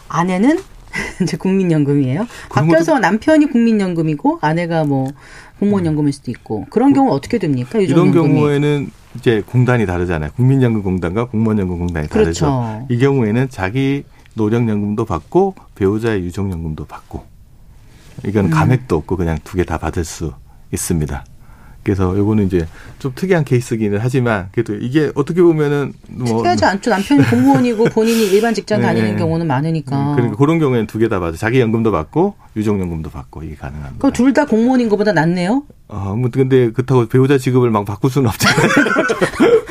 아내는 0.09 0.59
이제 1.23 1.37
국민연금이에요. 1.37 2.27
바뀌어서 2.51 2.99
남편이 2.99 3.47
국민연금이고 3.47 4.39
아내가 4.43 4.85
뭐 4.85 5.11
공무원연금일 5.59 6.13
수도 6.13 6.31
있고 6.31 6.67
그런 6.71 6.93
경우 6.93 7.13
어떻게 7.13 7.39
됩니까? 7.39 7.79
이런 7.79 8.13
경우에는 8.13 8.91
이제 9.17 9.43
공단이 9.47 9.87
다르잖아요. 9.87 10.31
국민연금공단과 10.37 11.27
공무원연금공단이 11.27 12.09
다르죠. 12.09 12.47
그렇죠. 12.47 12.87
이 12.89 12.99
경우에는 12.99 13.49
자기 13.51 14.05
노령연금도 14.35 15.05
받고 15.05 15.55
배우자의 15.75 16.23
유족연금도 16.23 16.87
받고 16.87 17.25
이건 18.25 18.47
음. 18.47 18.51
감액도 18.51 18.97
없고 18.97 19.17
그냥 19.17 19.39
두 19.45 19.57
개 19.59 19.65
다 19.65 19.79
받을 19.79 20.05
수 20.05 20.33
있습니다. 20.73 21.25
그래서 21.85 22.17
요거는 22.17 22.47
이제 22.47 22.67
좀 22.99 23.13
특이한 23.15 23.45
케이스기는 23.45 23.99
하지만 24.01 24.49
그래도 24.53 24.75
이게 24.75 25.11
어떻게 25.17 25.43
보면은 25.43 25.93
뭐 26.09 26.27
특이하지 26.39 26.65
않죠. 26.65 26.91
남편이 26.91 27.25
공무원이고 27.29 27.85
본인이 27.87 28.27
일반 28.27 28.55
직장 28.55 28.81
네. 28.81 28.87
다니는 28.87 29.17
경우는 29.17 29.47
많으니까. 29.49 29.97
음, 29.97 30.15
그러니까 30.15 30.37
그런 30.37 30.59
경우에는 30.61 30.87
두 30.87 30.99
개 30.99 31.09
다 31.09 31.19
받아. 31.19 31.37
자기 31.37 31.59
연금도 31.61 31.91
받고 31.91 32.35
유족 32.57 32.79
연금도 32.81 33.11
받고 33.11 33.43
이게 33.43 33.57
가능합니다. 33.57 33.97
그럼 33.99 34.13
둘 34.13 34.33
다 34.33 34.47
공무원인 34.47 34.89
것보다 34.89 35.13
낫네요. 35.13 35.65
어, 35.89 36.15
뭐 36.17 36.31
근데 36.33 36.71
그렇다고 36.71 37.07
배우자 37.07 37.37
직업을 37.37 37.71
막 37.71 37.85
바꿀 37.85 38.11
수는 38.11 38.29
없잖아요. 38.29 38.69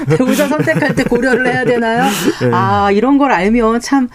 배우자 0.17 0.47
선택할 0.47 0.93
때 0.95 1.03
고려를 1.03 1.47
해야 1.47 1.63
되나요? 1.63 2.03
네. 2.41 2.49
아 2.53 2.91
이런 2.91 3.17
걸 3.17 3.31
알면 3.31 3.79
참 3.79 4.09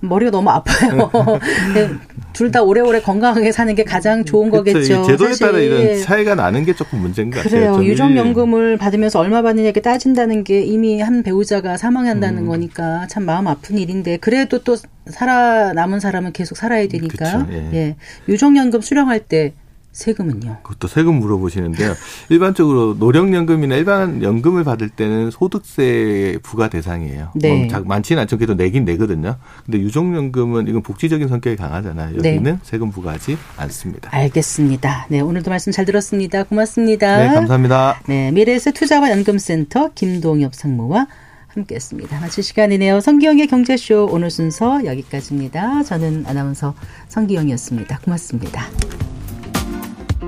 머리가 0.00 0.30
너무 0.30 0.48
아파요. 0.50 1.10
네. 2.32 2.38
둘다 2.38 2.62
오래오래 2.62 3.00
건강하게 3.00 3.52
사는 3.52 3.74
게 3.74 3.84
가장 3.84 4.24
좋은 4.24 4.50
그렇죠. 4.50 4.72
거겠죠. 4.72 5.04
제도에. 5.04 5.32
따라 5.34 5.58
이런 5.58 6.00
차이가 6.00 6.34
나는 6.34 6.64
게 6.64 6.74
조금 6.74 7.00
문제인 7.00 7.30
것 7.30 7.42
그래요. 7.42 7.72
같아요. 7.72 7.84
유족연금을 7.88 8.76
받으면서 8.78 9.18
얼마 9.20 9.42
받느냐 9.42 9.66
이렇게 9.66 9.80
따진다는 9.80 10.44
게 10.44 10.62
이미 10.62 11.00
한 11.00 11.22
배우자가 11.22 11.76
사망한다는 11.76 12.42
음. 12.44 12.48
거니까 12.48 13.06
참 13.08 13.24
마음 13.24 13.46
아픈 13.48 13.78
일인데 13.78 14.16
그래도 14.18 14.62
또 14.62 14.76
살아 15.06 15.72
남은 15.72 16.00
사람은 16.00 16.32
계속 16.32 16.56
살아야 16.56 16.86
되니까. 16.88 17.44
그렇죠. 17.44 17.46
예. 17.52 17.70
예. 17.74 17.96
유족연금 18.28 18.80
수령할 18.80 19.20
때 19.20 19.52
세금은요? 19.92 20.58
그것도 20.62 20.88
세금 20.88 21.16
물어보시는데요. 21.20 21.94
일반적으로 22.30 22.96
노령연금이나 22.98 23.76
일반 23.76 24.22
연금을 24.22 24.64
받을 24.64 24.88
때는 24.88 25.30
소득세 25.30 26.38
부과 26.42 26.68
대상이에요. 26.68 27.30
네. 27.34 27.68
뭐 27.70 27.80
많지는 27.84 28.22
않죠. 28.22 28.38
그래도 28.38 28.54
내긴 28.54 28.84
내거든요. 28.84 29.36
근데 29.64 29.78
유족연금은 29.78 30.66
이건 30.68 30.82
복지적인 30.82 31.28
성격이 31.28 31.56
강하잖아요. 31.56 32.16
여기는 32.16 32.42
네. 32.42 32.58
세금 32.62 32.90
부과하지 32.90 33.36
않습니다. 33.58 34.08
알겠습니다. 34.12 35.06
네, 35.10 35.20
오늘도 35.20 35.50
말씀 35.50 35.72
잘 35.72 35.84
들었습니다. 35.84 36.44
고맙습니다. 36.44 37.18
네, 37.18 37.34
감사합니다. 37.34 38.00
네, 38.06 38.30
미래에셋 38.32 38.74
투자와 38.74 39.10
연금센터 39.10 39.90
김동엽 39.94 40.54
상무와 40.54 41.06
함께했습니다. 41.48 42.18
마칠 42.20 42.42
시간이네요. 42.42 43.00
성기영의 43.00 43.46
경제쇼 43.46 44.08
오늘 44.10 44.30
순서 44.30 44.84
여기까지입니다. 44.86 45.82
저는 45.82 46.24
아나운서 46.26 46.74
성기영이었습니다. 47.08 47.98
고맙습니다. 47.98 48.68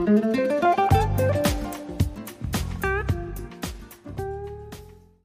thank 0.07 0.37
you 0.37 0.54